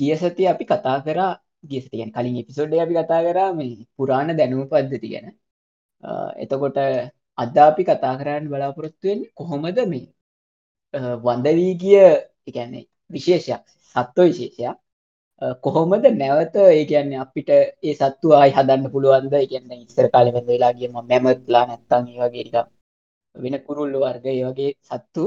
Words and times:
ගිය 0.00 0.12
සති 0.16 0.42
අපි 0.52 0.64
කතා 0.66 0.98
කරා 1.06 1.32
ගියසතියන් 1.64 2.10
කලින් 2.14 2.36
එපිසෝඩ් 2.36 2.72
අපි 2.76 2.94
කතා 2.96 3.20
කරා 3.26 3.50
මේ 3.54 3.86
පුරාණ 3.96 4.36
දැනුම 4.38 4.68
පද්ධති 4.68 5.08
ගැන. 5.12 5.26
එතකොට 6.36 6.78
අද 7.38 7.56
අපි 7.60 7.82
කතා 7.84 8.14
කරන්න 8.20 8.44
බලාපොරොත්තුවෙන් 8.50 9.20
කොහොමද 9.34 9.78
මේ 9.86 10.06
වන්දවී 11.24 11.72
ගිය 11.82 11.98
එකන්නේ 12.48 12.84
විශේෂයක් 13.10 13.62
සත්ව 13.96 14.18
විශේෂයක් 14.22 14.76
කොහොමද 15.62 16.04
නැවත 16.12 16.54
ඒ 16.56 16.84
කියන්නේ 16.84 17.22
අපිට 17.24 17.48
ඒ 17.50 17.94
සත්තු 17.94 18.26
ආයි 18.32 18.52
හදන්න 18.56 18.92
පුළුවන්ද? 18.94 19.34
කියන්න 19.42 19.70
ඉස්සර 19.76 20.06
කාලෙ 20.12 20.30
වෙලා 20.48 20.72
ගියම 20.72 20.92
මැමත්ලා 21.02 21.64
නැත්තන් 21.66 22.04
ඒ 22.10 22.18
වගේ 22.22 22.44
ටිකක් 22.44 22.68
වෙන 23.34 23.54
කුරුල්ල 23.66 23.94
වර්ග 23.96 24.24
ඒ 24.28 24.44
වගේ 24.48 24.72
සත්තු 24.88 25.22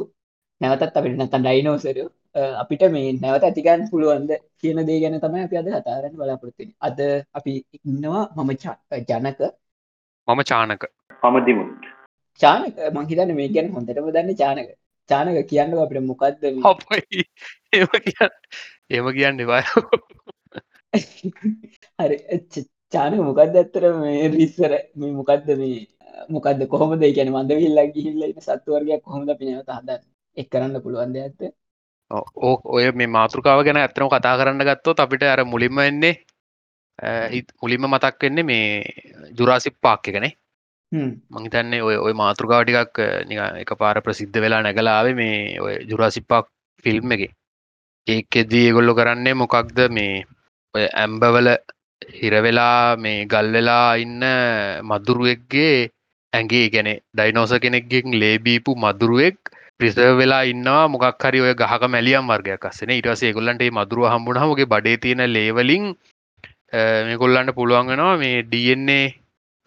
නැවතත් 0.61 0.97
අපිට 0.97 1.15
නැත්තන් 1.17 1.43
ඩයිනෝසරයෝ 1.43 2.09
අපිට 2.36 2.84
මේ 2.91 3.13
නැවත 3.13 3.43
ඇතිගන්න 3.47 3.89
පුළුවන්ද 3.91 4.31
කියන 4.61 4.79
දේ 4.88 4.99
ගැන 5.02 5.18
තමයි 5.25 5.43
අපි 5.47 5.57
අද 5.62 5.67
කතාරන්න 5.76 6.16
බලාපොරත්තින 6.20 6.70
අද 6.88 6.99
අපි 7.40 7.53
ඉන්නවා 7.80 8.23
මම 8.38 8.52
ජනක. 9.09 9.40
මම 10.27 10.41
චානක. 10.52 10.84
මම 11.23 11.38
දිමුත්. 11.45 11.71
චානක? 12.41 12.76
මංහිතන්න 12.95 13.35
මේ 13.35 13.49
ගැන 13.55 13.71
හොඳටම 13.76 14.09
දන්න 14.16 14.35
චානක. 14.41 14.70
චානක 15.09 15.38
කියන්න 15.52 15.77
අපිට 15.85 16.04
මොකක්ද 16.09 16.43
ඒම 16.43 17.90
කිය 18.04 18.17
ඒම 18.91 19.07
කියන්න 19.18 19.43
එවා 19.45 19.62
හරි 21.99 22.18
චානක 22.93 23.21
මොකක්ද 23.29 23.57
ඇත්තර 23.62 23.84
මේ 24.04 24.27
රිස්සර 24.38 24.71
මේ 24.95 25.12
මොකක්ද 25.20 25.48
මේ 25.62 25.81
මොකක්ද 26.29 26.70
කොහොමද? 26.73 27.04
ගැන 27.18 27.29
මන්ද 27.35 27.52
විල්ලා 27.62 27.91
ගිහිල්ල 27.95 28.21
සත්තුවර්ගයක් 28.48 29.02
කොහොමද 29.07 29.29
පිනවත 29.40 29.70
හදන්න? 29.77 30.02
එක් 30.38 30.48
කරන්න 30.52 30.81
පුළුවන්ද 30.85 31.18
ඇත්ත 31.21 31.41
ඔය 32.67 32.85
මේ 32.94 33.09
මාතෘකාව 33.09 33.63
ගැන 33.63 33.77
ඇත්තනම 33.77 34.09
කතා 34.09 34.38
කරන්න 34.38 34.66
ගත්තොත් 34.66 34.99
අපිට 34.99 35.23
අර 35.26 35.44
මුලින්ම 35.45 35.80
එන්නේ 35.81 36.16
මුලින්ම 37.62 37.85
මතක් 37.87 38.21
වෙන්නේ 38.21 38.43
මේ 38.43 38.65
ජුරාසිප් 39.32 39.77
පාක් 39.82 40.07
එකනේ 40.07 40.34
මහිතන්නේ 40.91 41.82
ඔය 41.82 41.96
ඔය 41.98 42.13
මාතෘකාව 42.13 42.63
ටිකක් 42.63 42.98
එක 43.62 43.71
පාර 43.76 43.98
ප්‍රසිද්ධ 44.02 44.37
වෙලා 44.37 44.62
නැගලාවේ 44.62 45.15
මේ 45.15 45.37
ඔය 45.60 45.76
ජුරාසිප්පාක් 45.90 46.46
ෆිල්ම් 46.84 47.12
එක. 47.12 47.24
ඒකෙදී 48.07 48.65
ඒගොල්ලො 48.68 48.93
කරන්නේ 48.96 49.34
මොකක්ද 49.34 49.80
මේ 49.90 50.13
ඔය 50.74 50.85
ඇම්බවල 50.93 51.49
හිරවෙලා 52.02 52.98
මේ 52.98 53.26
ගල් 53.26 53.49
වෙලා 53.55 53.90
ඉන්න 53.96 54.24
මදුරුවෙක්ගේ 54.84 55.76
ඇගේ 56.34 56.65
ගැන 56.70 56.90
ඩයිනෝස 56.91 57.54
කෙනෙක්ගෙන් 57.63 58.07
ලේබීපු 58.15 58.71
මදුරුවෙක් 58.76 59.40
ප්‍රිසර් 59.79 60.16
වෙලා 60.16 60.43
ඉන්නවා. 60.46 60.88
මොකක් 60.88 61.24
හරි 61.24 61.41
ඔය 61.41 61.54
ගහක 61.54 61.90
මැලියම් 61.90 62.27
වර්ගයක් 62.27 62.66
අස්සන 62.66 62.91
ඉටසේ 62.91 63.34
ගොල්ලන්ට 63.34 63.63
මදුරුව 63.71 64.09
හම්බුණහමගේ 64.13 64.68
බඩේ 64.68 64.97
තියෙන 64.97 65.24
ලේවලින් 65.28 65.85
මේ 67.07 67.18
කොල්ලන්ට 67.18 67.56
පුළුවන් 67.56 67.91
වෙනවා 67.91 68.18
මේ 68.18 68.41
DNA 68.46 69.00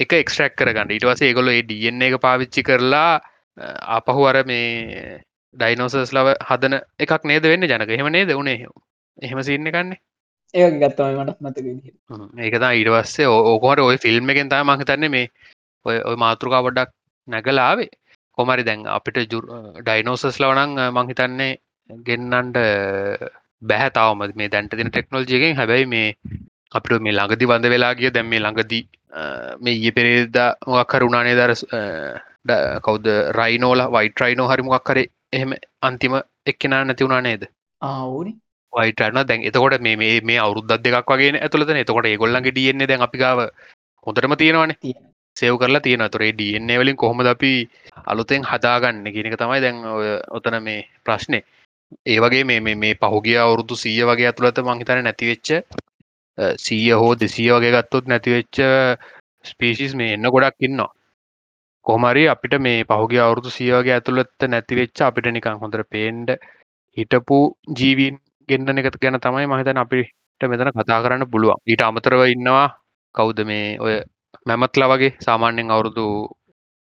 එක 0.01 0.13
එක්ස්ට්‍රක් 0.15 0.57
කරගන්න. 0.57 0.91
ඉටවස 0.91 1.23
ඒගොල 1.23 1.53
ඩන්න 1.63 2.03
එක 2.03 2.19
පාවිච්චි 2.21 2.63
කරලා 2.63 3.13
අපහු 3.93 4.27
අර 4.27 4.43
මේ 4.45 5.21
ඩයිනෝසස් 5.55 6.13
ලව 6.13 6.37
හදන 6.43 6.81
එකක් 6.99 7.25
නේද 7.25 7.45
වෙන්න 7.45 7.65
ජනක? 7.65 7.91
එහෙම 7.91 8.13
නේද? 8.13 8.33
වුණේ 8.33 8.67
එහෙම 9.19 9.43
සින්න 9.43 9.69
කන්නේ 9.69 10.01
ඒ 10.55 10.71
ගත්තම 10.73 11.21
මටත් 11.21 11.41
මතක 11.41 11.67
ඒකතා 12.41 12.73
ඊටවස්සේ 12.73 13.29
ඕකොට 13.29 13.81
ඔය 13.81 13.97
ෆිල්ම් 13.99 14.31
එකෙන් 14.31 14.49
තම 14.49 14.71
මහිතන්නේ 14.71 15.11
මේ 15.11 15.27
ඔය 15.87 16.17
මාතෘකා 16.17 16.63
වඩක් 16.63 16.91
නැගලාවේ 17.29 17.89
කොමරි 18.39 18.65
දැන් 18.69 18.87
අපිට 18.97 19.19
ඩයිනෝසස් 19.81 20.41
ලවනං 20.43 20.77
මංහිතන්නේ 20.97 21.53
ගෙන්නන්ට 21.91 22.59
බැහැ 23.63 23.91
තවම. 23.91 24.21
මේ 24.35 24.49
දැන්ට 24.49 24.77
තින 24.77 24.91
ටෙක්නෝජියගෙන් 24.91 25.57
හැබැයි 25.57 25.87
මේ 25.87 26.09
අපිට 26.73 27.03
මේ 27.03 27.17
ළඟදි 27.19 27.51
වඳ 27.51 27.73
වෙලා 27.75 27.95
ගිය 27.95 28.11
දැම් 28.11 28.29
මේ 28.29 28.41
ළඟදී 28.41 28.83
මේ 29.61 29.75
ඊය 29.75 29.93
පෙරේදා 29.99 30.49
මොක් 30.67 30.89
කරුණානේ 30.89 31.37
දර 31.41 31.53
කෞද 32.87 33.07
රයිනෝල 33.39 33.83
වයිට 33.95 34.25
රයිනෝ 34.25 34.49
හරි 34.51 34.63
මොක් 34.63 34.85
කරේ 34.85 35.07
එහෙම 35.33 35.55
අන්තිම 35.83 36.19
එක්කෙනා 36.47 36.85
නැති 36.85 37.05
වුණා 37.05 37.23
නේද? 37.29 37.49
ආවනි 37.83 38.33
වයිටන 38.73 39.21
දැන් 39.25 39.49
එතකොට 39.49 39.81
මේ 39.81 40.21
මේ 40.23 40.39
අවුද්ධ 40.39 40.79
දෙක් 40.85 41.13
වගේ 41.13 41.35
ඇතුලත 41.41 41.75
එතකොට 41.77 42.13
ඒගොල්ලන්ගේ 42.13 42.53
ඩියන්නේ 42.53 42.89
දැන් 42.89 43.07
අපිකාව 43.09 43.45
හොඳටම 44.07 44.37
තියෙනවානේ 44.43 44.95
සෙව් 45.37 45.59
කරලා 45.61 45.81
තියෙන 45.81 46.07
තුරේ 46.11 46.33
ඩන්නේ 46.33 46.79
වලින් 46.79 46.97
කොහොමද 46.97 47.27
අපි 47.27 47.53
අලුතෙන් 48.07 48.43
හදාගන්න 48.45 49.05
කියනක 49.09 49.37
තමයි 49.37 49.61
දැන් 49.61 49.77
ඔතන 50.31 50.57
මේ 50.63 50.81
ප්‍රශ්නය 51.05 51.41
ඒ 52.07 52.19
වගේ 52.21 52.45
මේ 52.45 52.77
මේ 52.77 52.95
පහුගිය 52.97 53.39
අවුරුදු 53.39 53.75
සීය 53.77 54.05
වගේ 54.05 54.29
ඇතුළත 54.29 54.59
මංහිතන 54.61 55.05
නැතිවෙච්ච 55.05 55.49
සීය 56.59 56.93
හෝ 56.95 57.13
දෙසිය 57.17 57.51
වගේ 57.51 57.73
ගත්තොත් 57.73 58.05
නැතිවෙච්ච 58.07 58.57
ස්පේසිස් 59.45 59.93
මේ 59.95 60.15
එන්න 60.15 60.29
ගොඩක් 60.29 60.61
ඉන්නවා. 60.61 60.91
කොහමරි 61.87 62.23
අපිට 62.29 62.55
මේ 62.59 62.85
පහුගේ 62.85 63.21
අවුරුදු 63.21 63.51
සියවගේ 63.51 63.95
ඇතුළත්ත 63.95 64.41
නැතිවෙච්ච 64.49 64.99
අපිට 65.01 65.27
නිකං 65.29 65.61
හොඳර 65.63 65.83
පේන්ඩ 65.87 66.31
හිටපු 66.97 67.39
ජීවීන් 67.79 68.17
ගෙන්න්න 68.49 68.81
එකත 68.81 68.99
ගැන 69.03 69.19
තමයි 69.21 69.47
මහිතන 69.47 69.83
අපිට 69.85 70.41
මෙතන 70.41 70.73
කතා 70.75 71.01
කරන්න 71.03 71.31
පුළුවන්. 71.31 71.63
ඊට 71.67 71.83
අමතරව 71.83 72.23
ඉන්නවා 72.27 72.67
කවුද 73.15 73.39
මේ 73.51 73.79
ඔය 73.79 73.95
මැමත්ලා 74.47 74.89
වගේ 74.93 75.13
සාමාන්‍යෙන් 75.27 75.71
අවුරුදු 75.71 76.07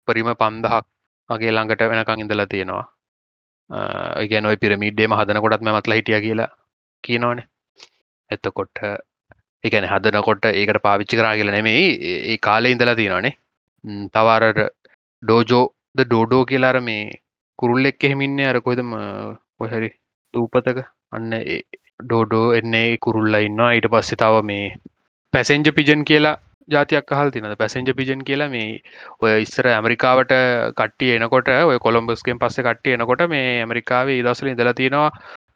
පරිම 0.08 0.30
පන්දහක් 0.42 0.86
වගේ 1.30 1.52
ළඟට 1.52 1.90
වෙනකං 1.92 2.24
ඉඳලා 2.24 2.48
තියෙනවා. 2.48 2.86
ඉගැන 4.26 4.46
ඔය 4.46 4.58
පිරමිඩ්ඩේම 4.58 5.18
හදන 5.20 5.42
කොටත් 5.44 5.66
මැමත්ලා 5.68 6.00
හිටිය 6.00 6.22
කියලා 6.22 6.50
කියනවානේ. 7.04 7.48
එතකොට 8.31 8.84
එකන 9.64 9.88
හදනකොට 9.92 10.46
ඒකට 10.52 10.81
පාවිච්චි 10.88 11.20
කරා 11.20 11.36
කියල 11.36 11.52
නෙමෙයි 11.58 11.86
ඒ 12.12 12.38
කාලෙ 12.48 12.74
ඉඳලා 12.76 12.96
තියෙනවානේ. 12.96 13.36
තවාරට 14.14 14.62
ඩෝජෝ 15.24 15.66
ද 15.98 16.06
ඩෝඩෝ 16.06 16.44
කියලාර 16.46 16.78
මේ 16.81 17.04
කුරුල්ලෙක් 17.60 18.04
එහෙමින්නේ 18.04 18.50
අර 18.52 18.60
කොයිදම 18.62 18.92
කොහැරි 19.58 19.90
දූපතක. 20.34 20.80
අන්න 21.12 21.31
ඩෝඩෝ 22.04 22.48
එන්නේ 22.60 22.88
කුරුල්ල 22.98 23.36
ඉන්නවා. 23.48 23.72
ඊට 23.74 23.88
පස්සෙ 23.94 24.16
තව 24.16 24.44
මේ 24.52 24.66
පැසෙන්ජ 25.34 25.70
පිජන් 25.78 26.04
කියලා 26.10 26.40
ජාතියක් 26.68 27.12
හල් 27.12 27.29
තිනද 27.29 27.56
පැසෙන්ජ 27.57 27.94
පිජන් 27.94 28.24
කියලා 28.24 28.50
මේ 28.50 28.81
ඔය 29.22 29.35
ඉස්සර 29.41 29.68
ඇමරිකාවට 29.69 30.34
කට්ටිය 30.74 31.16
එනකොට 31.16 31.53
ඔය 31.62 31.79
කොළොම්බස්කෙන් 31.79 32.40
පස්ස 32.40 32.59
කට්ටිය 32.62 32.97
එනකොට 32.97 33.24
මේ 33.29 33.47
ඇමරිකාවේ 33.62 34.19
ඉදසල 34.19 34.51
ඉඳලා 34.51 34.74
තියෙනවා 34.74 35.09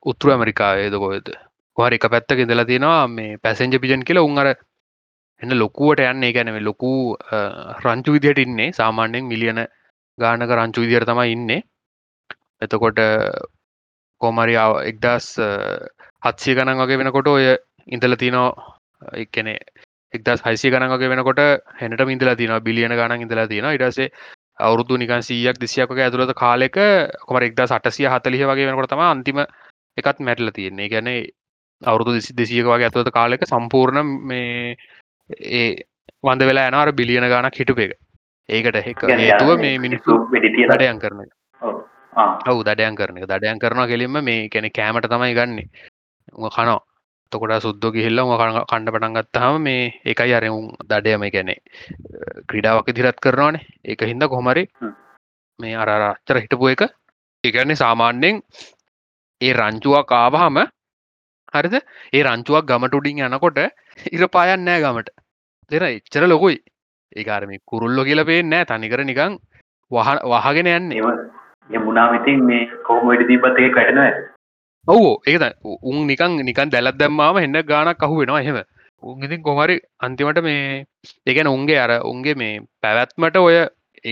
උත්තුර 0.05 0.33
ඇමරිකාවේද 0.33 0.97
කොයද 0.97 1.29
හරි 1.77 1.97
එක 1.97 2.05
පැත්තක 2.09 2.39
ඉඳලා 2.39 2.65
තියෙනවා 2.65 3.07
මේ 3.09 3.37
පැසෙන්ජ 3.37 3.75
පිජන් 3.77 4.03
කියලා. 4.03 4.23
උන්ර 4.23 4.47
එන්න 5.41 5.53
ලොකුවට 5.53 6.01
යන්නේ 6.03 6.33
ගැනම 6.33 6.57
ලොකු 6.61 6.91
රංචු 7.83 8.15
විදිහට 8.15 8.39
ඉන්නේ. 8.39 8.71
සාමාන්‍යයෙන් 8.71 9.29
මිලියන 9.31 9.59
ගානක 10.17 10.51
රංචු 10.51 10.81
විදිහර 10.83 11.05
තමයි 11.05 11.31
ඉන්නේ. 11.31 11.61
එතකොට 12.61 12.99
කෝමරියාව 14.21 14.73
එක්දස් 14.83 15.27
හත්සිය 16.25 16.55
ගණන් 16.55 16.81
වගේ 16.81 16.99
වෙනකොට 16.99 17.27
ඔය 17.27 17.45
ඉඳල 17.87 18.15
තිනෝ 18.15 18.49
එක්කනෙ 19.15 19.53
එක්දස් 20.13 20.43
හයිසි 20.43 20.71
ගණන් 20.71 20.93
වගේ 20.93 21.09
වෙනකොට 21.09 21.39
හැනට 21.75 22.03
ඉඳලා 22.07 22.35
තින 22.35 22.53
බිලියන 22.63 22.93
ගණන් 22.93 23.23
ඉඳලා 23.23 23.47
තියෙන 23.47 23.71
ඉටසේ 23.71 24.11
අවුරුදු 24.59 24.97
නිකන් 24.97 25.21
සීයක් 25.21 25.59
දෙසියක 25.59 25.91
ඇතුළත 25.91 26.33
කාලෙක 26.35 26.77
කොමර 27.21 27.43
එක්දා 27.43 27.67
සටසිය 27.67 28.07
හතලිහ 28.07 28.43
වගේ 28.43 28.69
වෙනකොට 28.69 28.89
තම 28.89 29.03
අන්තිම 29.05 29.43
එකත් 29.97 30.19
මැටල 30.19 30.49
තියෙන්නේ. 30.51 30.89
ගැන 30.89 31.09
අවුරුදු 31.81 32.13
දෙසි 32.13 32.33
දෙසියක 32.33 32.65
වගේ 32.65 32.89
ඇතුවත 32.89 33.11
කාලෙක 33.11 33.45
සම්පූර්ණ 33.45 34.13
මේ 34.23 34.75
ඒ 35.53 35.67
වන්ද 36.23 36.41
වෙලා 36.43 36.69
යනවාර 36.69 36.91
බිලියන 36.93 37.29
ගානක් 37.29 37.55
හිටුප 37.55 37.79
එක. 37.79 37.93
ඒකට 38.49 38.75
එක 38.83 39.05
හේතුව 39.15 39.59
මේ 39.59 39.77
මිනිස්සු 39.77 40.19
වැඩයන් 40.31 40.99
කරන 40.99 41.25
ඔවු. 41.61 42.61
දඩයන් 42.63 42.95
කරන 42.95 43.23
දඩයන් 43.23 43.59
කරනවා 43.59 43.87
කෙලින්ම 43.87 44.21
මේ 44.23 44.49
කැනෙ 44.49 44.69
කෑමට 44.71 45.09
තමයි 45.09 45.33
ගන්න. 45.33 45.59
කනෝ 46.49 46.79
තකොට 47.31 47.53
සුද්දෝ 47.61 47.91
ගිහිල්ල 47.95 48.21
කණ්ඩ 48.31 48.93
පටන් 48.93 49.17
ගත්තහම 49.17 49.57
මේ 49.61 49.83
එකයි 50.05 50.33
අරවුම් 50.37 50.67
දඩයම 50.89 51.25
ගැනෙ 51.33 51.55
ක්‍රඩාවක් 52.49 52.89
දිරත් 52.97 53.19
කරනවානේ. 53.19 53.65
ඒක 53.85 54.01
හින්ද 54.01 54.23
කොහමරි 54.27 54.63
මේ 55.59 55.75
අරරච්චර 55.75 56.39
හිටපු 56.43 56.71
එක 56.73 56.83
ඒගන්නේ 57.43 57.81
සාමාන්‍යෙන් 57.83 58.41
ඒ 59.41 59.53
රංචුවක් 59.53 60.11
ආවහම 60.13 60.57
හරිද? 61.53 61.75
ඒ 62.13 62.23
රංචුවක් 62.23 62.65
ගමට 62.69 62.97
උඩින් 62.99 63.23
යනකොට 63.25 63.59
ඉර 64.15 64.23
පායන් 64.29 64.65
නෑ 64.65 64.83
ගමට. 64.83 65.09
දෙර 65.71 65.83
එච්චර 65.85 66.27
ලොකුයි. 66.27 66.57
ඒකාරම 67.15 67.51
කුරුල්ලො 67.65 68.03
කියල 68.03 68.23
පේ 68.29 68.41
නෑ 68.43 68.69
තනිකර 68.71 69.03
නිකං 69.03 69.37
වහ 69.91 70.09
වහගෙන 70.31 70.69
යන්නේ. 70.69 71.03
මුණනාමතින් 71.77 72.43
මේ 72.45 72.63
කෝමට 72.87 73.27
දීපතේ 73.29 73.69
කටන 73.69 74.01
ඔවෝ 74.87 75.13
ඒද 75.25 75.43
උන් 75.83 75.97
නිකං 76.07 76.35
නිකන් 76.49 76.69
දැලත් 76.73 76.97
දැම්මාම 76.99 77.37
එන්න 77.37 77.59
ගානක් 77.71 78.03
අහු 78.05 78.19
වෙනවා 78.21 78.41
එහෙම. 78.41 78.59
උන් 79.03 79.23
ඉතින් 79.23 79.41
කොමරි 79.43 79.75
අන්තිමට 79.99 80.39
මේ 80.43 80.85
ඒගැන 81.27 81.49
උන්ගේ 81.55 81.79
අර 81.85 81.91
උන්ගේ 82.11 82.35
මේ 82.35 82.53
පැවැත්මට 82.83 83.37
ඔය 83.37 83.57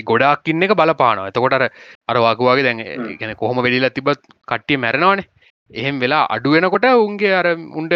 ගොඩක්කින්න 0.04 0.66
එක 0.66 0.76
බලපානවා. 0.76 1.30
එතකොට 1.32 1.56
අර 1.58 1.64
අර 2.10 2.18
වකුවගේ 2.26 2.66
දැන් 2.68 2.82
ගැන 3.20 3.36
කොහොම 3.36 3.64
වෙලිලා 3.66 3.96
තිබත් 3.98 4.22
කට්ටිය 4.48 4.78
මැරෙනවානේ. 4.78 5.30
එහෙම 5.72 6.00
වෙලා 6.00 6.26
අඩුවෙනකොට 6.30 6.88
උන්ගේ 7.06 7.34
අර 7.34 7.48
උන්ට 7.80 7.96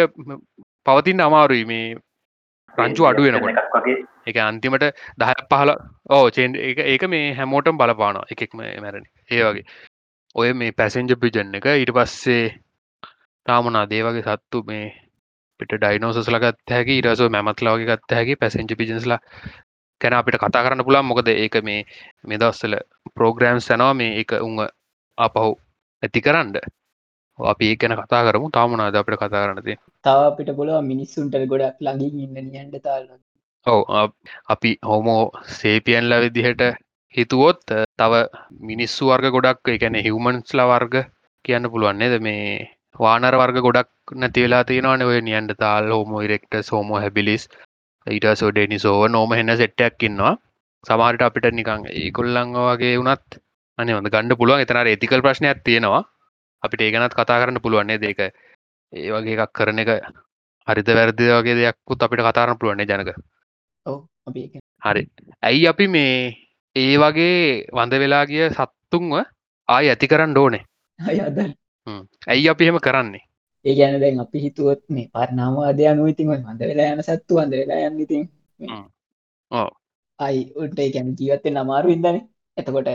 පවතින් 0.86 1.20
අමාරුයි 1.20 1.64
මේ 1.72 1.84
රංචු 2.78 3.08
අඩු 3.10 3.26
වෙනකොට. 3.26 3.54
එකක් 3.54 3.76
වගේ. 3.76 3.98
එක 4.26 4.36
අන්තිමට 4.46 4.86
දහ 5.20 5.32
පහල 5.52 5.70
ඕ 6.10 6.24
චෙන් 6.30 6.56
ඒක 6.86 7.04
මේ 7.14 7.26
හැමෝටම් 7.34 7.80
බලපානවා 7.80 8.28
එකෙක්ම 8.32 8.58
මැරණ 8.84 9.06
ඒ 9.30 9.44
වගේ. 9.46 9.66
ඔය 10.34 10.50
මේ 10.54 10.72
පැසෙන්ජ 10.72 11.14
පිජන් 11.22 11.56
එක 11.58 11.66
ඊට 11.74 11.94
පස්සේ 11.96 12.42
තාමනා 13.46 13.84
දේවගේ 13.86 14.26
සත්තු 14.28 14.62
මේ 14.64 14.84
පිට 15.60 15.72
ඩයිනෝසස් 15.74 16.28
ලගත් 16.28 16.70
හැකි 16.70 16.98
ඉරසෝ 16.98 17.28
මැමත්ලාවගේ 17.28 17.90
ගත්ත 17.90 18.18
හැකි 18.18 18.36
පැසෙන්ජ 18.36 18.74
පිජන්ස්ලා 18.74 19.20
කැන 20.00 20.14
අපිට 20.14 20.38
කතා 20.38 20.64
කරන්න 20.64 20.86
පුළන් 20.86 21.06
මොකද 21.06 21.28
ඒක 21.30 21.56
මේ 21.62 21.80
මෙදස්සල 22.24 22.76
පෝග්‍රෑම් 23.16 23.60
සැනවා 23.60 23.94
මේ 23.94 24.12
එක 24.20 24.36
උං 24.40 24.60
අපහු 25.18 25.50
ඇති 26.02 26.20
කරන්න 26.20 26.54
අපි 27.38 27.66
ඒ 27.66 27.76
ගැන 27.76 27.96
කතා 27.98 28.22
කරමු. 28.26 28.46
තාමනාද 28.50 28.94
අපිට 28.94 29.18
කතා 29.18 29.42
කරනති 29.44 29.74
තව 30.04 30.18
අපිට 30.22 30.50
පුළුව 30.56 30.80
මිනිස්සුන්ට 30.84 31.36
ගොඩක් 31.46 31.80
ලඟින් 31.80 32.20
ඉන්න 32.24 32.36
නියන්ට 32.46 32.76
තාල 32.82 33.04
ඔව. 33.66 34.10
අපි 34.48 34.70
හෝමෝ 34.82 35.22
සේපියන්ල 35.58 36.12
විදිහට 36.20 36.62
හිතුවොත් 37.14 37.64
තව 37.98 38.12
මිනිස්සු 38.62 39.10
වර්ග 39.10 39.32
ගොඩක් 39.36 39.68
එකැන 39.68 39.96
හිවමන්ස්ලා 39.98 40.70
වර්ග 40.72 40.94
කියන්න 41.44 41.70
පුළුවන්න්නේද 41.72 42.16
මේ 42.20 42.44
වානර 42.96 43.34
වර්ග 43.34 43.58
ගොඩක් 43.62 44.14
නැතිවෙලා 44.14 44.64
තියෙනවාන 44.64 45.02
ඔය 45.02 45.20
නියන්ට 45.20 45.52
තාල් 45.58 45.90
හෝමෝ 45.90 46.20
ඉරෙක්ට 46.20 46.54
සෝමෝ 46.62 47.00
හැබිලිස් 47.00 47.44
ඊටසෝ 48.06 48.50
ඩෙනි 48.50 48.78
සෝව 48.78 49.02
නෝම 49.08 49.32
හෙන්න 49.32 49.56
සෙට්ටයක් 49.56 50.02
ඉන්නවා. 50.02 50.34
සමාරිට 50.84 51.22
අපිට 51.22 51.46
නිකං 51.52 51.86
ඒකොල්ලං 51.92 52.52
වගේ 52.58 52.98
වනත් 52.98 53.40
අනි 53.78 53.92
හොඳ 53.92 54.08
ගණඩ 54.08 54.38
පුළුවන්. 54.38 54.60
එතන 54.60 54.80
ඒතිකල් 54.86 55.22
ප්‍රශ්නයක් 55.22 55.62
තියෙනවා. 55.64 56.02
අපිට 56.62 56.80
ඒගනත් 56.80 57.14
කතා 57.14 57.40
කරන්න 57.40 57.62
පුළුවන්නේ 57.62 57.98
දෙක 57.98 58.20
ඒ 58.22 59.08
වගේ 59.10 59.36
එකක් 59.36 59.52
කරන 59.52 59.78
එක 59.78 59.90
හරිත 60.68 60.88
වැරදි 60.90 61.30
වගේ 61.32 61.58
දෙයක්කුත් 61.58 62.02
අපිට 62.02 62.22
කතාරන්න 62.22 62.58
පුළුවන්නේ 62.58 62.86
ජනක. 62.86 63.10
හරි. 64.82 65.02
ඇයි 65.42 65.68
අපි 65.68 65.86
මේ 65.88 66.14
ඒ 66.76 66.94
වගේ 66.98 67.38
වඳ 67.72 68.02
වෙලා 68.02 68.24
ගිය 68.26 68.50
සත්තුන්ව 68.50 69.16
ආය 69.68 69.88
ඇති 69.88 70.10
කරන්න 70.12 70.38
ඕනේ 70.38 70.62
ඇයි 71.86 72.48
අපි 72.52 72.64
එහෙම 72.64 72.78
කරන්නේ? 72.86 73.24
ඒ 73.64 73.74
ගැන 73.78 74.00
දැන් 74.00 74.20
අපි 74.20 74.38
හිතුවොත් 74.44 74.82
මේ 74.88 75.08
පරනාවාදය 75.14 75.86
අනුව 75.90 76.12
ඉතින් 76.12 76.32
හඳ 76.32 76.60
වෙලා 76.70 76.92
යන 76.94 77.02
සත්තු 77.02 77.38
වඳ 77.38 77.54
වෙලා 77.62 77.80
යන්න 77.88 78.00
ඉතින්. 78.04 78.22
ඔව්. 79.50 79.68
අයි 80.18 80.40
උන්ට 80.56 80.80
ගැන 80.94 81.14
ජීවත්තෙන් 81.18 81.60
අමාරු 81.62 81.92
ඉදන 81.96 82.20
එතකොට 82.56 82.88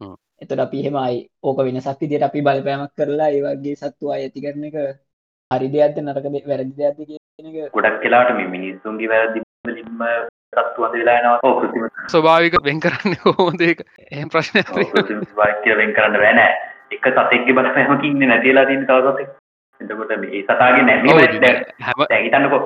හ්ම්. 0.00 0.14
එතට 0.42 0.62
අපි 0.66 0.84
හෙමයි 0.86 1.18
ඕක 1.42 1.58
වෙන 1.66 1.80
සක්ති 1.80 2.10
දිට 2.12 2.28
අපි 2.28 2.44
බලපෑමක් 2.46 2.94
කරලා 2.94 3.30
ඒ 3.30 3.42
වගේ 3.42 3.76
සත්තු 3.76 4.12
අය 4.12 4.22
ඇති 4.22 4.44
කරන 4.46 4.68
එක 4.70 4.78
හරි 5.50 5.68
දෙයක්ද 5.74 6.00
නරක 6.02 6.26
වැරදි 6.46 6.74
දෙයක්ද 6.76 6.98
කියන 7.02 7.50
එක. 7.50 7.74
ගොඩක් 7.74 8.00
කියලාට 8.04 8.32
මේ 8.38 8.52
මිනිස්සුන්ගේ 8.54 9.10
වැරදි 9.12 9.44
ලින්ම 9.70 10.06
සත්තු 10.52 10.78
වඳ 10.82 10.94
වෙලා 11.00 11.18
යනවා. 11.20 11.38
ඕ 11.42 11.58
ස්වභාවික 12.14 12.62
වෙන් 12.68 12.80
කරන්න 12.84 13.18
හෝද 13.24 13.68
ඒක? 13.68 13.84
එහම 14.12 14.30
ප්‍රශ්න 14.30 14.62
වෙන් 15.82 15.92
කරන්න 15.98 16.22
බෑ 16.22 16.34
නෑ 16.40 16.54
එක 16.90 17.06
සතෙක්ගේ 17.08 17.54
බලපෑමකින් 17.54 18.10
ඉන්නේ 18.10 18.28
නැතිලා 18.28 18.66
තියෙන 18.66 18.86
තව 18.86 19.12
සතෙක් 19.12 19.30
එතකොට 19.80 20.12
මේ 20.20 20.42
සතාගේ 20.44 20.84
නැමීම 20.84 21.40
දැන් 21.40 21.64
හැම 21.80 22.04
දැන් 22.10 22.24
හිතන්නකෝ 22.24 22.60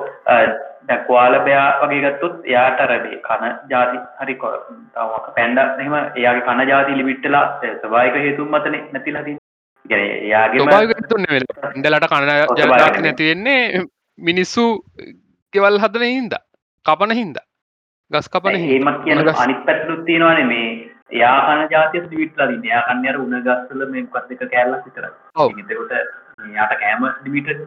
දැන් 0.87 1.01
කොයාලපයා 1.07 1.65
වගේ 1.81 2.01
ගත්තොත් 2.05 2.35
එයාට 2.45 2.81
මේ 3.03 3.19
කන 3.21 3.43
ಜಾති 3.69 3.97
හරි 4.21 4.35
කො- 4.35 4.53
තව 4.95 5.09
පැන්ඩා 5.35 5.67
එහෙම 5.79 5.95
එයාගේ 6.15 6.45
කන 6.47 6.61
ಜಾති 6.67 6.97
ලිමිට් 6.99 7.23
වෙලා 7.23 7.45
ඒ 7.63 7.73
ස්වභාවික 7.77 8.15
හේතුන් 8.19 8.49
මතනේ 8.49 8.81
නැතිලා 8.91 9.23
තියෙන්නේ. 9.23 9.47
ඒ 9.85 9.89
කියන්නේ 9.89 10.17
එයාගේම 10.21 10.63
ස්වභාවික 10.63 11.07
තුන්න 11.09 11.25
වෙලා 11.29 11.71
ඉඩලට 11.75 12.03
ජනතාක් 12.03 12.15
නෙමෙයි. 12.19 13.03
නැතිවෙන්නේ 13.03 13.83
මිනිස්සු 14.19 14.65
ගෙවල් 15.53 15.79
හදන 15.79 16.05
හින්ද 16.09 16.33
කපන 16.85 17.13
හින්ද 17.13 17.37
ගස් 18.11 18.27
කපන 18.29 18.55
හින්දා. 18.55 18.75
ඒමත් 18.75 19.03
කියන 19.05 19.19
අනිත් 19.37 19.61
පැත්තලුත් 19.67 20.01
තියෙනවානේ 20.05 20.45
මේ 20.45 20.70
එයා 21.11 21.37
කන 21.45 21.69
જાතිය 21.73 22.01
ලිමිට්ලා 22.05 22.47
දින්නේ. 22.51 22.71
එයා 22.71 22.87
කන්නේ 22.87 23.11
අර 23.11 23.19
උණ 23.23 23.37
ගස් 23.47 23.61
වල 23.69 23.85
මේ 23.91 24.03
මොකක්ද 24.07 24.31
එක 24.35 24.43
කෑල්ලක් 24.53 24.85
විතරයි. 24.87 25.13
ඔව්. 25.35 25.51
ඒකට 25.57 25.93
එයාට 26.47 26.75
කෑම 26.81 27.07
ලිමිටඩ්. 27.25 27.61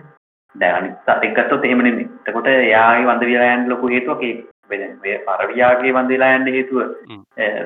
දැන් 0.55 0.77
අනිත් 0.79 0.97
සතෙක් 1.05 1.37
ගත්තොත් 1.37 1.65
එහෙම 1.65 1.85
නෙමෙයි. 1.87 2.09
එතකොට 2.27 2.51
එයාගේ 2.51 3.07
වඳ 3.07 3.31
විලා 3.31 3.55
යන්න 3.57 3.71
ලොකු 3.73 3.93
හේතුවක් 3.95 4.23
ඒ 4.25 4.35
මේ 4.71 5.17
පරවියාගේ 5.29 5.95
වඳ 5.97 6.11
විලා 6.15 6.35
යන්න 6.39 6.53
හේතුව 6.57 6.79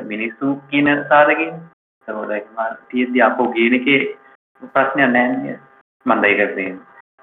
මිනිස්සු 0.06 0.54
කියන 0.70 0.92
සාධකයෙන්. 1.10 1.54
එතකොට 2.08 2.36
එහෙම 2.36 2.78
තියෙද්දි 2.90 3.24
අපෝ 3.28 3.48
ගේන 3.56 3.80
එකේ 3.80 4.00
ප්‍රශ්නයක් 4.74 5.10
නැහැ 5.10 5.36
නේද? 5.42 5.60
මම 6.06 6.20
මේ 6.20 6.34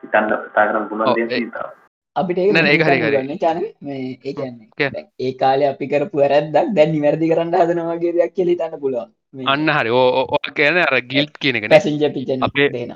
හිතන්න 0.03 0.29
කතා 0.45 0.67
කරන්න 0.67 0.87
පුළුවන් 0.89 1.15
දෙයක් 1.15 1.29
තියෙනවා. 1.29 1.69
අපිට. 2.15 2.39
ගන්න 2.45 3.37
චන 3.37 3.59
මේ 3.81 4.19
ඒ 4.23 5.05
ඒ 5.19 5.31
කාලේ 5.35 5.69
අපි 5.69 5.87
කරපු 5.87 6.17
වැරැද්දක් 6.17 6.73
දැන් 6.75 6.91
නිවැරදි 6.91 7.31
කරන්න 7.31 7.55
හදනවා 7.61 7.95
වගේ 7.95 8.13
දෙයක් 8.17 8.35
කියලා 8.35 8.53
හිතන්න 8.55 8.79
පුළුවන්. 8.79 9.09
මේ 9.33 9.45
අන්න 9.47 9.69
හරි. 9.69 9.89
ඕ 9.91 10.37
කියන 10.55 10.77
අර 10.79 11.01
ගිල්ට් 11.03 11.35
කියන 11.37 11.55
එක 11.57 11.69
පැසෙන්ජර් 11.69 12.11
පිචන් 12.13 12.45
අපේ- 12.49 12.71
දෙන 12.71 12.95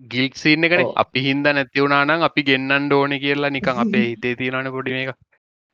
ගිල්ක් 0.00 0.34
සින්න 0.36 0.64
ඔව්. 0.76 0.92
අපි 0.96 1.20
හින්ද 1.20 1.46
නැතිවුණනම් 1.48 2.22
අපි 2.22 2.42
ගෙන්න්නන්න 2.44 2.92
ඕන 2.92 3.18
කියලා 3.18 3.50
නිකන් 3.50 3.82
අපේ 3.84 4.06
හිතේ 4.10 4.34
තියෙනන 4.36 4.72
පොඩි 4.72 5.00
එක 5.02 5.14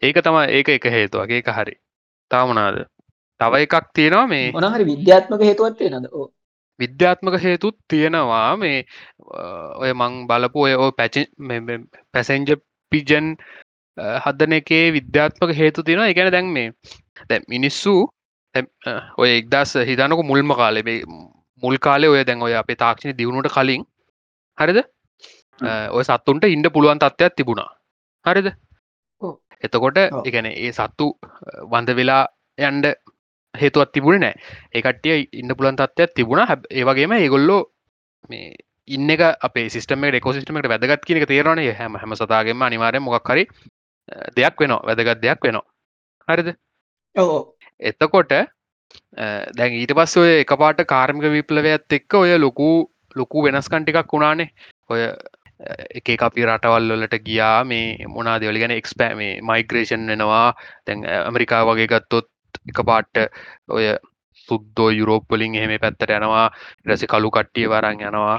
ඒක 0.03 0.17
තම 0.25 0.37
ඒක 0.49 0.69
එක 0.71 0.85
හේතුවගේ 0.97 1.39
එක 1.39 1.49
හරි. 1.53 1.75
තාමනාද 2.31 2.77
තව 3.41 3.53
එකක් 3.65 3.75
තියෙනවා 3.95 4.27
මේ 4.27 4.53
මොනහරි 4.53 4.85
විද්‍යාත්මක 4.85 5.43
හේතුවත් 5.43 5.81
වෙනද 5.85 6.07
ඕ 6.13 6.27
විද්‍යාත්මක 6.83 7.37
හේතුත් 7.47 7.77
තියෙනවා. 7.93 8.57
මේ 8.63 8.79
ඔය 9.83 9.93
මං 10.01 10.21
බලපු 10.31 10.67
ඔය 10.67 10.75
ඔය 10.85 10.93
පැච 11.01 11.17
පැසෙන්ජ 12.13 12.55
පිජන් 12.93 13.27
හදන 14.25 14.57
එකේ 14.61 14.87
විද්‍යාත්මක 14.99 15.53
හේතු 15.61 15.87
තියෙනවා. 15.89 16.11
එකන 16.13 16.33
දැන් 16.37 16.49
මේ 16.57 16.69
දැ 17.29 17.41
මිනිස්සු 17.55 17.95
ඔය 19.23 19.31
එක්දස් 19.41 19.77
හිතනක 19.91 20.25
මුල්ම 20.31 20.57
කාලෙ. 20.63 20.83
මේ 20.89 21.05
මුල් 21.63 21.77
කාලෙ 21.87 22.09
ඔය 22.15 22.25
දැන් 22.31 22.43
ඔය 22.49 22.55
අපේ 22.63 22.81
තාක්ෂණ 22.83 23.19
දියුණුට 23.21 23.53
කලින් 23.57 23.85
හරිද? 24.59 24.81
ඔය 25.97 26.03
සත්තුන්ට 26.09 26.45
ඉන්ඩ 26.57 26.73
පුළුවන් 26.75 27.01
තත්ත්වයක් 27.05 27.37
තිබුණා. 27.37 27.71
හරිද. 28.25 28.49
එතකොට. 29.67 29.99
එකන 30.29 30.47
ඒ 30.51 30.73
සත්තු 30.79 31.07
වඳ 31.73 31.97
වෙලා 32.01 32.25
යන්ඩ 32.69 32.87
හේතුවත් 33.55 33.93
තිබුණ 33.93 34.21
නෑ 34.21 34.35
ඒකටිය 34.75 35.29
ඉන්න 35.33 35.55
පුලන් 35.57 35.77
තත්වයක් 35.77 36.15
තිබුණ. 36.15 36.47
හැ 36.47 36.57
ඒවගේම 36.71 37.13
ඒගොල්ලෝ 37.19 37.63
මේ 38.29 38.55
ඉන්න 38.89 39.11
අපේ 39.49 39.69
සිස්ටම 39.69 40.05
ෙකෝසිස්ටමට 40.21 40.69
වැදගත් 40.73 41.05
කියනක 41.07 41.27
තේරන 41.29 41.63
හැම 41.81 41.99
හැම 42.03 42.17
සතාගේම 42.21 42.63
අනිවාරය 42.69 43.01
මොක් 43.01 43.29
හරි 43.29 43.47
අ, 44.09 44.31
දෙයක් 44.37 44.61
වෙනවා. 44.61 44.83
වැදගත් 44.87 45.23
දෙයක් 45.23 45.45
වෙනවා. 45.45 45.67
හරිද? 46.29 46.55
ඕ 47.17 47.57
එතකොට 47.81 48.33
දැන් 49.59 49.77
ඊට 49.81 49.95
පස්ස 49.99 50.17
ඔය 50.23 50.33
එකපාට 50.45 50.81
කාර්මික 50.95 51.31
විප්ලවයත් 51.37 51.99
එක්ක 51.99 52.15
ඔය 52.23 52.39
ලොකු 52.39 52.71
ලොකු 53.17 53.45
වෙනස්කන්ටිකක් 53.47 54.13
වුණානේ. 54.13 54.51
ඔය 54.91 55.07
එක 56.01 56.23
අපි 56.27 56.47
රටවල් 56.47 56.93
වලට 56.97 57.23
ගියා. 57.29 57.65
මේ 57.65 58.07
මොනාදවල 58.17 58.59
ගැන 58.63 58.75
එක්ස්පෑ 58.77 59.15
මේ 59.21 59.33
මයිග්‍රේෂන් 59.51 60.07
වෙනවා. 60.13 60.55
තැන් 60.87 61.07
ඇමරිකා 61.17 61.65
වගේ 61.71 61.89
ගත්තොත් 61.95 62.29
එක 62.71 62.83
පාට්ට 62.87 63.23
ඔය 63.71 63.91
සුද්දෝ 64.49 64.91
යුරෝප්පලින් 64.93 65.55
එහෙම 65.57 65.77
පැත්තට 65.81 66.17
යනවා 66.19 66.47
රැසි 66.87 67.07
කලු 67.09 67.31
කට්ටිය 67.31 67.69
වරන් 67.69 68.07
යනවා. 68.09 68.39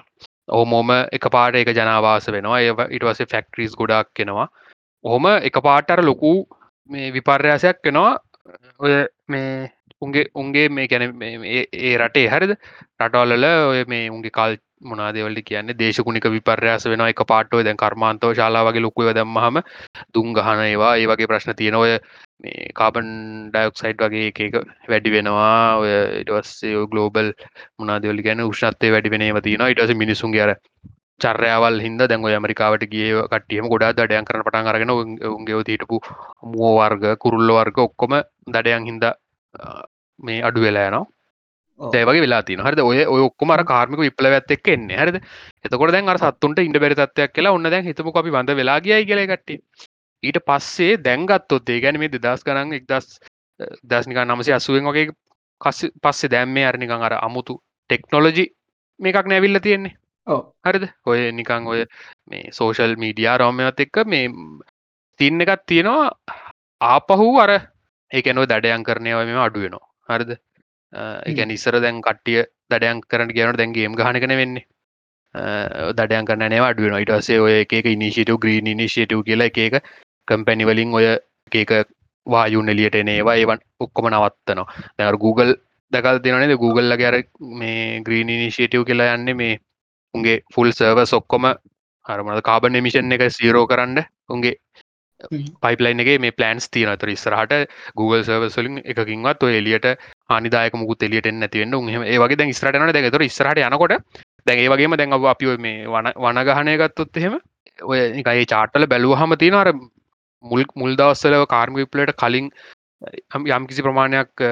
ඕමෝම 0.51 0.89
එක 1.11 1.29
පාට 1.31 1.55
එක 1.55 1.69
ජනවාස 1.71 2.27
වෙනවා. 2.29 2.59
ඒ 2.59 2.73
ඉටවසේ 2.91 3.31
ෆැක්ට්‍රීස් 3.33 3.77
ගොඩක් 3.77 4.11
කෙනවා 4.13 4.50
ඔහොම 5.03 5.25
එක 5.41 5.55
පාටර 5.59 6.03
ලොකු 6.03 6.31
මේ 6.89 7.11
විපර්යාසයක් 7.11 7.77
වෙනවා. 7.83 8.17
ඔය 8.79 8.93
මේ 9.27 9.71
උන්ගේ 10.01 10.25
උන්ගේ 10.35 10.69
මේ 10.69 10.88
ගැන 10.88 11.15
ඒ 11.21 11.97
රටේ 11.97 12.27
හරිද? 12.27 12.53
රටවල්ල 13.00 13.45
ඔය 13.69 13.85
මේ 13.88 14.09
උන්ගේ 14.09 14.31
කල් 14.31 14.57
මොනාදවලට 14.81 15.41
කියන්නේ? 15.43 15.77
දේශකුණික 15.79 16.25
විපර්යාස 16.27 16.85
වෙන 16.85 17.05
එක 17.07 17.23
පාට්ටෝ 17.27 17.63
දැන් 17.63 17.77
කර්මාන්තව 17.77 18.35
ශලා 18.35 18.65
වගේ 18.67 18.81
ලොකුව 18.81 19.09
දැම්මහම 19.11 19.61
දුම් 20.13 20.33
ගහන 20.33 20.63
ඒවා 20.65 20.95
ඒ 20.95 21.07
වගේ 21.07 21.27
ප්‍රශ්න 21.27 21.55
තියෙන 21.55 21.75
ඔය 21.75 21.97
මේ 22.41 22.71
කාබන් 22.79 23.10
ඩයක්සයිඩ් 23.53 24.01
වගේ 24.03 24.29
එක 24.29 24.57
වැඩි 24.91 25.13
වෙනවා. 25.15 25.77
ඔය 25.81 25.91
ඉටවස්සේ 26.21 26.88
ගලෝබල් 26.91 27.29
මොනාදවලි 27.77 28.25
ගැන 28.27 28.43
උෂ්නත්තේ 28.48 28.91
වැඩි 28.95 29.13
වෙනේව 29.15 29.39
තියෙන 29.48 29.67
ඉටස 29.67 29.93
මිනිසුන් 30.03 30.36
අර 30.45 30.53
චර්යාවල් 31.21 31.79
හිද 31.86 32.03
දැන් 32.03 32.27
ඇමරිකාවට 32.29 32.86
ගිය 32.93 33.13
කටියම 33.33 33.69
ගොඩා 33.74 33.93
දඩයන් 33.93 34.27
කරන 34.27 34.45
පටන් 34.48 34.71
අරගෙන 34.71 34.93
උන්ගේ 34.95 35.63
හිටපු 35.69 36.01
මුව 36.53 36.77
වර්ග 36.79 37.05
කුරුල්ල 37.24 37.55
වර්ග 37.57 37.81
ඔක්කොම 37.88 38.19
දඩයන් 38.55 38.88
හින්ද 38.89 39.07
මේ 40.19 40.41
අඩු 40.50 40.65
වෙලා 40.67 40.88
යනවා. 40.89 41.05
ඒවගේ 41.79 42.25
වෙලා 42.25 42.41
තින 42.43 42.60
හරද? 42.60 42.81
ඔය 42.81 43.21
ඔක්කොම 43.27 43.53
අර 43.55 43.63
කාර්මික 43.65 44.03
විප්ලවඇත් 44.05 44.51
එක් 44.57 44.67
එන්නේ. 44.67 44.98
හරිද? 44.98 45.17
එතකොට 45.65 45.93
දැන් 45.93 46.10
අර 46.10 46.19
සත්තුන්ට 46.19 46.65
ඉඩ 46.65 46.81
බැරි 46.83 47.00
තත්වයක් 47.00 47.33
කියලා 47.38 47.55
ඔන්න 47.57 47.71
දැන් 47.74 47.89
හිතමු 47.89 48.13
අපි 48.15 48.36
බඳ 48.36 48.57
වෙලා 48.62 48.79
ගියයි 48.86 49.07
කියලා 49.10 49.31
කට්ටිය 49.31 49.60
ඊට 50.23 50.39
පස්සේ 50.47 50.97
දැන්ගත්තොත් 50.99 51.69
ඒ 51.69 51.79
ගැන 51.81 51.99
මේ 51.99 52.11
දෙදස් 52.15 52.43
කරන්න 52.43 52.73
එක්දස් 52.73 53.07
දස්නික 53.83 54.19
නමසි 54.23 54.53
අසුවෙන් 54.53 54.89
වගේ 54.89 55.07
පස්සේ 56.01 56.31
දැම්මේ 56.31 56.65
අරනිකං 56.65 57.07
අර 57.07 57.15
අමුතු 57.19 57.57
ටෙක්නොලොජි 57.89 58.45
මේකක් 58.99 59.27
නැවිල්ල 59.27 59.59
තියෙන්නේ. 59.59 59.95
හරිද? 60.63 60.85
ඔය 61.05 61.31
නිකං 61.31 61.67
ඔය 61.67 61.85
මේ 62.27 62.51
සෝෂල් 62.51 62.95
මීඩියා 62.97 63.37
රෝමයත් 63.37 63.79
එක්ක 63.79 64.05
මේ 64.05 64.29
තින්න 65.19 65.41
එකත් 65.41 65.65
තියෙනවා. 65.65 66.09
ආපහු 66.81 67.27
අර 67.39 67.51
ඒකනෝ 68.11 68.45
දඩයන් 68.45 68.83
කරනය 68.83 69.13
මෙම 69.21 69.39
අඩුවෙනවා 69.39 69.87
හරිද? 70.09 70.37
එක 71.25 71.41
නිස්සර 71.45 71.79
දැන් 71.79 72.01
කට්ටිය 72.01 72.45
දඩයන් 72.69 73.01
කරට 73.03 73.33
කියනට 73.33 73.57
දැන්ගේම් 73.57 73.95
ගහනකන 73.95 74.35
වෙන්නේ 74.35 74.65
දඩයන් 75.95 76.25
කරන 76.25 76.47
අඩුවෙන 76.61 77.01
ඉටසේ 77.01 77.39
ඔය 77.39 77.59
එක 77.63 77.85
ඉනිශිටව 77.87 78.37
ග්‍රීන් 78.37 78.67
ඉනිශේටව 78.67 79.23
කියලා 79.23 79.51
එක 79.51 79.85
කම්පැනිවලින් 80.31 80.93
ඔය 80.93 81.07
ඒක 81.51 81.73
වායුන් 82.27 82.69
එලියට 82.69 82.95
එනේවා 82.97 83.35
ඒවන් 83.35 83.65
ඔක්කොම 83.79 84.07
නවත්තනවා. 84.07 84.67
දැ 84.97 85.17
Google 85.17 85.55
දකල් 85.91 86.19
තිනනේ 86.19 86.57
Google 86.57 86.97
ගැර 86.97 87.17
මේ 87.55 88.00
ග්‍රීන් 88.01 88.29
ඉනිශේටව් 88.29 88.85
කියලා 88.85 89.15
යන්නේ 89.15 89.33
මේ 89.35 89.59
උන්ගේ 90.13 90.38
ෆුල් 90.55 90.71
සර්ව 90.71 91.03
සොක්කොම 91.05 91.47
හරමද 92.05 92.41
කාබන් 92.43 92.75
එමිෂන් 92.75 93.11
එක 93.11 93.27
සීරෝ 93.31 93.65
කරන්න 93.67 94.01
උන්ගේ 94.29 94.55
පයිපලයින් 95.61 96.00
එක 96.00 96.09
මේ 96.19 96.31
පලන්ස් 96.31 96.69
තියන 96.69 96.91
තර 96.95 97.09
ඉස්සරහට 97.09 97.53
Google 97.95 98.23
සර්වසලින් 98.23 98.81
එකකින්වත් 98.85 99.43
ඔය 99.43 99.57
එලියට 99.57 99.88
ආනිදායක 100.29 100.75
මුකුත් 100.75 101.03
එලියට 101.03 101.31
නැතිවෙන්න 101.33 101.75
උහම 101.75 102.05
ඒවගේ 102.05 102.38
දැන් 102.38 102.53
ස්රටන 102.53 102.93
දැකතර 102.93 103.25
ස්රට 103.29 103.63
යනකොට 103.63 103.95
දැන් 104.45 104.59
ඒ 104.59 104.69
වගේම 104.69 104.97
දැන් 104.97 105.17
අපි 105.27 105.57
මේ 105.59 105.88
වන 105.88 106.11
වනගහනය 106.17 106.77
ගත්තොත් 106.77 107.17
එහෙම 107.17 107.39
ඔය 107.85 108.00
එකයි 108.00 108.45
චාටල 108.47 108.88
බැලූහම 108.88 109.38
තියෙන 109.38 109.55
අර 109.55 109.71
මුල් 110.43 110.63
මුල් 110.75 110.95
දවස්සලව 110.95 111.45
කාර්ම 111.53 111.77
විපලට 111.81 112.13
කලින් 112.21 112.50
යම් 113.51 113.67
කිසි 113.69 113.86
ප්‍රමාණයක් 113.86 114.43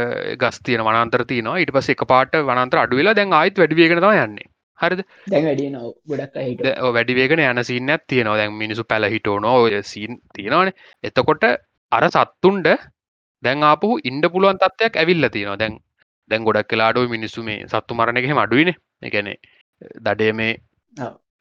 ගස් 0.44 0.62
තියන 0.68 0.86
වනන්තර 0.88 1.26
තියනවා. 1.32 1.58
ඉට 1.64 1.74
පස 1.76 1.90
එක 1.96 2.06
පාට 2.14 2.40
වනන්තර 2.44 2.82
අඩුවෙලා 2.84 3.16
දැන් 3.16 3.36
ආයිත් 3.40 3.62
වැඩියගෙනවා 3.62 4.14
යන්නේ. 4.26 4.48
හරිද? 4.80 5.02
වැඩිවේගෙන 6.92 7.44
යන 7.46 7.64
සින්න 7.64 7.92
තියනවා. 8.08 8.38
දැන් 8.38 8.56
මිනිසු 8.64 8.86
පැල 8.86 9.10
හිටෝනෝ 9.16 9.58
ඔය 9.66 9.84
සීන් 9.84 10.22
තියෙනවාන. 10.34 10.74
එතකොට 11.04 11.46
අර 11.92 12.04
සත්තුන්ට 12.10 12.74
දැන් 13.44 13.64
ආපහු 13.64 14.00
ඉන්ඩ 14.04 14.32
පුළුවන් 14.34 14.60
තත්වයක් 14.60 14.98
ඇවිල්ල 14.98 15.30
තියෙනවා. 15.30 15.60
දැන් 15.60 15.80
දැන් 16.32 16.44
ගොඩක් 16.44 16.70
කලාඩෝ 16.72 17.08
මිනිස්සු 17.08 17.44
මේ 17.44 17.66
සත්තු 17.68 17.98
මරණයහෙම 18.00 18.42
අඩුවන 18.44 18.72
එකනේ 19.02 19.38
දඩේ 20.06 20.34
මේ 20.34 20.54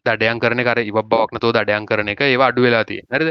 දඩයන් 0.07 0.41
කරන 0.41 0.65
කර 0.65 0.81
ඉබ 0.83 0.99
බවක්නතෝ 1.05 1.53
දඩයන් 1.53 1.89
කරන 1.91 2.13
එක 2.15 2.23
ඒවා 2.23 2.51
අඩු 2.53 2.67
වෙලා 2.67 2.85
තිය 2.85 3.01
නැරද 3.05 3.31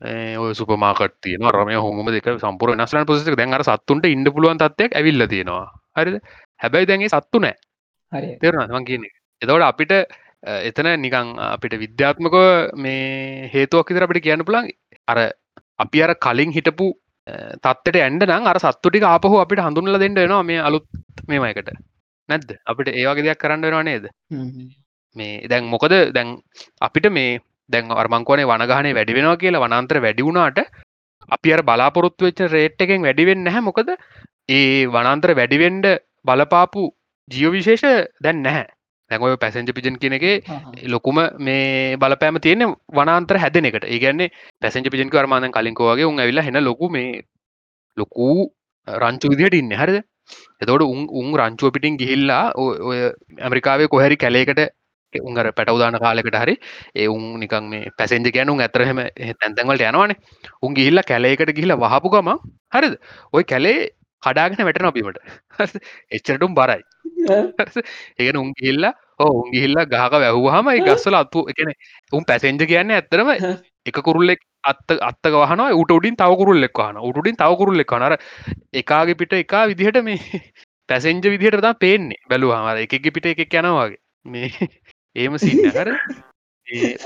ඔය 0.00 0.54
සුපමාකට 0.54 1.16
තියන 1.20 1.44
රම 1.46 1.70
හොම 1.76 2.06
දෙක 2.08 2.28
සම්පුර 2.36 2.72
නස්ලන් 2.76 3.06
පොසික 3.06 3.36
දැන්ර 3.36 3.64
සත්තුන්ට 3.64 4.06
ඉන්න 4.06 4.24
පුළුවන් 4.26 4.58
තත්වයක් 4.58 4.96
ඇවිල්ල 4.96 5.26
තියෙනවා. 5.26 5.66
හරිද? 5.96 6.16
හැබැයි 6.60 6.88
දැන්ගේ 6.88 7.08
සත්තු 7.08 7.40
නෑ. 7.40 7.54
තේරුණවන් 8.40 8.84
කියන 8.84 9.04
එතවට 9.42 9.66
අපිට 9.66 9.92
එතන 10.68 10.88
නිකං 11.00 11.36
අපිට 11.46 11.76
විද්‍යාත්මක 11.84 12.36
මේ 12.76 13.50
හේතුවක් 13.52 13.92
ඉතර 13.92 14.06
අපිට 14.06 14.24
කියන්න 14.24 14.44
පුළන් 14.44 14.72
අර 15.08 15.18
අපි 15.78 16.02
අර 16.02 16.14
කලින් 16.16 16.52
හිටපු 16.52 16.88
තත්වට 17.58 18.00
ඇන්ඩ 18.00 18.24
නම් 18.26 18.46
අර 18.46 18.58
සත්තුටික 18.58 19.04
ආපහු 19.04 19.36
අපිට 19.44 19.64
හඳුනල 19.66 20.00
දෙන්න 20.00 20.16
එනවා 20.16 20.42
මේ 20.42 20.60
අලුත් 20.60 20.86
මේමයකට 21.28 21.70
නැද්ද? 22.28 22.50
අපිට 22.64 22.88
ඒවගේ 22.94 23.26
දෙයක් 23.26 23.40
කරන්න 23.42 23.66
වෙනවා 23.66 23.84
නේද? 23.84 24.04
මේ 25.16 25.46
දැන් 25.50 25.64
මොකද? 25.74 25.94
දැන් 26.16 26.38
අපිට 26.80 27.12
මේ 27.12 27.40
දැන් 27.70 27.92
අර්මංකවනේ 28.02 28.48
වනගහනේ 28.50 28.96
වැඩි 28.98 29.16
වෙනවා 29.18 29.40
කියලා 29.42 29.64
වනන්තර 29.64 30.00
වැඩි 30.06 30.26
වුණාට 30.28 30.58
අපි 31.28 31.54
අර 31.54 31.62
බලාපොරොත්තු 31.62 32.28
වෙච්ච 32.28 32.42
රේට් 32.54 32.84
එකෙන් 32.86 33.06
වැඩිවෙන්න 33.06 33.44
නැහැ. 33.46 33.66
මොකද 33.68 33.88
ඒ 34.50 34.86
වනන්තර 34.88 35.32
වැඩිවෙන්ඩ 35.40 35.86
බලපාපු 36.24 36.84
ජියෝ 37.28 37.54
විශේෂ 37.56 37.84
දැන් 38.20 38.42
නැහැ 38.46 38.68
දැන්ඔය 39.10 39.36
පැසෙන්ජ 39.36 39.72
පිජන් 39.76 39.98
කියනගේ 39.98 40.36
ලොකුම 40.86 41.18
මේ 41.40 41.96
බලපෑම 41.96 42.38
තියෙන 42.40 42.64
වනාන්තර 42.92 43.38
හැදන 43.38 43.68
එකට. 43.70 43.84
ඒගන්නේ 43.86 44.30
පැසෙන්ජ 44.62 44.88
පිජන් 44.94 45.10
කරමාදන් 45.10 45.54
කලින්කෝගේ 45.56 46.08
උන් 46.12 46.20
ඇවිල්ලා 46.20 46.46
හෙන 46.48 46.64
ලොකු 46.64 46.88
මේ 46.88 47.10
ලොකූ 47.96 48.38
රංචු 48.88 49.32
විදිහට 49.32 49.54
ඉන්න. 49.54 49.72
හරිද? 49.74 49.98
එතවට 50.62 50.84
උන් 50.84 51.00
උන් 51.20 51.32
රංචුව 51.40 51.72
පිටින් 51.74 51.98
ගිහිල්ලා 52.00 52.44
ඔය 52.56 52.98
ඇමරිකාවේ 53.40 53.88
කොහැරි 53.88 54.16
කැලේකට 54.16 54.60
උන්ගර 55.20 55.52
පැටවදාන 55.52 55.98
කාලෙකට 55.98 56.36
හරි 56.36 56.54
ඒ 56.94 57.08
උන් 57.08 57.24
නිකන් 57.40 57.64
මේ 57.66 57.90
පැසෙන්ජ 57.92 58.30
ගැනුම් 58.30 58.60
ඇතරහෙම 58.60 59.00
තැන්තැන්වලට 59.36 59.84
යනවානේ. 59.84 60.18
උන් 60.62 60.74
ගිහිල්ල 60.74 61.02
කැලේකට 61.04 61.52
ගිහිල 61.52 61.76
වහපු 61.76 62.10
ගම 62.10 62.30
හරිද? 62.72 62.94
ඔය 63.32 63.44
කැලේ 63.44 63.78
කඩාගෙන 64.22 64.66
වැට 64.66 64.82
නොබීමට 64.82 65.18
එච්චරටුම් 66.10 66.54
බරයි. 66.54 66.82
ඒගෙන 68.18 68.36
උන් 68.36 68.52
ගිල්ලා 68.54 68.92
ඕ 69.18 69.32
උන් 69.34 69.50
ගිහිල්ලා 69.50 69.86
ගහක 69.86 70.12
වැැහුවහම 70.14 70.70
ගස්සල 70.80 71.16
අත්තු 71.16 71.44
එකන 71.48 71.72
උන් 72.12 72.24
පැසෙන්ජ 72.24 72.64
කියන්න 72.64 72.92
ඇත්තරම 72.92 73.30
එක 73.86 74.00
කුරුල්ලෙක් 74.00 74.40
අත්ත 74.64 74.96
අත්තක 75.00 75.34
වහන 75.34 75.62
උට 75.74 75.90
උඩින් 75.90 76.16
තවකුරුල් 76.16 76.62
එක්වාන 76.62 77.00
උටුඩින් 77.00 77.36
තවකුරුල් 77.36 77.80
එක් 77.80 77.94
නර 77.94 78.16
එකාගේ 78.74 79.14
පිට 79.14 79.32
එකා 79.34 79.64
විදිහට 79.66 80.00
මේ 80.02 80.42
පැසෙන්ජ 80.88 81.24
විදිහට 81.26 81.60
තා 81.60 81.74
පේන්නේ 81.76 82.20
බැලුවාමර 82.28 82.78
එකගේ 82.78 83.10
පිට 83.10 83.26
එකක් 83.26 83.54
යනවාගේ 83.54 84.00
මේ 84.26 84.50
ඒම 85.16 85.38
සින්න. 85.38 85.64
හර 85.70 85.90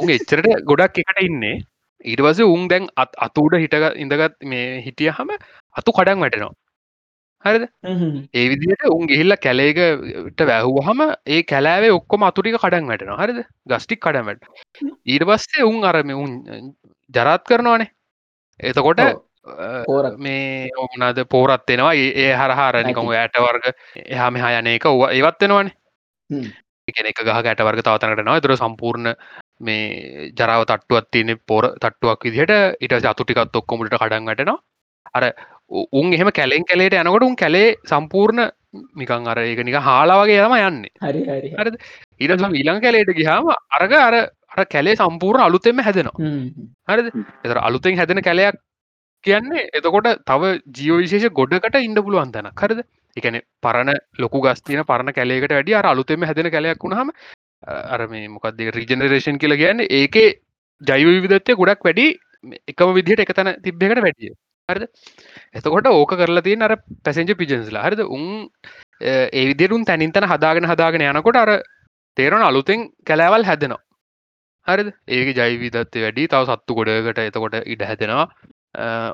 උන් 0.00 0.12
එච්චරට 0.16 0.66
ගොඩක් 0.70 1.00
එකට 1.02 1.23
ඉන්නේ. 1.23 1.62
ඊටවස 2.04 2.42
උන් 2.46 2.68
දැන් 2.68 2.90
අත් 2.96 3.16
අතුඩ 3.26 3.56
හිටක 3.62 3.96
ඉඳගත් 3.96 4.37
මේ 4.44 4.82
හිටිය 4.87 5.11
හම 5.11 5.32
අතු 5.75 5.92
කඩන් 5.92 6.25
වැටෙනවා. 6.25 6.54
හරිද? 7.44 7.64
ඒ 8.34 8.44
විදිට 8.50 8.87
උන් 8.90 9.08
ගිහිල්ල 9.11 9.37
කැලේකට 9.40 10.40
වැැහුවහම 10.50 11.02
ඒ 11.26 11.42
කැලෑවේ 11.44 11.92
ඔක්කොම 11.99 12.26
අතුටික 12.28 12.58
කඩන් 12.61 12.90
වැටෙන 12.90 13.14
හරිද? 13.20 13.44
ගස්ටික් 13.66 14.00
කඩමට 14.00 14.42
ඊට 15.06 15.28
පස්සේ 15.28 15.68
උන් 15.70 15.84
අරම 15.84 16.16
උන් 16.16 16.32
ජරත් 17.14 17.46
කරනවානේ. 17.49 17.92
එතකොට 18.61 19.00
මේ 20.18 20.68
ඕමනාද 20.76 21.18
පෝරත් 21.28 21.64
වෙනවා 21.68 21.94
ඒ 21.94 22.32
හරහාරනිකම 22.34 23.11
ඇට 23.12 23.40
වර්ග 23.46 23.73
එහා 24.06 24.30
මෙහා 24.30 24.61
යන 24.61 24.70
එක 24.73 24.87
ඒවත් 24.88 25.42
වෙනවානේ 25.42 25.75
එකන 26.88 27.09
එක 27.09 27.21
ගහ 27.21 27.33
ඇට 27.33 27.61
වර්ග 27.61 27.83
තවතනට 27.83 28.23
නවා 28.23 28.41
දර 28.41 28.55
සම්පූර්ණ 28.57 29.14
මේ 29.61 30.31
ජරාව 30.33 30.64
තට්ටුවත් 30.64 31.09
තියෙන 31.11 31.38
පෝර 31.43 31.71
තට්ටුවක් 31.76 32.26
විදිහට 32.26 32.53
ඉට 32.81 32.95
අතුටිකත් 33.05 33.57
ඔක්කොමට 33.61 33.95
කඩන් 33.95 34.29
වැටෙනවා. 34.29 34.59
අර 35.14 35.25
උන් 35.93 36.12
එහෙම 36.12 36.31
කැලෙන් 36.31 36.64
කැලේට 36.64 36.99
යනකොට 37.00 37.26
උන් 37.29 37.37
කැලේ 37.37 37.75
සම්පූර්ණ 37.85 38.50
මිකං 38.95 39.29
අර 39.29 39.41
ඒක 39.41 39.64
නික 39.64 39.79
හාලා 39.81 40.21
වගේ 40.23 40.43
යම 40.43 40.57
යන්නේ. 40.61 40.93
හරි 41.00 41.25
හරි. 41.55 41.73
ඊට 42.21 42.45
ඊළඟ 42.50 42.83
කැලේට 42.83 43.14
ගිහාම 43.14 43.49
අරග 43.49 43.97
අර 44.00 44.17
අර 44.53 44.64
කැලේ 44.67 44.97
සම්පූර්ණ 44.97 45.47
අලුතෙම 45.47 45.81
හැදෙනවා. 45.81 46.35
හරිද? 46.88 47.09
එතර 47.45 47.59
අලුතෙන් 47.61 47.97
හැදෙන 47.97 48.23
කැලයක් 48.23 48.61
කියන්නේ 49.25 49.71
එතකොට 49.73 50.11
තව 50.26 50.53
ජීව 50.76 51.00
විශේෂ 51.00 51.33
ගොඩකට 51.33 51.81
ඉන්න 51.81 52.03
පුළුවන් 52.03 52.33
තැන 52.33 52.53
කරද 52.55 52.85
එකන 53.16 53.40
පරණ 53.62 53.99
ලොකු 54.18 54.40
ගස්තින 54.40 54.85
පරණ 54.85 55.12
කැලේකට 55.12 55.52
වැඩි 55.52 55.75
අර 55.75 55.87
අලුතෙම 55.87 56.23
හැදෙන 56.23 56.50
කැලයක් 56.50 56.80
වුණහම 56.80 57.11
අර 57.88 58.00
මේ 58.09 58.28
මොකක්ද 58.28 58.64
රිජනරේෂන් 58.76 59.38
කියලා 59.38 59.61
කියන්නේ 59.62 59.90
ඒකේ 59.92 60.28
ජෛව 60.83 61.11
විදත්ය 61.26 61.54
ගොඩක් 61.54 61.85
වැඩි 61.85 62.06
එකම 62.66 62.94
විදිහට 62.94 63.25
එක 63.25 63.33
තැන 63.33 63.54
තිබ්බෙකට 63.62 64.02
වැඩිය. 64.06 64.35
හරිද? 64.68 64.85
එතකොට 65.52 65.87
ඕක 65.88 66.12
කරලා 66.12 66.42
තියෙන 66.42 66.62
අර 66.62 66.76
පැසෙන්ජ 67.04 67.33
පිජන්ස්ලා 67.35 67.87
හරිද? 67.87 68.02
උන් 68.09 68.25
ඒ 69.02 69.44
විදිරුන් 69.47 69.85
තැනින්තන 69.85 70.28
හදාගෙන 70.33 70.68
හදාගෙන 70.71 71.06
යනකොට 71.09 71.37
අර 71.37 71.52
තේරන 72.16 72.42
අලුතෙන් 72.42 72.88
කැලෑවල් 73.04 73.44
හැදෙනවා. 73.44 73.83
හරිද? 74.66 74.88
ඒක 75.09 75.37
ජෛවිදත්ත 75.37 75.97
වැඩි. 75.97 76.28
තව 76.28 76.42
සත්තු 76.50 76.78
ගොඩකට 76.78 77.21
එතකොට 77.21 77.61
ඉඩ 77.66 77.83
හැදෙනවා. 77.83 78.28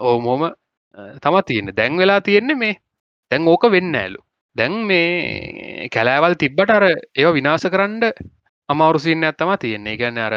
ඕමෝම 0.02 0.49
තම 1.21 1.37
තියෙන 1.47 1.75
දැන් 1.76 1.99
වෙලා 1.99 2.21
තියෙන්නේ 2.21 2.57
මේ 2.57 2.78
දැන් 3.31 3.49
ඕක 3.49 3.65
වෙන්න 3.69 3.95
ඇලු. 3.95 4.21
දැන් 4.57 4.75
මේ 4.85 5.89
කැලෑවල් 5.89 6.35
තිබ්බට 6.37 6.71
අර 6.71 6.87
ඒ 6.87 7.31
විනාස 7.31 7.67
කරන්න 7.67 8.03
අමවරුසින්න 8.69 9.25
ඇත්තම 9.25 9.53
තියෙන්නේ. 9.57 9.97
ගැන්න 9.97 10.19
අර 10.19 10.35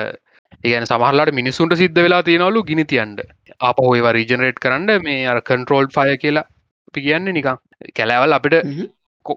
ඒගැන 0.62 0.86
සමහල්ලට 0.86 1.34
මිනිසුන්ට 1.34 1.76
සිද්ධ 1.76 2.00
වෙලා 2.00 2.24
තියෙනවලු 2.24 2.64
ගිනි 2.64 2.86
තියන්ට 2.86 3.22
අප 3.62 3.80
හොයව 3.82 4.10
රීජනරේට් 4.12 4.60
කරන්න 4.60 5.04
මේ 5.04 5.28
අර 5.28 5.42
කන්ට්‍රෝල් 5.42 5.88
ෆය 5.90 6.18
කියලා 6.18 6.46
අපි 6.88 7.02
කියන්නේ 7.02 7.34
නිකං 7.34 7.58
කැලෑවල් 7.94 8.38
අපිට 8.38 8.58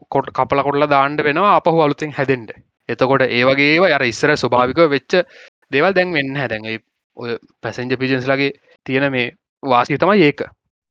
කොට 0.09 0.31
කපල 0.33 0.63
කොටලා 0.63 0.91
දාණ්ඩ 0.91 1.25
වෙනවා 1.25 1.55
අපහු 1.55 1.81
අලුතින් 1.81 2.13
හැදෙන්ට 2.13 2.53
එතකොට 2.89 3.27
ඒවගේ 3.29 3.93
අර 3.93 4.05
ඉස්සර 4.05 4.35
ස්වභාවික 4.35 4.83
වෙච්ච 4.89 5.19
දෙවල් 5.71 5.93
දැන් 5.93 6.13
වෙන්න 6.13 6.37
හැදැන්ගේ 6.37 6.79
ඔය 7.17 7.39
පැසෙන්ජ 7.63 7.97
පිජන්ස්ලගේ 7.97 8.53
තියෙන 8.87 9.11
මේ 9.13 9.27
වාසි 9.63 9.99
තමයි 9.99 10.23
ඒක. 10.23 10.47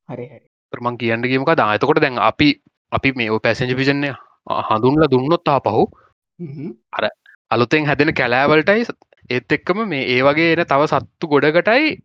හරි 0.10 0.26
ප්‍රමං 0.74 0.98
කියන්න 0.98 1.26
ගීමක 1.26 1.52
දාතකොට 1.56 2.02
දැන් 2.02 2.22
අපි 2.22 2.50
අපි 2.92 3.12
මේ 3.14 3.40
පැසෙන්ජ 3.40 3.76
පිජන්නේ 3.76 4.14
හඳුන්ල 4.68 5.08
දුන්නොත්තා 5.08 5.60
පහු 5.62 5.84
අර 6.94 7.10
අලුතෙන් 7.52 7.86
හැදෙන 7.86 8.14
කැලෑවලටයි 8.14 8.86
ඒත් 9.30 9.52
එක්කම 9.52 9.82
මේ 9.88 10.06
ඒ 10.08 10.22
වගේ 10.22 10.54
එන 10.54 10.66
තව 10.66 10.88
සත්තු 10.88 11.28
ගොඩකටයි 11.28 11.98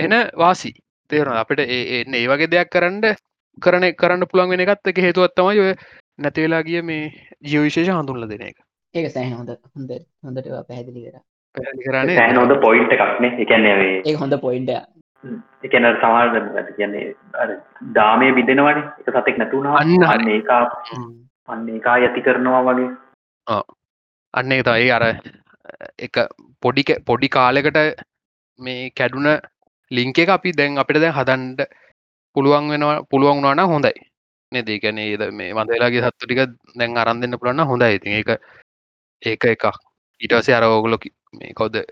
එන 0.00 0.14
වාසි. 0.36 0.72
තේරන 1.10 1.32
අපිට 1.34 1.60
ඒ 1.60 1.82
ඒ 2.00 2.26
වගේ 2.26 2.48
දෙයක් 2.48 2.70
කරන්න 2.70 3.02
කරන 3.58 3.84
කරන්න 3.94 4.26
පුළුවන් 4.26 4.50
වෙන 4.50 4.64
එකත් 4.64 4.88
එක 4.88 4.98
හේතුවත්තමයි 4.98 5.60
ඔය 5.60 5.74
නැතිවෙලා 6.18 6.62
ගිය 6.62 6.82
මේ 6.82 7.12
ජීවවිශේෂ 7.42 7.92
හඳුන්ල 7.92 8.28
දෙන 8.28 8.42
එක. 8.42 8.56
ඒක 8.94 9.10
සෑහ 9.10 9.30
හොඳ 9.32 9.50
හොඳ 9.50 9.92
හොඳට 10.22 10.50
පැහැදිලි 10.68 11.04
කර. 11.04 11.20
පැහැදිලි 11.54 11.86
කරන්නේ 11.86 12.16
සෑහන 12.16 12.36
හොඳ 12.36 12.56
පොයින්ට 12.60 12.94
එකක්නේ 12.94 13.32
එකන්නේ 13.38 14.02
ඒ 14.04 14.14
හොඳ 14.14 14.38
පොයින්ට 14.40 14.72
එකන 15.66 15.86
සමාල් 16.00 16.28
කියන්නේ 16.76 17.04
දාමය 17.98 18.32
බිදෙනවන 18.38 18.80
එක 19.00 19.08
සතෙක් 19.10 19.38
නැතුුණා 19.38 19.78
අන්න. 19.80 20.04
අන්න 20.04 20.28
ඒකා 20.28 20.62
අන්න 21.48 21.68
ඒකා 21.68 21.96
යති 22.06 22.24
කරනවා 22.26 22.62
වගේ. 22.68 22.90
අන්න 24.34 24.54
එක 24.56 24.64
තයි 24.68 24.90
අර 24.96 25.04
එක 25.98 26.16
පොඩි 26.62 26.84
පොඩි 27.06 27.28
කාලෙකට 27.36 27.80
මේ 28.58 28.90
කැඩුන 28.90 29.30
ලිංක 29.90 30.18
එක 30.18 30.34
අපි 30.36 30.52
දැන් 30.52 30.78
අපිට 30.78 31.00
දැන් 31.00 31.16
හදන්ඩ 31.18 31.60
පුළුවන් 32.36 32.70
වෙනවා 32.72 33.02
පුළුවන් 33.10 33.42
වුණන 33.42 33.72
හොඳයි. 33.74 33.94
නෙදේ? 34.52 34.78
ගැන 34.78 34.98
ඒද 34.98 35.22
මේ 35.32 35.54
මදලාගේ 35.54 36.04
සත්තු 36.04 36.26
ටික 36.26 36.40
දැන් 36.78 36.98
අරන් 36.98 37.20
දෙන්න 37.20 37.38
පුළන්න 37.40 37.68
හොඳයි. 37.70 37.94
ඉතින් 37.96 38.12
ඒක 38.18 38.30
ඒක 39.22 39.44
එකක්. 39.54 39.64
ඊටසේ 40.20 40.56
අර 40.56 40.64
ඕගලො 40.64 40.98
මේ 41.38 41.54
කවද 41.58 41.84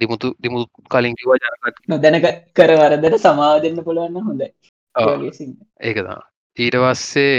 දිමුතු 0.00 0.32
දිමු 0.42 0.64
කලින් 0.92 1.14
කිව 1.18 1.30
ජනකත් 1.34 1.76
නොදැනක 1.88 2.26
කර 2.58 2.72
වරදට 2.80 3.20
සමාව 3.24 3.60
දෙන්න 3.64 3.84
පුළුවන්න 3.86 4.26
හොඳයි. 4.28 4.48
ඔව්. 4.94 5.08
ඒ 5.08 5.16
වගේ 5.18 5.36
සිංහ. 5.38 5.54
ඒකතා 5.80 6.20
ඊට 6.56 6.76
පස්සේ 6.82 7.36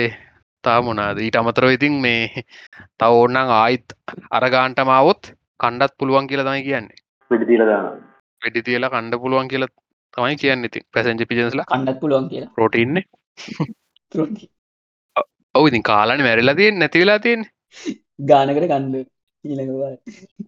තා 0.63 0.79
මොනාද? 0.81 1.17
ඊට 1.25 1.39
අමතරව 1.41 1.73
ඉතින් 1.77 1.95
මේ 2.05 2.43
තව 2.99 3.11
ඕන්නන් 3.13 3.55
ආයිත් 3.61 3.97
අරගාන්ටමාවොත් 4.31 5.33
කණ්ඩත් 5.59 5.97
පුළුවන් 5.99 6.29
කියලා 6.29 6.47
තමයි 6.49 6.67
කියන්නේ. 6.69 7.03
පිඩිතිලදාන 7.31 7.85
වැඩි 8.41 8.65
තියලා 8.67 8.93
කණ්ඩ 8.93 9.21
පුළුවන් 9.23 9.51
කියලා 9.53 9.73
තමයි 10.13 10.35
කියන්න 10.43 10.69
ඉතින් 10.69 10.87
පැසෙන්ජ 10.93 11.25
පිජන්ස්ලා 11.31 11.69
කණ්ඩත් 11.71 11.99
පුළුවන් 12.03 12.29
කියලා. 12.31 12.51
පොටඉන්න 12.57 13.03
ප්‍රෝටි 14.11 14.49
ඔව 15.55 15.69
ඉතින් 15.69 15.85
කාලන 15.91 16.25
මැරලා 16.27 16.57
තියෙන් 16.61 16.79
නැතිවෙලා 16.81 17.19
තියෙන් 17.19 17.45
ගානකට 18.31 18.67
කණ්ඩ 18.73 19.05
ඊළඟවා 19.47 19.91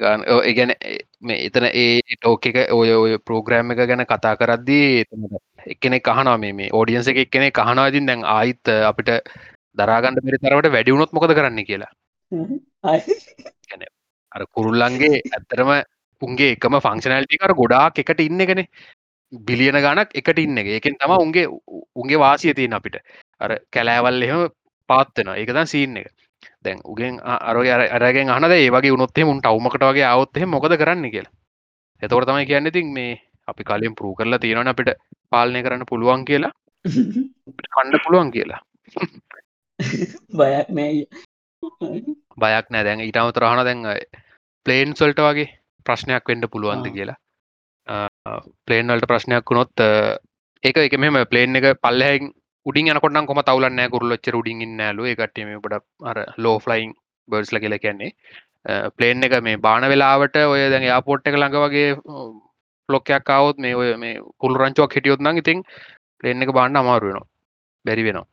ගාන 0.02 0.26
ඒගැන 0.30 0.74
මේ 1.22 1.38
එතන 1.46 1.68
ඒ 1.74 2.00
ටෝක 2.10 2.48
එක 2.50 2.58
ඔය 2.72 2.90
ඔය 2.96 3.14
ප්‍රෝග්‍රෑම් 3.22 3.74
එක 3.74 3.82
ගැන 3.84 4.06
කතා 4.06 4.34
කරද්දී 4.36 5.06
එකනෙ 5.68 6.00
කහනවා 6.02 6.38
මේ 6.38 6.54
මේ 6.54 6.70
ෝඩියන්ස 6.72 7.10
එක 7.14 7.22
එක්කෙනෙ 7.24 7.52
කහනවාතින් 7.52 8.10
දැන් 8.10 8.26
ආයිත් 8.36 8.74
අපිට 8.84 9.12
දරාගන්න 9.78 10.22
පිරි 10.26 10.42
තරවට 10.44 10.74
වැඩියුණොත් 10.76 11.14
මොකද 11.14 11.36
කරන්න 11.38 11.66
කියලා. 11.66 11.92
අර 14.32 14.46
කුරුල්ලන්ගේ 14.56 15.22
ඇත්තරම 15.30 15.74
උන්ගේ 16.22 16.54
එකම 16.56 16.80
ෆංක්ෂනල්ටිකර 16.80 17.54
ගොඩාක් 17.56 18.02
එකට 18.04 18.26
ඉන්න 18.28 18.46
එකන. 18.46 18.64
බිලියන 19.34 19.78
ගණක් 19.78 20.16
එකට 20.22 20.46
ඉන්න 20.46 20.62
එක. 20.62 20.72
ඒකෙන් 20.76 20.98
තම 21.02 21.18
උන්ගේ 21.18 21.46
උන්ගේ 21.96 22.24
වාසිය 22.26 22.54
තියෙන 22.54 22.80
අපිට. 22.80 22.98
අර 23.42 23.60
කැලෑවල් 23.74 24.28
එහෙම 24.28 24.50
පාත්වෙන 24.90 25.36
ඒකදන් 25.36 25.72
සීන් 25.74 26.02
එක 26.02 26.10
දැන් 26.66 26.80
උගෙන් 26.92 27.20
අරගේ 27.24 27.76
අරගෙන් 27.98 28.30
අනද 28.36 28.52
ඒවගේ 28.52 28.96
උනොත්තේ 28.98 29.28
මුන්ට 29.30 29.50
අවමකට 29.52 29.86
වගේ 29.90 30.08
අවත්හෙ 30.14 30.46
මොකද 30.46 30.76
කරන්න 30.82 31.12
කියලා. 31.14 31.34
එතවට 32.02 32.30
තමයි 32.30 32.50
කියන්න 32.50 32.70
ඉතින් 32.72 32.94
මේ 32.98 33.14
අපි 33.48 33.64
කලින් 33.64 33.96
පරූ 33.98 34.14
කරලා 34.16 34.42
තියෙනවන 34.44 34.72
අපිට 34.72 34.92
පාලනය 35.32 35.64
කරන්න 35.64 35.90
පුළුවන් 35.92 36.26
කියලා. 36.30 36.52
කණ්ඩ 37.76 38.04
පුළුවන් 38.06 38.32
කියලා. 38.36 38.62
බයක් 40.40 40.68
නෑ 40.78 41.06
බයක් 42.42 42.66
නෑ. 42.72 42.84
දැන් 42.84 43.06
ඉටමත 43.08 43.42
රහන 43.44 43.66
දැන් 43.70 43.82
ප්ලේන් 44.66 44.96
සොල්ට 45.00 45.20
වගේ 45.28 45.50
ප්‍රශ්නයක් 45.86 46.28
වෙන්ඩ 46.30 46.52
පුළුවන්ද. 46.54 46.92
කියලා. 46.96 47.18
ප්ලේන්වල්ට 48.68 49.10
ප්‍රශ්නයක් 49.12 49.50
වුණොත් 49.50 49.86
ඒක 50.64 50.78
එක 50.78 50.98
මෙම 51.00 51.18
ප්ලේන් 51.32 51.56
එක 51.56 51.80
පල්ලහැන් 51.84 52.34
උඩින් 52.70 52.92
යනකොට 52.92 53.20
කොම 53.30 53.42
තවලන්න 53.48 53.92
කුරලච්ච 53.94 54.30
රුඩින් 54.36 54.66
ඉන්නෑලු 54.68 55.10
එකටම 55.14 55.52
බඩ 55.64 55.82
අර 56.12 56.20
ලෝ 56.38 56.58
ෆලයින් 56.60 56.94
බර්ස්ල 57.28 57.62
කියල 57.64 57.78
කියන්නේ. 57.86 58.12
ප්ලේන් 58.98 59.24
එක 59.24 59.36
මේ 59.42 59.58
බාන 59.58 59.90
වෙලාවට 59.94 60.38
ඔය 60.46 60.62
දැන් 60.74 60.90
යාපෝට් 60.90 61.28
එක 61.28 61.36
ළඟ 61.36 61.60
වගේ 61.66 61.90
ලොක්කයක් 62.90 63.24
කවුත් 63.24 63.58
මේ 63.58 63.76
ඔය 63.76 63.90
මේ 63.98 64.22
කුල් 64.38 64.54
රංචුවක් 64.56 64.96
හිටියොත් 64.96 65.22
නම් 65.22 65.42
ඉතින් 65.44 65.64
ප්ලේන් 66.20 66.44
එක 66.44 66.56
බාන්න 66.60 66.76
අමාරු 66.76 67.08
වෙනවා. 67.10 67.28
බැරි 67.86 68.04
වෙනවා. 68.04 68.28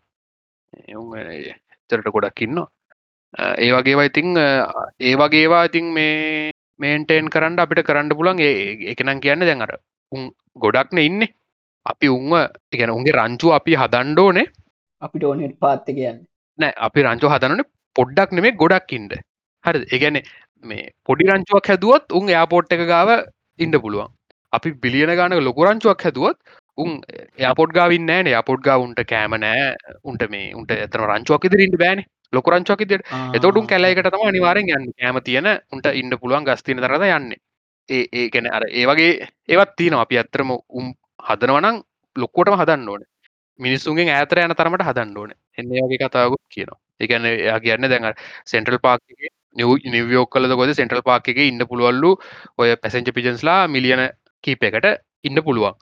චරට 1.90 2.12
ගොඩක් 2.12 2.42
ඉන්න 2.42 2.58
ඒ 3.34 3.70
වගේ 3.72 4.06
ඉතිං 4.10 4.36
ඒ 4.36 5.14
වගේවා 5.14 5.64
ඉතින් 5.68 5.86
මේ 5.92 6.50
මේන්ටේන් 6.80 7.30
කරන්න 7.30 7.58
අපිට 7.58 7.86
කරන්න 7.88 8.16
පුලන් 8.18 8.40
ඒ 8.40 8.54
එකනම් 8.92 9.20
කියන්න 9.20 9.46
දැන් 9.48 9.62
අර 9.62 9.72
උන් 10.12 10.30
ගොඩක්න 10.56 10.98
ඉන්න. 10.98 11.26
අපි 11.86 12.12
උන්ව 12.16 12.34
ඉගැන 12.74 12.96
උන්ගේ 12.96 13.16
රංචු 13.18 13.54
අපි 13.58 13.78
හදන්ඩෝනේ 13.82 14.46
අපිට 15.02 15.24
ඕනෙට 15.24 15.56
පාත්ත 15.60 15.88
කියන්න 15.92 16.20
නෑ 16.58 16.74
අපි 16.88 17.06
රංචු 17.06 17.32
හදනන 17.32 17.64
පොඩ්ඩක් 17.96 18.36
නෙමේ 18.38 18.58
ගොඩක් 18.62 18.92
ඉන්ඩ 18.92 19.14
හරි 19.64 19.86
ඒගැන 19.88 20.20
මේ 20.64 20.90
පොඩි 21.04 21.28
රංචුවක් 21.28 21.68
හැදුවත් 21.68 22.12
උන් 22.12 22.28
යාපෝට් 22.28 22.72
එක 22.72 22.82
ගාව 22.92 23.10
ඉන්ඩ 23.58 23.76
පුළුවන්. 23.80 24.10
අපි 24.52 24.72
බිලියන 24.82 25.12
ගානක 25.16 25.40
ලොකුරංචුවක් 25.40 26.02
හැදුවත් 26.02 26.38
උන් 26.78 27.00
යාපොට් 27.38 27.72
ගාවින්න 27.72 28.10
ෑන 28.10 28.26
යාපොට් 28.26 28.60
ගා 28.60 28.78
උන්ට 28.78 29.00
කෑම 29.04 29.36
නෑ. 29.36 29.74
උන්ට 30.04 30.22
මේ 30.30 30.52
උන්ට 30.54 30.70
එතන 30.76 31.06
රංචුවක් 31.06 31.48
ඉදිරින්ට 31.48 31.78
බෑන. 31.78 32.04
ලොකුරංචුවක් 32.32 32.80
ඉදිට 32.80 33.02
එතොටුන් 33.32 33.66
කැලයිකට 33.66 34.08
තම 34.08 34.28
අනිවාරෙන් 34.28 34.70
යන්න. 34.70 34.92
කෑම 34.94 35.20
තියෙන 35.22 35.50
උන්ට 35.72 35.90
ඉන්න 35.94 36.18
පුළුවන් 36.20 36.46
ගස්තින 36.46 36.82
තරද 36.82 37.10
යන්න. 37.10 37.34
ඒ 37.88 38.04
ඒ 38.12 38.28
ගැන 38.30 38.48
අර 38.50 38.64
ඒවගේ 38.70 39.28
ඒවත් 39.48 39.76
තියන 39.76 39.94
අපි 39.94 40.18
ඇත්තරම 40.18 40.50
උම් 40.50 40.94
හදනවනං 41.26 41.78
ලොක්කොටම 42.16 42.58
හදන්න 42.60 42.88
ඕන. 42.88 43.02
මිනිස්සුන්ගේ 43.60 44.12
ඇතර 44.12 44.42
යන 44.42 44.54
තරමට 44.54 44.86
හදන්න 44.88 45.16
ඕන. 45.16 45.32
එන්නේ 45.58 45.82
වගේ 45.84 46.00
කතාවකුත් 46.02 46.44
කියනවා. 46.54 46.78
එකන 47.00 47.26
එයා 47.30 47.58
කියන්න 47.60 47.88
දැඟ 47.92 48.12
සෙන්ට්‍රල් 48.44 48.78
පාක් 48.78 49.02
නිවියෝක් 49.86 50.30
කලද 50.32 50.56
ගොද 50.60 50.72
සෙන්ට්‍රල් 50.74 51.02
පාක් 51.02 51.28
එක 51.28 51.40
ඉන්න 51.46 51.66
පුළුවල්ලු 51.70 52.12
ඔය 52.58 52.76
පැසෙන්ච 52.76 53.10
පිජන්ස්ලා 53.18 53.60
මිලියන 53.68 54.02
කීප 54.44 54.62
එකට 54.62 54.88
ඉන්න 55.24 55.42
පුළුවන්. 55.42 55.74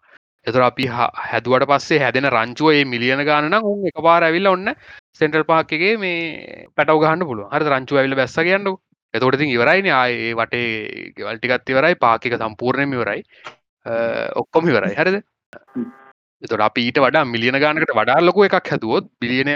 එතුර 0.46 0.62
අපි 0.62 0.86
හැදුවට 0.88 1.68
පස්සේ 1.70 2.02
හැදෙන 2.04 2.30
රංචුව 2.30 2.72
ඒ 2.72 2.84
මිලියන 2.86 3.24
ගානන 3.24 3.58
උන් 3.62 3.86
එක 3.90 4.00
පාර 4.08 4.22
ඇවිල්ල 4.22 4.52
ඔන්න 4.54 4.72
සෙන්ටල් 5.20 5.46
පාක්කගේ 5.52 5.94
මේ 5.98 6.66
පැටව 6.76 7.04
ගහන්න 7.04 7.28
පුළුව 7.30 7.52
හර 7.54 7.70
රංචු 7.70 8.00
ඇවිල 8.00 8.18
බැස්ස 8.20 8.40
කියන්නු 8.40 8.74
එතකොට 9.14 9.36
ඉතින් 9.38 9.50
ඉවරයින. 9.50 9.86
ආයේ 9.92 10.34
වටේ 10.34 11.12
ගෙවල්ටිකත් 11.16 11.70
ඉවරයි. 11.70 11.94
පාකික 11.96 12.34
සම්පූර්ණයම 12.36 12.92
ඉවරයි. 12.92 13.22
ඔක්කොම 14.34 14.68
ඉවරයි. 14.68 14.94
හරිද 14.94 15.22
එතොට 16.42 16.60
අපි 16.60 16.88
ඊට 16.88 17.00
වඩා 17.00 17.24
මිලියන 17.26 17.60
ගානකට 17.60 17.94
වඩා 17.94 18.20
ලොකු 18.20 18.46
එකක් 18.48 18.58
හැතුවොත් 18.66 19.08
බිලියන 19.20 19.52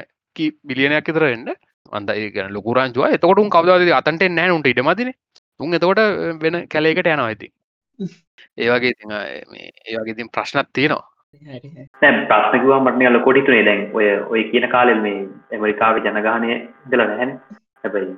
බිලියනයක් 0.64 1.10
ඉතර 1.12 1.26
එන්න 1.26 1.48
අන්ද 1.92 2.10
ඒ 2.10 2.30
ගැන 2.30 2.52
ලොකුරංචුව 2.52 3.06
එතකොට 3.08 3.44
කවද 3.50 3.92
අතන්ට 3.92 4.26
නෑ 4.30 4.50
උන්ට 4.50 4.70
ඉඩමදින. 4.72 5.12
උන් 5.60 5.74
එතකොට 5.74 6.00
වෙන 6.42 6.56
කැලේකට 6.68 7.06
යනවා 7.06 7.28
ඇති 7.28 7.52
ඒවගේ 8.58 8.90
ඉතින් 8.90 9.14
මේ 9.52 9.70
ඒවගේ 9.86 10.14
ඉතින් 10.14 10.30
ප්‍රශ්නත් 10.30 10.72
තියෙනවා. 10.72 11.04
දැන් 12.02 12.18
ප්‍රශ්නකුවා 12.26 12.80
මටන 12.80 13.10
අල 13.10 13.20
කොටිතුනේ 13.20 13.64
දැන් 13.64 13.84
ඔය 13.92 14.08
ඔය 14.28 14.44
කියන 14.50 14.68
කාලෙල් 14.70 15.00
මේ 15.00 15.20
ඇමරිකාව 15.52 16.00
ජනගානය 16.00 16.50
දල 16.86 17.04
නැහැන 17.04 17.34
හැබැයි 17.82 18.14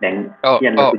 දැන්. 0.00 0.22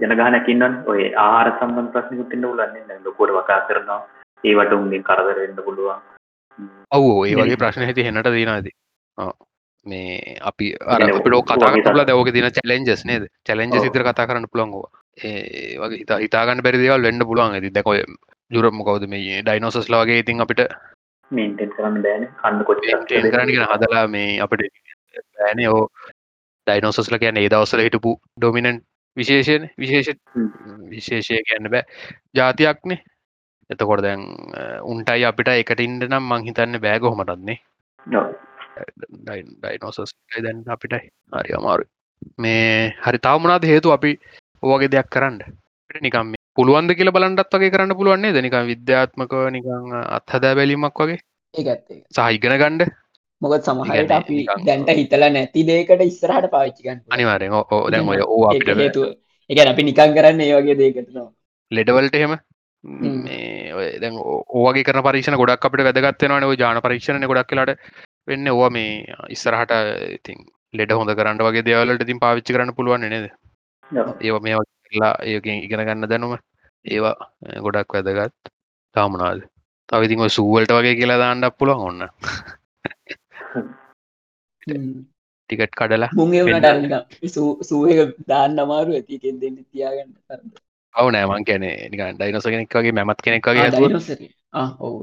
ජනගානකින්නන් 0.04 0.84
ඔය 0.88 1.10
ආර 1.22 1.54
සම්බන් 1.54 1.92
ප්‍රශ්නකුත්තින්න 1.94 2.46
උලන්නේ 2.46 3.02
ලොකොට 3.04 3.34
වකා 3.34 3.62
කරනවා 3.68 4.02
ඒවට 4.46 4.74
උන්ගේ 4.74 5.04
කරදරෙන්න්න 5.04 5.60
පුළුවන්. 5.60 6.00
ඔව් 6.92 7.26
ඒ 7.26 7.36
වගේ 7.36 7.58
ප්‍රශ්න 7.58 7.88
හිති 7.88 8.04
හෙනට 8.04 8.30
දීනද 8.30 8.72
මේ 9.86 10.38
අපි 10.42 10.68
අර 10.84 11.00
කියන්නේ 11.00 11.18
අපිට 11.18 11.46
කතා 11.46 11.68
වගේ 11.68 11.84
කරල 11.84 12.00
තත්- 12.00 12.08
දවක 12.10 12.34
දින 12.34 12.48
චලෙන්ජස් 12.58 13.06
නේද? 13.06 13.28
චලෙන්ජ. 13.44 13.76
සිතර 13.80 14.04
කතා 14.04 14.28
කරන්න 14.28 14.48
පුළන්ගවා 14.48 14.90
ඒ 15.20 15.78
වගේ 15.78 16.00
හිතා 16.00 16.20
හිතාගන්න 16.20 16.64
බැරිදිවල් 16.64 17.06
වෙන්න 17.08 17.28
පුළුවන් 17.28 17.56
ඇති. 17.56 17.72
දැකොය 17.72 18.02
ජුරම 18.52 18.82
කවද 18.82 19.08
මේ 19.08 19.42
ඩයිනෝසස් 19.42 19.90
ලවගේ 19.90 20.20
ඉතින් 20.20 20.42
අපිට 20.42 20.66
කරන්න 21.72 22.02
බෑන. 22.02 22.28
කන්න 22.42 22.64
ටේන් 23.06 23.32
කරන්නගෙන 23.32 23.68
හදලා 23.68 24.06
මේ 24.08 24.42
අපිට 24.42 24.74
බෑන. 25.34 25.64
ඕ 25.68 25.84
ඩයිනෝසස්ල 26.68 27.18
කියන්න 27.18 27.38
ඒ 27.38 27.50
දවසල 27.50 27.86
හිටපු 27.86 28.18
ඩොමිනන් 28.38 28.82
විශේෂයෙන්. 29.18 29.70
විශේෂ. 29.78 30.18
විශේෂය 30.90 31.44
කියන්න 31.44 31.70
බෑ. 31.70 31.86
ජාතියක්නේ 32.34 33.00
එතකොට 33.70 34.02
දැන් 34.06 34.24
උන්ටයි 34.92 35.28
අපිට 35.30 35.52
එකට 35.54 35.86
ඉන්ඩ 35.88 36.08
නම් 36.08 36.26
මං 36.32 36.48
හිතන්න 36.48 36.82
බෑග 36.86 37.08
හොමටන්නේ 37.10 37.58
ඩයිනෝසස් 39.58 40.16
දැන් 40.46 40.64
අපිටයි. 40.76 41.04
හරි 41.36 41.54
අමාරු 41.60 41.86
මේ 42.38 42.66
හරි 43.06 43.20
තාවමනාද 43.28 43.70
හේතු 43.72 43.94
අපි 43.98 44.12
ඕවගේ 44.64 44.92
දෙයක් 44.96 45.10
කරන්න? 45.10 45.40
අපිට 45.84 46.04
නිකම් 46.08 46.34
පුළුවන්ද 46.58 46.92
කියල 46.98 47.12
බලන්ටත් 47.16 47.56
වගේ 47.56 47.74
කරන්න 47.74 47.98
පුළුවන්නේ 48.00 48.36
දෙනිකම් 48.38 48.70
විද්‍යාත්මක 48.72 49.34
නිකං 49.56 49.96
අත්හදා 50.18 50.54
බැලීමක් 50.60 51.02
වගේ? 51.02 51.20
ඒකත් 51.54 51.90
සහිගන 52.18 52.58
ගණ්ඩ 52.62 52.92
මොකත් 53.42 53.68
සමහට 53.68 54.12
අපි 54.18 54.38
දැන්ට 54.68 54.92
හිතලා 55.00 55.32
නැති 55.32 55.68
දේකට 55.70 56.04
ඉස්සරහට 56.06 56.50
පාච්චිකන් 56.52 57.00
අනිවාරෙන් 57.10 57.56
ඕ 57.60 57.82
දැන් 57.90 58.12
ඔය 58.14 58.22
ඕ 58.26 58.42
අපිට 58.50 58.76
හේතුව. 58.82 59.16
එක 59.50 59.64
අපි 59.66 59.88
නිකන් 59.90 60.16
කරන්න 60.18 60.42
ඒ 60.42 60.54
වගේ 60.58 60.78
දේකටනවා 60.82 61.30
ලෙඩවල්ට 61.72 62.16
එහෙම? 62.16 62.36
හ්ම්. 62.36 62.55
මේ 62.86 64.10
ඕගේ 64.60 64.84
කර 64.88 65.00
පරික්ෂණ 65.08 65.40
ගොඩක් 65.42 65.66
අපිට 65.68 65.86
වැදගත්වෙනවන 65.88 66.58
ජාන 66.64 66.82
පරීක්ෂණ 66.86 67.28
ගොඩක් 67.32 67.50
කලාට 67.52 67.74
වෙන්න. 68.28 68.48
ඕවා 68.48 68.72
මේ 68.78 69.16
ඉස්සරහට 69.36 69.74
ඉතින් 70.18 70.46
ලෙඩ 70.74 70.92
හොඳ 71.00 71.16
කරන්න 71.20 71.42
වගේ 71.48 71.66
දේවලට 71.70 72.06
ඉතින් 72.06 72.22
පාවිච්චි 72.24 72.56
කරන්න 72.56 72.76
පුළුවන් 72.78 73.08
නේද? 73.10 73.28
ඒව 74.22 74.38
මේ 74.42 74.62
කරලා 74.86 75.14
ඒකින් 75.32 75.64
ඉගෙන 75.66 75.86
ගන්න 75.88 76.10
දැනුම 76.12 76.38
ඒවා 76.86 77.16
ගොඩක් 77.66 77.98
වැදගත්. 77.98 78.54
තාමනාද? 78.96 79.40
තවිතින් 79.90 80.30
සූවලට 80.38 80.72
වගේ 80.78 80.96
කියලා 81.00 81.22
දාන්නක් 81.24 81.58
පුළුවන් 81.60 81.84
ඔන්න 81.90 82.02
ටිකට් 85.50 85.74
කඩලා 85.80 86.12
මුන්ගේ 86.20 86.44
වෙන්න. 86.46 86.66
වනට 86.68 87.66
සූහ 87.70 87.90
දාන්න 88.32 88.62
අමාරු 88.64 88.96
ඇතිකෙන් 89.00 89.36
දෙන්න 89.42 89.58
තියාගන්න 89.64 90.14
කරන්න 90.28 90.50
ඔව 90.96 91.08
නෑමන් 91.12 91.46
කැනෙ 91.48 91.70
නිකන් 91.92 92.18
ඩයිනොස 92.18 92.46
කෙනෙක් 92.46 92.76
වගේ 92.76 92.96
මැමත් 92.98 93.22
කෙනෙක් 93.26 93.48
වගේ 93.48 93.64
හැදුව 93.64 93.88
ඩයිනොසර 93.88 94.20
ඔව 94.80 95.02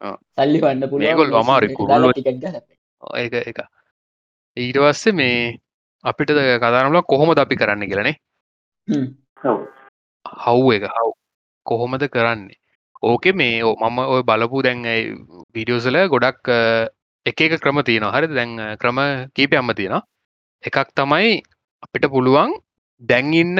ආ. 0.00 0.16
සල්ලි 0.36 0.58
වන්න 0.62 0.84
පුළුව 0.90 1.04
මේගොල්ලෝ 1.04 1.40
අමාරුයි, 1.40 1.74
කුරුල්ලෝ- 1.74 2.12
ටිකට් 2.12 2.40
ගල 2.42 2.56
ඒක 3.22 3.34
එක 3.50 3.58
ඊට 4.56 4.78
පස්සේ 4.84 5.12
මේ 5.12 5.58
අපිට 6.04 6.30
කදාරමල 6.62 7.02
කොහොමද 7.12 7.38
අපි 7.38 7.56
කරන්න 7.60 7.88
කියලනේ 7.90 8.16
ඔව් 9.44 9.58
හව් 10.24 10.72
එක 10.76 10.84
හව්. 10.94 11.08
කොහොමද 11.66 12.04
කරන්නේ? 12.14 12.56
ඕකෙ 13.02 13.32
මේ 13.32 13.62
මම 13.62 13.98
ඔය 14.12 14.22
බලපු 14.28 14.62
දැන් 14.66 14.82
විඩියෝසල 15.54 15.98
ගොඩක් 16.12 16.48
එක 17.26 17.40
එක 17.40 17.60
ක්‍රම 17.62 17.82
තියෙනවා. 17.82 18.14
හරි 18.14 18.26
දැන් 18.38 18.52
ක්‍රම 18.80 18.98
කීපයම්ම 19.34 19.70
තියෙනවා. 19.74 20.02
එකක් 20.64 20.78
තමයි 20.94 21.42
අපිට 21.84 22.10
පුළුවන් 22.10 22.50
දැන් 23.02 23.34
ඉන්න 23.34 23.58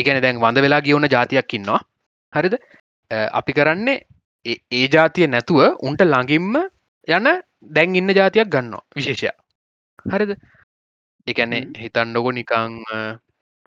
එකන 0.00 0.20
දැන් 0.24 0.40
වඳ 0.42 0.64
වෙලා 0.64 0.80
ගියවන 0.86 1.08
ජාතියක් 1.14 1.54
ඉන්නවා. 1.58 1.80
හරිද? 2.32 2.54
අපි 3.32 3.52
කරන්නේ 3.52 3.98
ඒ- 4.46 4.88
ජාතිය 4.94 5.26
නැතුව 5.26 5.60
උන්ට 5.86 6.02
ළඟින්ම 6.02 6.56
යන 7.08 7.28
දැන් 7.76 7.96
ඉන්න 7.96 8.14
ජාතියක් 8.20 8.48
ගන්නවා 8.48 8.84
විශේෂයක්. 8.96 9.36
හරිද? 10.12 10.36
එකැනේ 11.26 11.62
හ්ම්. 11.62 11.72
හිතන්නකො 11.78 12.30
නිකං 12.32 12.76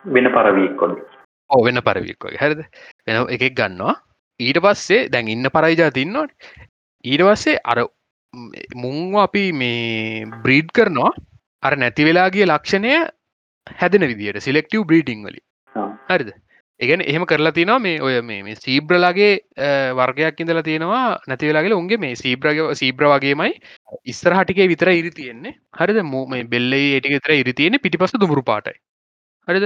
වෙන 0.05 0.27
පරවීකොල් 0.35 0.93
ඕ 1.49 1.61
වෙන 1.65 1.79
පරවික් 1.79 2.25
වගේ. 2.25 2.39
හැරිද? 2.41 2.61
වෙන 3.07 3.29
එකෙක් 3.29 3.55
ගන්නවා. 3.55 3.95
ඊට 4.39 4.59
පස්සේ 4.59 5.09
දැන් 5.09 5.27
ඉන්න 5.27 5.49
පරයිජා 5.55 5.89
තින්නවට 5.89 6.31
ඊට 7.05 7.21
පස්සේ 7.21 7.59
අර 7.65 7.79
මුංව 8.75 9.19
අපි 9.21 9.51
මේ 9.51 10.25
බ්‍රීඩ් 10.43 10.71
කරනවා. 10.73 11.11
අර 11.63 11.77
නැති 11.77 12.03
වෙලා 12.03 12.29
ගිය 12.29 12.45
ලක්ෂණය 12.45 12.93
හැදෙන 13.79 14.07
විදිට 14.09 14.43
සිලෙක්ටව 14.43 14.83
බ්‍රීඩිං 14.89 15.23
වලි 15.25 15.41
හරිද? 16.15 16.31
ඒගැන 16.79 17.03
එහෙම 17.11 17.25
කරලා 17.31 17.53
තිනවා 17.57 17.79
මේ 17.85 17.97
ඔය 18.05 18.15
මේ 18.29 18.55
සීබ්‍රලාගේ 18.63 19.31
වර්ගයක් 19.99 20.41
ඉඳලා 20.43 20.65
තියෙනවා 20.67 21.03
නැති 21.31 21.49
වෙලාගේ 21.49 21.77
උන්ගේ 21.81 21.99
මේ 22.03 22.15
සීබ්‍රග 22.21 22.61
සීබ්‍ර 22.81 23.05
වගේමයි 23.13 23.53
ඉස්සර 24.13 24.35
හටිකේ 24.39 24.67
විතර 24.73 24.91
ඉරි 25.01 25.11
තියෙන්නේ. 25.19 25.53
හරිද? 25.79 26.01
මූ 26.13 26.23
මේ 26.33 26.43
බෙල්ලේ 26.55 26.83
ඒටික 26.95 27.15
විතර 27.17 27.35
ඉරි 27.41 27.53
තියෙන 27.59 27.79
පිටිපස 27.83 28.15
දුමුරු 28.23 28.43
පාටයි. 28.51 28.77
හරිද? 29.47 29.65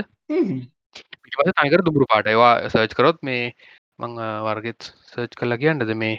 පිටිපස 1.23 1.53
තනිකර 1.57 1.86
දුමුරු 1.88 2.10
පාට 2.13 2.31
ඒවා 2.33 2.53
සර්ච් 2.73 2.97
කරොත් 2.99 3.19
මේ 3.29 3.43
මං 3.99 4.19
වර්ගෙත් 4.47 4.91
සර්ච් 5.12 5.39
කරලා 5.39 5.62
කියන්නද? 5.63 5.95
මේ 6.03 6.15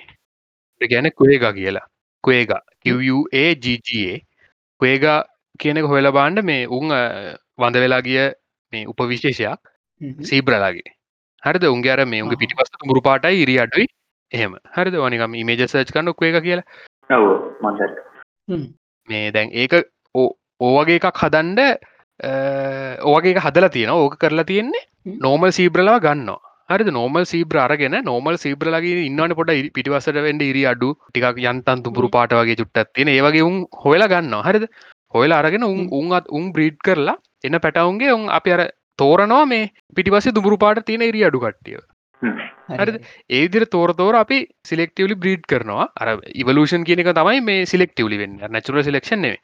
ගැන 0.80 1.12
කුවේගා 1.18 1.52
කියලා. 1.60 1.86
කුවේගා. 2.24 2.62
QUAGGA 2.84 4.18
කුවේගා 4.80 5.18
කියනක 5.60 5.88
හොයලා 5.92 6.16
බාන්ඩ 6.18 6.46
මේ 6.50 6.62
උන් 6.78 6.94
වඳ 7.60 7.76
වෙලා 7.84 8.04
ගිය 8.06 8.20
මේ 8.72 8.86
උපවිශේෂයක් 8.92 9.60
සීබ්‍රලාගේ. 10.30 10.88
හරිද? 11.42 11.64
උන්ගේ 11.74 11.94
අර 11.94 12.04
මේ 12.06 12.22
ආහා. 12.22 12.40
පිටිපස්ස 12.42 12.88
මුරු 12.90 13.04
පාටයි 13.08 13.42
ඉරි 13.44 13.56
අඩුයි. 13.64 13.86
එහෙම. 14.32 14.56
හරිද? 14.76 14.96
වනිකම 15.04 15.38
ඉමේජ 15.42 15.62
සර්ච් 15.66 15.94
කන්න 15.94 16.16
කුවේග 16.18 16.42
කියලා. 16.42 16.66
ඔව් 17.10 17.28
මන්ද 17.62 18.66
මේ 19.08 19.30
දැන් 19.36 19.54
ඒක 19.62 19.78
ඕවගේ 20.14 20.98
එකක් 21.00 21.22
හදන්ඩ 21.22 21.60
ඕගේ 23.04 23.32
එක 23.34 23.40
හදලා 23.46 23.72
තියෙන 23.76 23.94
ඕක 23.94 24.18
කරලා 24.22 24.48
තියෙන්නේ. 24.50 24.84
නෝමල් 25.24 25.52
සීබ්‍රලා 25.58 25.98
ගන්න 26.06 26.30
හරි 26.70 26.92
නෝමල් 26.96 27.24
සීබ්‍ර 27.32 27.58
අරගෙන 27.64 27.96
නෝමල් 28.08 28.36
සීබ්‍රලගේ 28.44 29.04
ඉන්නවන 29.08 29.34
පොට 29.38 29.52
පිටිවසට 29.76 30.18
වෙන්ඩ 30.26 30.42
ඉරි 30.50 30.64
අඩු 30.72 30.90
ටිකක් 31.10 31.38
යන්තන් 31.52 31.84
තුපුරු 31.84 32.10
පාට 32.16 32.34
වගේ 32.38 32.58
චුට්ටත් 32.60 32.92
තියෙන. 32.94 33.08
ඒවගේ 33.08 33.44
උන් 33.50 33.56
හොයලා 33.84 34.10
ගන්න 34.12 34.34
හරිද? 34.46 34.66
හොයලා 35.14 35.38
අරගෙන 35.42 35.64
උන්. 35.64 35.80
උන්ත් 35.98 36.26
උන් 36.38 36.52
බ්‍රීඩ් 36.54 36.76
කරලා 36.86 37.16
එන්න 37.44 37.60
පැටවුන්ගේ 37.64 38.12
උන් 38.18 38.28
අපි 38.38 38.52
අර 38.56 38.62
තෝරනවා 39.02 39.44
මේ 39.52 39.70
පිටිපස්සේ 39.96 40.36
දුමුරු 40.38 40.58
පාට 40.64 40.84
තියෙන 40.88 41.06
ඉරි 41.10 41.24
අඩු 41.28 41.40
කට්ටිය. 41.44 41.80
හරිද? 42.80 42.96
ඒදිර 43.38 43.64
තෝර 43.74 43.94
තෝර 44.00 44.14
අපි 44.22 44.38
සිලෙක්ටවලි 44.70 45.16
බ්‍රීඩ් 45.22 45.44
කරනවා. 45.52 45.88
අර 46.00 46.08
ඉවලූෂන් 46.42 46.86
කියන 46.88 47.02
එක 47.04 47.12
තමයි 47.20 47.40
මේ 47.50 47.66
සිලෙක්ටවලි 47.72 48.18
වෙන්න. 48.22 48.38
නැචුර 48.54 48.82
සිලෙක්ෂන් 48.88 49.22
නේ 49.26 49.36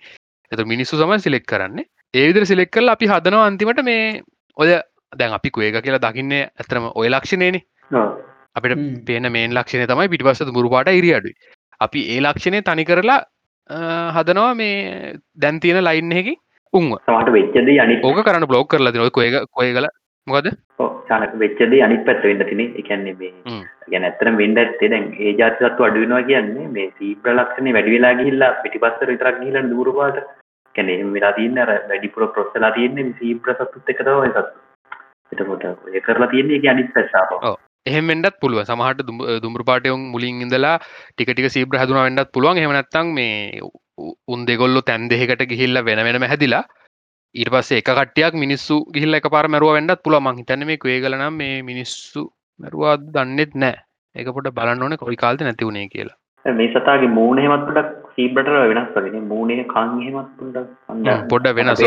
එත 0.53 0.64
මිනිස්සු 0.73 1.01
සම 1.01 1.14
සිලෙක් 1.27 1.47
කරන්නේ. 1.53 1.88
ඒවිදිර 2.14 2.47
සිලෙක් 2.53 2.71
කල් 2.77 2.95
අපි 2.95 3.11
හදනවා 3.12 3.47
අන්තිමට 3.51 3.83
මේ 3.90 4.23
ඔය 4.57 4.71
දැන් 5.12 5.37
අපි 5.38 5.51
කුවේක 5.51 5.83
කියලා 5.83 6.03
දකින්නේ 6.07 6.49
ඇතරම 6.61 6.90
ඔය 6.95 7.09
ලක්ෂණයනේ 7.11 7.62
අපිට. 8.57 8.81
පේන 9.07 9.33
මේන් 9.37 9.55
ලක්ෂණය 9.59 9.87
තමයි 9.93 10.11
පිටිපස්ස 10.12 10.53
මුරුපාට 10.59 10.90
ඉරි 11.01 11.14
අඩුයි. 11.19 11.35
අපි 11.81 12.01
ඒ 12.14 12.21
ලක්ෂණය 12.27 12.62
තනි 12.69 12.85
කරලා 12.90 13.21
හදනවා 14.17 14.55
මේ 14.55 15.14
දැන් 15.43 15.61
තියෙන 15.61 15.85
ලයින් 15.85 16.12
එකකින් 16.12 16.37
උන්ව. 16.75 16.95
සමහට 17.01 17.33
වෙච්චද 17.33 17.75
අනිත් 17.79 18.05
ඕක 18.05 18.23
කරන්න 18.23 18.47
බ්ලෝග් 18.47 18.69
කරලා 18.69 18.93
තින 18.93 19.07
ඔය 19.07 19.13
කොය 19.13 19.31
කොය 19.53 19.73
කල 19.73 19.89
මොකද 20.27 20.49
චානක 21.09 21.35
වෙච්චද 21.37 21.75
අනිත් 21.81 22.07
පැත්ත 22.07 22.25
වෙන්න 22.25 22.47
තින 22.47 22.63
එකන්නේ 22.63 23.17
මේ. 23.17 23.59
ගැන 23.91 24.09
ඇත්තන 24.09 24.39
වෙන්ඩ 24.39 24.59
ඇත්තේ 24.59 24.91
දැන් 24.91 25.11
ඒ 25.19 25.35
ජාතිසත්තු 25.35 25.89
අඩුවෙනවා 25.89 26.23
කියන්නේ 26.23 26.71
මේ 26.71 26.89
සීප්‍ර 26.99 27.35
ලක්ෂණය 27.35 27.75
වැඩි 27.75 27.95
වෙලා 27.97 28.15
ගිහිල්ලා 28.15 28.55
පිටිපස්සට 28.63 29.07
විතරක් 29.07 29.41
ගිහිල්ලා 29.41 29.69
දුරුපාට 29.71 30.25
එහෙම 30.75 31.13
වෙලා 31.13 31.33
තියෙන්නේ 31.33 31.65
අර 31.65 31.73
වැඩිපුර 31.89 32.27
ප්‍රොස්සලා 32.29 32.73
තියෙන්නේ 32.73 33.13
සීප්‍ර 33.19 33.55
සතුත් 33.55 33.93
එක 33.95 34.03
තමයි 34.03 34.33
සත්තු 34.33 34.65
එතකොට 35.33 35.65
ඔය 35.87 36.01
කරලා 36.01 36.29
තියෙන්නේ 36.29 36.57
ඒකේ 36.57 36.71
අනිත් 36.71 36.91
පැත්ත 36.95 37.15
ආපහු 37.88 37.92
ඔව්. 37.92 37.92
එහෙම 37.92 38.07
වෙන්නත් 38.07 38.40
පුළුව 38.40 38.64
සමහට 38.64 39.42
දුම්ර 39.42 39.64
පාටයවුන් 39.64 40.11
මුලින් 40.11 40.42
ඉඳලා 40.42 40.79
ටිකටික 41.18 41.51
සීබ්‍ර 41.51 41.79
හදුන 41.79 41.97
වෙන්නත් 41.97 42.33
පුළුවන්. 42.33 42.57
හෙමනත්තං 42.57 43.14
මේ 43.14 43.61
උ- 43.61 44.14
උන් 44.29 44.47
දෙගොල්ලො 44.47 44.81
තැන් 44.81 45.09
දෙෙකට 45.09 45.49
ගිහිල්ල 45.49 45.85
වෙන 45.85 46.05
වෙනම 46.05 46.23
හැදිලා 46.23 46.64
ඊට 47.35 47.49
පස්සේ 47.51 47.79
එක 47.79 47.85
කටයක් 47.85 48.35
මිනිස්සු 48.35 48.85
ගිහිල්ල 48.94 49.14
එක 49.14 49.31
පාර 49.31 49.49
මැරුව 49.49 49.75
වෙන්නත් 49.75 50.03
පුළ 50.05 50.20
මං 50.20 50.37
හිතන්න 50.37 50.66
මේ 50.66 50.79
වේගලනම් 50.85 51.33
මේ 51.33 51.62
මිනිස්සු 51.62 52.31
මැරවා 52.61 52.97
දන්නෙත් 52.97 53.55
නෑ. 53.55 53.77
ඒක 54.16 54.27
පොට 54.27 54.55
බලන්න 54.55 54.83
ඕන 54.83 54.97
කොයි 54.97 55.16
කාල්ත 55.16 55.40
නැතිවුණේ 55.40 55.88
කියලා. 55.88 56.16
මේ 56.44 56.73
සතාගේ 56.73 57.09
මූණ 57.09 57.38
හෙමත් 57.38 58.04
සීබ්‍රට 58.16 58.48
වෙනස් 58.72 58.94
වගෙන 58.96 59.27
මූණේ 59.33 59.66
කන් 59.72 59.90
හෙමත් 60.05 60.31
පොඩක් 60.38 61.29
පොඩ 61.33 61.46
වෙනස. 61.59 61.83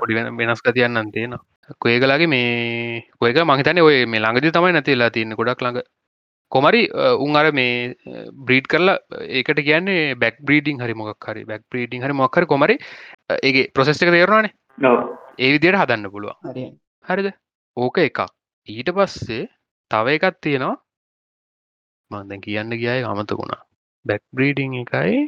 පොඩි 0.00 0.18
වෙන 0.18 0.36
වෙනස් 0.40 0.62
තියන්න 0.66 1.12
තියෙන 1.16 1.36
කොයගලගේ 1.84 2.30
මේ 2.34 3.04
කොයක 3.20 3.40
මහිතන 3.52 3.80
ඔය 3.86 3.98
මේ 4.12 4.22
ළඟදි 4.24 4.54
තමයි 4.56 4.74
නැතිලා 4.76 5.10
තියන්න 5.16 5.36
ගොඩක් 5.40 5.64
ළඟ. 5.66 5.80
කොමරි 6.52 6.82
උන් 7.24 7.40
අර 7.40 7.46
මේ 7.60 7.94
බ්‍රීඩ් 8.46 8.66
කරලා 8.72 8.98
ඒකට 9.38 9.62
කියන්නේ 9.68 10.18
බැක් 10.24 10.42
බ්‍රීඩිං 10.48 10.82
හරි 10.82 10.98
මොක් 11.00 11.30
හරි. 11.30 11.44
බැක් 11.44 11.62
බ්‍රීඩිං 11.70 12.04
හරි 12.04 12.18
මොක්හර 12.22 12.46
කොමරි 12.52 12.76
ඒගේ 13.38 13.70
ප්‍රසෙස් 13.74 14.02
එක 14.02 14.12
තේරවානේ 14.16 14.52
ඒ 15.38 15.50
විදියට 15.54 15.80
හදන්න 15.82 16.12
පුළුවන්. 16.14 16.36
හරි. 16.50 16.68
හරිද? 17.04 17.32
ඕක 17.76 17.98
එකක්. 18.08 18.20
ඊට 18.68 18.94
පස්සේ 18.96 19.42
තව 19.90 20.16
එකත් 20.18 20.40
තියෙනවා. 20.46 20.76
මන්දැන් 22.10 22.40
කියන්න 22.44 22.72
ගියයි 22.80 23.02
අමතකුණා 23.08 23.62
බැක් 24.04 24.22
බ්‍රීඩිං 24.36 24.72
එකයි 24.80 25.18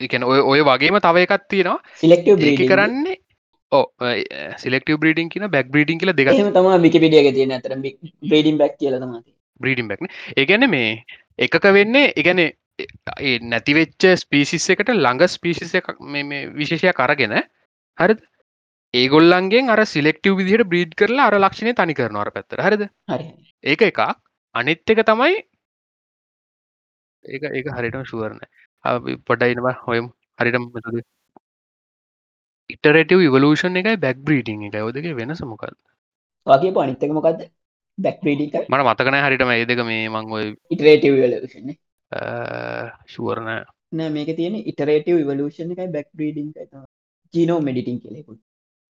එකන 0.00 0.24
ඔය 0.24 0.40
ඔය 0.42 0.60
වගේම 0.62 1.00
තව 1.00 1.26
එකත් 1.26 1.48
තියෙනවා. 1.48 1.78
ඒක 2.02 2.62
කරන්නේ 2.66 3.16
ඕ 3.72 3.84
සිලෙක්ටව 4.58 4.98
බ්‍රීඩිං 4.98 5.28
කියන 5.28 5.48
බැක් 5.48 5.68
බ්‍රීඩිං 5.68 5.98
කියල 5.98 6.12
දෙක 6.12 6.30
තම 6.30 6.70
විකිපිඩියක 6.82 7.34
තියෙන 7.34 7.52
අතර. 7.52 7.76
බ්‍රේඩිම් 8.24 8.58
බැක් 8.58 8.78
කියල 8.78 8.96
තමති 8.96 9.32
බ්‍රීඩිම් 9.60 9.88
බැක්න 9.88 10.08
ඒගැන 10.36 10.70
මේ 10.70 11.04
එකක 11.38 11.70
වෙන්නේ 11.70 12.12
එකන 12.16 12.40
නැතිවෙච්ච 13.44 14.08
ස්පිසිස් 14.16 14.70
එකට 14.70 14.90
ළඟ 14.90 15.28
ස්පිසිස් 15.28 15.74
එක 15.74 15.92
මේ- 16.00 16.48
විශේෂයක් 16.52 17.00
අරගෙන 17.00 17.36
හරි 17.98 18.14
ඒගොල්ලන්ගේ 18.94 19.68
අර 19.68 19.84
සිලෙක්ටව 19.86 20.36
විදිහට 20.36 20.66
බ්‍රීඩ් 20.66 20.96
කරලා 20.96 21.28
අර 21.28 21.38
ලක්ෂණය 21.38 21.74
තනි 21.74 21.94
කරනවර 21.94 22.30
පැත්තර 22.30 22.62
හරිද? 22.62 22.82
හරි. 23.06 23.26
ඒක 23.64 23.82
එකක්. 23.82 24.00
අනිත් 24.54 24.82
එක 24.86 25.04
තමයි 25.06 25.36
ඒක 27.24 27.42
ඒක 27.50 27.66
හරිටම 27.70 28.02
ශුවරණ 28.04 28.40
පොඩයිනවා 29.28 29.76
හොයම් 29.86 30.06
හරිටම 30.40 30.66
මෙතුද 30.74 31.00
ඉටරටව 32.70 33.24
ඉවලූෂන් 33.28 33.80
එකයි 33.80 33.96
බැක් 34.04 34.18
බ්‍රීටිං 34.26 34.66
එක 34.68 34.76
ඔදක 34.88 35.08
වෙනස 35.20 35.42
මොකක්ද? 35.52 35.74
වගේ 36.46 36.72
පනිත්තක 36.76 37.12
මොකක්ද 37.18 37.42
බැක් 37.98 38.20
ප්‍රඩික 38.22 38.54
මට 38.62 38.86
මතකන 38.86 39.18
හරිටම 39.24 39.52
ඒ 39.56 39.66
දෙක 39.70 39.82
මේ 39.90 40.08
මං 40.08 40.32
ඔය 40.38 40.46
ඉටරේටව 40.76 41.18
වලෂන 41.18 41.74
ශුවරණ 43.14 43.50
නෑ. 43.98 44.10
මේක 44.16 44.30
තියෙන 44.38 44.56
ඉටරේටව 44.62 45.18
වලෂන් 45.30 45.74
එකයි 45.76 45.90
බැක් 45.96 46.08
බ්‍රීඩිං 46.14 46.48
ජීනෝ 47.34 47.60
මෙඩිටින් 47.68 48.00
කෙලෙකු 48.04 48.38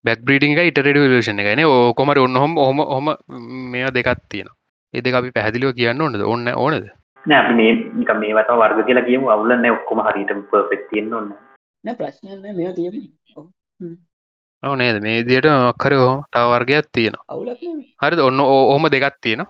බැක් 0.04 0.22
බ්‍රීටිං 0.26 0.54
එක 0.54 0.72
ඉටරට 0.72 1.02
ලෂණ 1.02 1.42
එකන 1.44 1.66
ඕකොමර 1.66 2.22
ඔන්න 2.26 2.40
හොම 2.44 2.56
හොම 2.94 3.12
මෙයා 3.74 3.92
දෙකත් 3.98 4.24
තියෙන 4.28 4.48
එද 4.94 5.06
අපි 5.18 5.36
පැහදිලිව 5.36 5.76
කියන්න 5.78 6.00
ඕනද? 6.00 6.22
ඔන්න 6.34 6.48
ඕනද 6.54 6.86
නෑ 7.26 7.40
අපි 7.42 7.54
මේ 7.58 7.72
මේ 8.20 8.34
වත 8.36 8.50
වර්ග 8.60 8.84
කියලා 8.88 9.06
කියමු. 9.08 9.26
අවුල 9.34 9.52
නැහැ 9.54 9.76
ඔක්කොම 9.78 10.00
හරියට 10.06 10.32
පර්ෆෙක්ට් 10.50 10.86
තියෙන්න 10.90 11.14
ඕන. 11.14 11.32
නෑ 11.84 11.96
ප්‍රශ්නය 12.00 12.28
නෑ. 12.36 12.54
මෙයා 12.58 12.74
තියෙන 12.78 12.94
ඔව්. 13.36 13.46
නේද? 14.62 15.00
මේ 15.06 15.24
දියට 15.28 15.48
මක්කර 15.52 15.96
හෝ 16.02 16.14
තව 16.32 16.44
වර්ගයක් 16.52 16.88
තියෙනවා. 16.92 17.24
අවුලක් 17.28 17.60
හරිද? 18.02 18.20
ඔන්න 18.28 18.40
ඔහොම 18.46 18.88
දෙකක් 18.94 19.18
තියෙන 19.26 19.44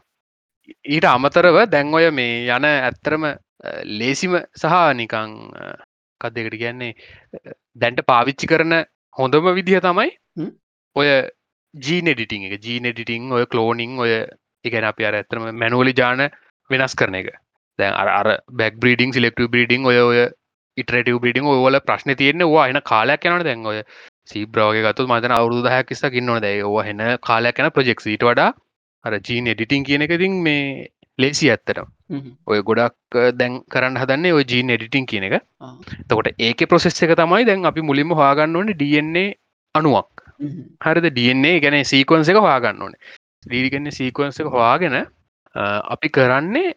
ඊට 0.95 1.07
අමතරව 1.15 1.59
දැන් 1.75 1.95
ඔය 1.95 2.11
මේ 2.21 2.47
යන 2.57 2.67
ඇත්තරම 2.71 3.27
ලේසිම 4.01 4.39
සහ 4.61 4.77
නිකං 5.01 5.37
කත් 6.21 6.35
දෙකට 6.35 6.57
කියන්නේ? 6.63 6.95
දැන්ට 7.81 8.07
පාවිච්චි 8.13 8.51
කරන 8.53 8.83
හොඳම 9.19 9.51
විදිහ 9.59 9.81
තමයි 9.87 10.11
ඔය 10.97 11.09
ජීනෙඩිටිං 11.75 12.47
එක. 12.47 12.59
ජීනෙඩිටිං 12.67 13.33
ඔය 13.39 13.47
කලෝනිං 13.47 13.99
ඔය 14.05 14.13
එකන 14.65 14.91
අප 14.91 14.99
අර 15.09 15.21
ඇතරම 15.21 15.47
මැනුවලි 15.63 15.95
ජාන 16.03 16.27
වෙනස් 16.71 16.95
කරන 16.99 17.15
එක 17.21 17.31
දැන් 17.81 17.97
අර 18.13 18.29
බැක් 18.53 18.79
බ්‍රීඩිං 18.83 19.13
සිලෙක්ට 19.13 19.43
බ්‍රීඩිං 19.49 19.89
ඔය 19.91 19.99
ඔය 20.03 20.21
ඉටරටව 20.77 21.21
බ්‍රීඩිං 21.23 21.51
ඔවල 21.53 21.81
ප්‍රශ්න 21.89 22.15
තියෙන්නේ 22.15 22.51
වා 22.55 22.67
එන 22.69 22.81
කාලයක් 22.85 23.27
යනට 23.27 23.47
දැන් 23.49 23.67
ඔය 23.67 23.79
සීබ්‍රෝග 24.27 24.79
ගතු 24.87 25.09
මතන 25.09 25.37
අවුදු 25.37 25.61
දහයක් 25.67 25.89
කිස්ස 25.89 26.07
කින්නවන 26.15 26.41
දැ 26.47 26.57
ඔ 26.63 26.75
හෙන 26.89 27.03
කාලයක් 27.29 27.61
යන 27.61 27.71
ප්‍රජෙක්සිට 27.77 28.27
වඩා 28.29 28.51
අර 29.05 29.19
ජීන 29.21 29.51
එඩිටිං 29.53 29.85
කියන 29.85 30.07
එකතින් 30.07 30.41
මේ 30.47 30.89
ලේසි 31.19 31.51
ඇත්තටම. 31.53 31.89
ඔය 32.47 32.63
ගොඩක් 32.63 33.21
දැන් 33.35 33.61
කරන්න 33.73 34.01
හදන්නේ 34.03 34.37
ඔය 34.39 34.45
ජීන 34.45 34.75
එඩිටිං 34.77 35.07
කියන 35.07 35.29
එක. 35.29 35.37
තකොට 36.09 36.33
ඒක 36.39 36.67
ප්‍රොසෙස් 36.69 37.03
එක 37.03 37.15
තමයි 37.23 37.49
දැන් 37.51 37.71
අපි 37.73 37.87
මුලින්ම 37.91 38.17
හවාගන්න 38.21 38.57
ඕන 38.57 38.75
DNA 38.83 39.27
අනුවක් 39.75 40.27
හරිද? 40.81 41.07
DNA 41.19 41.53
ගැන 41.65 41.79
සීකොන්ස 41.85 42.29
එක 42.29 42.39
හවාගන්න 42.39 42.83
ඕන. 42.83 42.95
ඩීගන්න 43.47 43.91
සීකොන්ස 43.91 44.41
එක 44.41 44.49
හවාගෙන 44.49 44.97
අපි 45.95 46.09
කරන්නේ 46.09 46.75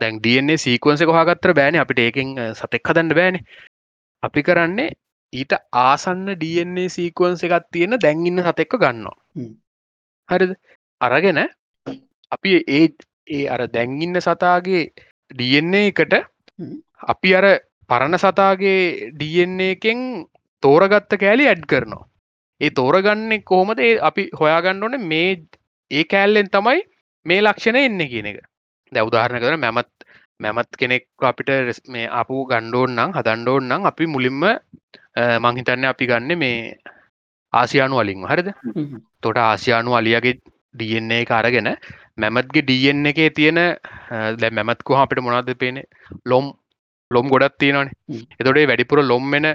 දැන් 0.00 0.20
DNA 0.20 0.56
සීකුවන්ස 0.56 1.02
කොහගත්තර 1.02 1.52
බෑන. 1.52 1.76
අපිට 1.76 1.98
ඒකින් 1.98 2.36
සතෙක් 2.54 2.88
හදන්න 2.88 3.16
බෑන. 3.18 3.36
අපි 4.22 4.42
කරන්නේ 4.42 4.90
ඊට 5.32 5.52
ආසන්න 5.82 6.26
DNA 6.36 6.86
සීකුවන්ස 6.88 7.44
එකත් 7.44 7.66
තියෙන 7.72 7.98
දැන්ඉන්න 7.98 8.42
සතෙක්ක 8.42 8.76
ගන්නවා. 8.76 9.16
හරිද? 10.28 10.54
අරගෙන 11.00 11.40
අපි 12.32 12.52
ඒ 12.68 12.86
ඒ 13.28 13.44
අර 13.48 13.62
දැන්ඉන්න 13.68 14.20
සතාගේ 14.20 14.82
DNA 15.30 15.82
එකට 15.90 16.14
අපි 17.08 17.34
අර 17.34 17.46
පරණ 17.90 18.18
සතාගේ 18.18 19.12
DNA 19.12 19.68
එකෙන් 19.76 20.00
තෝරගත්ත 20.62 21.20
කෑලි 21.22 21.48
ඇඩ් 21.48 21.64
කරනවා. 21.66 22.08
ඒ 22.60 22.70
තෝරගන්නේ 22.70 23.42
කොහොමද? 23.42 23.80
අපි 24.00 24.30
හොයාගන්න 24.40 24.82
ඕන 24.82 24.98
මේ 25.04 25.30
ඒ 25.90 26.04
කෑල්ලෙන් 26.06 26.50
තමයි 26.50 26.82
මේ 27.26 27.40
ලක්ෂණ 27.42 27.80
එන්න 27.80 28.04
කියන 28.08 28.26
එක 28.26 28.38
දැ 28.96 29.06
උදාහරණ 29.08 29.42
කර 29.44 29.56
මැමත් 29.64 29.90
මැමත් 30.40 30.70
කෙනෙක් 30.80 31.06
අපිට 31.30 31.50
මේ 31.94 32.06
අපපු 32.20 32.40
ගණ්ඩෝන්නම් 32.50 33.14
හදන්ඩෝන්නම් 33.18 33.88
අපි 33.90 34.06
මුලින්ම 34.14 34.42
මංහිතන්න 35.44 35.86
අපි 35.92 36.10
ගන්න 36.10 36.38
මේ 36.42 36.58
ආසියානු 37.52 38.00
අලින් 38.02 38.26
හරිද? 38.30 38.48
තොට 39.22 39.38
ආසියානු 39.44 39.96
අලියගේ 40.00 40.34
DNA 40.80 41.18
කාරගෙන 41.30 41.70
මැමත්ගේ 42.22 42.66
DNA 42.70 43.12
එකේ 43.14 43.30
තියෙන 43.38 43.60
දැ 44.42 44.50
මැමත්කු 44.58 44.98
අපිට 45.02 45.24
මොනද 45.26 45.52
පේන 45.62 45.78
ලොම් 46.32 46.46
ලොම් 47.10 47.28
ගොඩත් 47.34 47.58
තියෙනවානේ. 47.62 47.94
එතොටේ 48.40 48.66
වැඩිපුර 48.70 49.02
ලොම්මෙන 49.12 49.46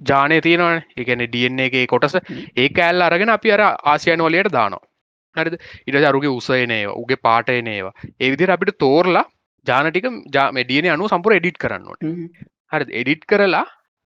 ජානය 0.00 0.36
තියෙනවන. 0.46 0.78
එකන 1.00 1.24
DNA 1.34 1.66
එකේ 1.70 1.86
කොටස. 1.94 2.14
ඒ 2.62 2.68
ඇල් 2.86 3.06
අරගෙන 3.08 3.34
අපි 3.36 3.54
අර 3.56 3.62
ආසියන 3.92 4.24
වලයට 4.26 4.52
දානවා 4.58 4.87
හරිද? 5.38 5.56
ඉට 5.86 6.08
අරුගේ 6.10 6.32
උසයනේවා 6.32 6.98
උගේ 7.02 7.24
පාටයනේවා 7.26 7.94
ඒවිදිර 8.20 8.54
අපිට 8.56 8.78
තෝරලා 8.78 9.26
ජානටික 9.66 10.06
ජාමඩියන 10.34 10.92
අනු 10.94 11.08
සම්පුර 11.08 11.38
එඩිට් 11.38 11.58
කරන්නට 11.58 12.06
හරි 12.72 12.94
එඩිට් 13.00 13.24
කරලා 13.26 13.64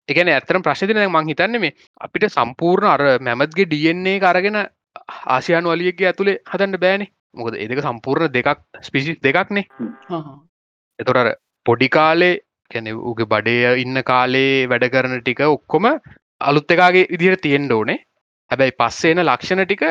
එකන 0.09 0.31
ඇතරම් 0.33 0.65
ප්‍රශ්තින 0.65 0.99
මං 1.05 1.31
හිතන්න 1.31 1.61
මේ 1.63 1.75
අපිට 2.01 2.27
සම්පූර්ණ 2.29 2.91
අර 2.95 3.03
මැමත්ගේ 3.21 3.69
ඩන්නේ 3.71 4.19
අරගෙන 4.31 4.59
ආසියානු 5.27 5.73
අලියගේ 5.75 6.09
ඇතුළේ 6.11 6.37
හදන්න 6.51 6.81
බෑනේ. 6.83 7.09
මොකද 7.33 7.57
එදක 7.57 7.81
සම්පූර්ණ 7.85 8.33
දෙකක් 8.35 8.61
ස්පිසි 8.81 9.17
දෙකක්නේ. 9.23 9.65
එතොට 10.99 11.31
පොඩි 11.65 11.89
කාලේ 11.89 12.33
කැන 12.71 12.89
උගේ 13.11 13.29
බඩේ 13.33 13.73
ඉන්න 13.83 14.03
කාලේ 14.03 14.67
වැඩ 14.71 14.89
කරන 14.95 15.15
ටික 15.19 15.41
ඔක්කොම 15.47 15.89
අලුත් 16.41 16.71
එකගේ 16.71 17.07
විදිහට 17.13 17.43
තියෙන්ඩ 17.45 17.71
ඕනේ. 17.71 17.99
හැබැයි 18.51 18.77
පස්සේන 18.79 19.23
ලක්ෂණ 19.25 19.65
ටික 19.65 19.83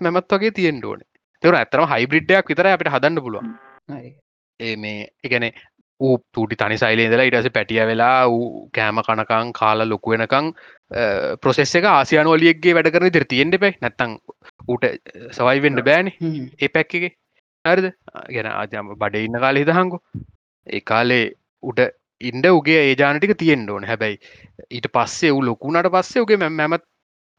මැමත් 0.00 0.32
වගේ 0.34 0.56
තියෙන්ඩ 0.58 0.84
ඕනේ. 0.84 1.08
තර 1.42 1.56
ඇතරම 1.56 1.90
හයිබ්‍රිඩ්ඩයක් 1.92 2.50
විතර 2.52 2.68
අපිට 2.68 2.92
හදන්න 2.94 3.22
පුළුවන්. 3.24 3.52
ඒ 4.60 4.74
මේ 4.76 5.08
එකන 5.26 5.46
ඌ 6.00 6.16
තුටි 6.34 6.58
තනි 6.60 6.78
සයිලේදලා 6.82 7.26
ඉටස 7.28 7.48
පැටිය 7.56 7.84
වෙලා 7.90 8.16
ඌ 8.28 8.44
කෑම 8.76 9.00
කනකං 9.06 9.52
කාල 9.60 9.84
ලොකුවෙනකං 9.88 10.50
ප්‍රොසෙස් 11.42 11.74
එක 11.80 11.88
ආසියානෝලියක්ගේ 11.92 12.74
වැඩ 12.78 12.92
කරන 12.94 13.14
දිර 13.16 13.26
තියෙන්ට 13.32 13.60
පැයි 13.64 13.78
නැත්තං 13.84 14.18
ඌට 14.68 14.86
සවයිවෙන්ඩ 15.38 15.84
බෑන. 15.88 16.12
ඒ 16.62 16.68
පැක්කගේ 16.76 17.12
හරිද? 17.64 17.88
ගැන 18.34 18.50
ආජම 18.52 18.92
බඩ 18.96 19.24
ඉන්න 19.28 19.40
කාල 19.46 19.62
හිතහංකු 19.62 20.02
ඒ 20.66 20.82
කාලේ 20.92 21.24
උට 21.62 21.80
ඉන්ඩ 22.20 22.46
උගේ 22.50 22.80
ඒජානටික 22.86 23.36
තියෙන් 23.42 23.68
ඕන. 23.70 23.84
හැබැයි 23.84 24.20
ඊට 24.70 24.92
පස්සේ 24.96 25.32
වූ 25.34 25.46
ලොකුණට 25.48 25.92
පස්සේ 25.96 26.24
උගේ 26.26 26.40
මැමත් 26.42 26.84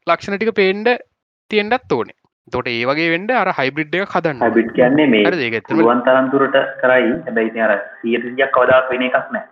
ලක්ෂණ 0.06 0.38
ටික 0.38 0.54
පේන්ඩ 0.58 0.88
තියෙන්ඩත් 1.50 1.92
ඕනේ 1.92 2.21
තොට 2.48 2.66
ඒ 2.66 2.84
වගේ 2.84 3.10
වෙන්ඩ 3.12 3.30
අර 3.32 3.50
හයිබ්‍රිඩ් 3.52 3.94
එක 3.94 4.14
හදන්න. 4.14 4.42
හයිබිට් 4.42 4.72
කියන්නේ 4.74 5.06
මේ 5.06 5.60
පුළුවන් 5.68 6.02
තරන්තුරට 6.02 6.58
කරයි. 6.82 7.10
හැබැයි 7.26 7.64
අර 7.66 7.74
සියටසියක් 8.02 8.52
කවදා 8.56 8.80
වෙන 8.90 9.06
එකක් 9.08 9.32
නෑ. 9.32 9.46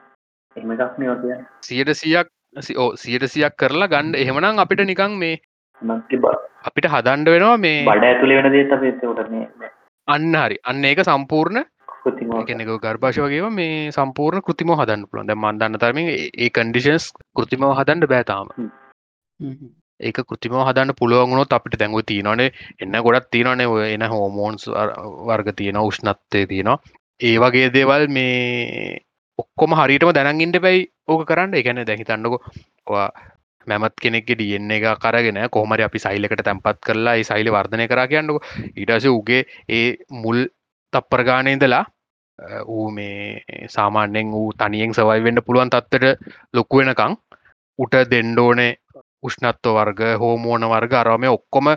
එම 0.56 0.72
එකක් 0.72 0.98
නේ 0.98 1.10
ඔය 1.10 1.38
සියට 1.62 1.92
සියක් 1.94 2.28
ඕ 2.76 2.90
සියට 2.96 3.26
සියක් 3.28 3.56
කරලා 3.56 3.88
ගණ්ඩ 3.88 4.16
එහෙමනම් 4.16 4.62
අපිට 4.64 4.84
නිකං 4.84 5.18
මේ 5.18 5.40
අපිට 6.64 6.90
හදන්ඩ 6.94 7.34
වෙනවා 7.34 7.58
මේ 7.58 7.84
බඩ 7.86 8.08
ඇතුළේ 8.08 8.40
වෙන 8.40 8.52
දේත 8.52 8.74
පේතකොටන්නේ 8.80 9.70
අන්න 10.08 10.32
හරි. 10.36 10.56
අන්න 10.64 10.84
ඒක 10.84 11.04
සම්පූර්ණ 11.04 11.64
කෙනෙක 12.48 12.70
ගර්භාෂ 12.84 13.20
වගේ 13.20 13.50
මේ 13.52 13.90
සම්පූර්ණ 13.92 14.42
කෘතිම 14.42 14.72
හදන්න 14.76 15.06
පුළන් 15.10 15.28
ද 15.28 15.36
මන්දන්න 15.36 15.78
තරම 15.78 16.00
ඒ 16.06 16.50
කන්ඩිෂන්ස් 16.50 17.12
කෘතිමව 17.36 17.70
හදන්ඩ 17.72 18.10
බෑතාම 18.12 18.56
ඒක 20.00 20.20
කෘතිම 20.22 20.56
හදන්න 20.58 20.96
පුළුවන්ගුණොත් 21.00 21.52
අපිට 21.56 21.76
දැඟව 21.80 22.04
තියනනේ 22.10 22.50
එන්න 22.82 22.96
ගොඩත් 23.06 23.30
තියනනේ 23.30 23.68
ඔය 23.68 23.84
එන 23.94 24.06
හෝමෝන්ස් 24.12 24.68
වර්ග 25.28 25.52
තියෙන 25.56 25.80
උෂ්ණත්තය 25.80 26.46
තියෙනවා. 26.46 26.78
ඒ 27.20 27.36
වගේ 27.38 27.72
දේවල් 27.74 28.06
මේ 28.08 29.00
ඔක්කොම 29.38 29.76
හරිටම 29.78 30.14
දැනගින්ට 30.14 30.62
පැයි 30.66 30.88
ඕක 31.08 31.26
කරන්න. 31.28 31.54
එකන 31.54 31.84
දැහිතන්නකො 31.84 32.38
මැමත් 33.66 33.96
කෙනෙක් 34.02 34.26
ඩියන්න 34.28 34.70
එක 34.70 34.86
කරගෙන 35.04 35.40
කොහමරි 35.50 35.84
අපි 35.84 35.98
සයිලකට 35.98 36.44
තැන්පත් 36.44 36.80
කරලා 36.86 37.16
ඒ 37.16 37.28
සයිල 37.30 37.52
වර්ධනය 37.56 37.88
කර 37.88 38.02
කියන්නක. 38.08 38.42
ඊටස 38.76 39.08
උගේ 39.12 39.42
ඒ 39.68 39.88
මුල් 40.22 40.46
තප්පරගානයඉදලා 40.92 41.84
ඌ 42.66 42.90
මේ 42.90 43.66
සාමාන්‍යෙන් 43.68 44.32
වූ 44.32 44.52
තනියෙන් 44.54 44.94
සවයි 44.94 45.24
වෙන්න 45.24 45.42
පුළුවන් 45.46 45.70
තත්වට 45.70 46.34
ලොකු 46.54 46.80
වෙනකං 46.80 47.16
උට 47.78 47.94
දෙන්ඩෝනේ 48.12 48.72
උෂ්නත්ව 49.22 49.74
වර්ග 49.74 50.00
හෝමෝන 50.16 50.66
වර්ග 50.66 50.94
අරම 50.94 51.26
ඔක්කොම 51.30 51.74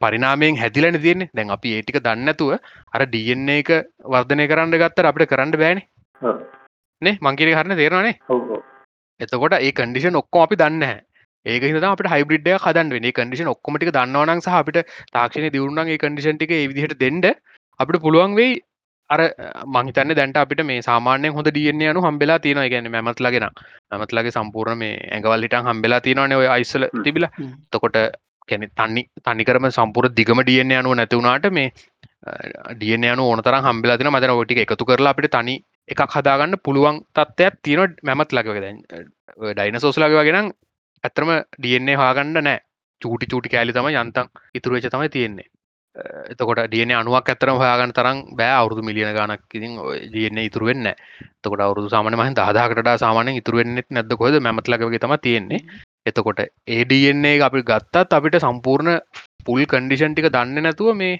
පරිනාමයෙන් 0.00 0.56
හැදිලන 0.56 0.96
තියන්නේ. 0.98 1.30
දැන් 1.34 1.50
අපි 1.50 1.76
ඒටික 1.76 2.00
දන්නතුව 2.00 2.56
අර 2.92 3.06
ඩියන්නේ 3.06 3.60
එක 3.60 3.70
වර්ධනය 4.06 4.48
කරන්න 4.48 4.76
ගත්තර 4.76 5.06
අපිට 5.06 5.30
කරන්න 5.30 5.56
බෑනේ. 5.56 5.86
නේ? 7.02 7.18
මංකිරි 7.18 7.54
හරන්න 7.54 7.76
තේරවානේ 7.76 8.14
එතකොට 9.20 9.56
ඒ 9.58 9.72
කන්ඩිෂන් 9.72 10.20
ඔක්කොම 10.20 10.42
අපි 10.42 10.56
දන්න 10.56 10.84
ඒක 11.46 11.84
අපට 11.84 12.10
හයිබ්‍රිඩ්ඩය 12.12 12.56
හදන් 12.56 12.90
වෙන 12.90 13.08
කන්ඩිෂන් 13.12 13.52
ඔක්කොමටික 13.52 13.92
දන්නවනක් 13.92 14.44
සහ 14.44 14.58
අපිට 14.58 14.80
තාක්ෂණ 15.12 15.48
දියුණුන් 15.50 15.88
ඒ 15.88 15.98
කන්ඩිෂන්ටික 15.98 16.52
විදිහට 16.64 16.96
දෙන්නඩ 16.98 17.30
අපිට 17.80 18.02
පුළුවන් 18.02 18.36
වෙයි 18.36 18.60
අර 19.10 19.20
මහිතන්න 19.76 20.12
දැන්ට 20.18 20.40
අපිට 20.42 20.62
මේ 20.70 20.80
සාමානය 20.88 21.28
හොඳ 21.36 21.48
දියන්නේ 21.56 21.90
අනු 21.92 22.00
හම්බෙලා 22.06 22.38
තියෙන 22.38 22.60
ගැන 22.72 22.88
මැමත් 22.94 23.20
ලගෙන 23.20 23.46
මැමත්ලගේ 23.92 24.34
සම්පූර්ණ 24.36 24.80
මේ 24.82 24.92
ඇඟවල්ලිට 25.08 25.56
හම්බෙලා 25.68 26.00
තියෙනවන 26.06 26.36
ඔය 26.40 26.48
අයිසල 26.56 26.84
තිබිල. 27.04 27.26
තකොට 27.72 27.98
කැනෙ 28.48 28.66
තන්නි 28.72 29.02
තනිකරම 29.26 29.66
සම්පුර 29.70 30.08
දිගම 30.20 30.42
දියන්නේ 30.50 30.80
අනුව 30.82 30.94
නැතිවුණට 30.94 31.50
මේ 31.50 31.68
ඩියන 32.72 33.06
යනු 33.06 33.26
ඕනතර 33.26 33.58
හම්බෙලා 33.60 33.98
තින 33.98 34.12
මතන 34.12 34.36
ොටික 34.36 34.62
එකතු 34.64 34.84
කරලා 34.84 35.14
අපිට 35.14 35.30
තනි 35.36 35.56
එකක් 35.88 36.16
හදාගන්න 36.16 36.58
පුළුවන් 36.64 36.98
තත්ත්වයක් 37.16 37.54
තියෙන 37.62 37.96
මැමත් 38.02 38.34
දැන් 38.58 38.82
ඩයින 39.52 39.80
සෝස්ලාග 39.80 40.18
වගෙනම් 40.18 40.50
ඇතරම 41.04 41.30
ඩියන්නේ 41.58 42.00
හාගන්න 42.02 42.36
නෑ. 42.40 42.58
චූටි 43.00 43.26
චූටි 43.26 43.48
කෑලි 43.48 43.72
තම 43.72 43.88
යන්තන් 43.92 44.28
ඉතුරුවච 44.54 44.86
තමයි 44.94 45.08
තියෙන්නේ 45.08 45.48
එතකොට 45.96 46.60
ඩියන 46.66 46.92
අනුවක් 46.94 47.30
ඇතරම 47.32 47.56
හයාගන්න 47.62 47.92
තරම් 47.98 48.18
බෑ. 48.38 48.52
අවුදු 48.60 48.82
මිලියන 48.88 49.10
ගනක් 49.16 49.56
ඉතින් 49.58 49.72
ඩියන්නේ 50.12 50.46
ඉතුරුවෙන්න 50.48 50.86
තකොට 51.42 51.62
අවුදු 51.66 51.88
සාමන 51.94 52.16
මහින් 52.20 52.36
දහදාකට 52.38 52.90
සාමානය 53.04 53.34
ඉතුරුවෙන්නෙත් 53.40 53.88
නැද 53.90 54.14
කොද 54.22 54.38
මැමත්ලගේ 54.46 55.02
තම 55.04 55.16
තියෙන්නේ. 55.26 55.64
එතකොට 56.08 56.40
ඒඩන්නේ 56.76 57.42
අපි 57.48 57.66
ගත්තත් 57.72 58.16
අපිට 58.18 58.38
සම්පූර්ණ 58.44 59.00
පුල් 59.46 59.60
කන්ඩිෂන් 59.72 60.14
ටික 60.14 60.30
දන්න 60.36 60.64
නැතුව 60.66 60.94
මේ 61.02 61.18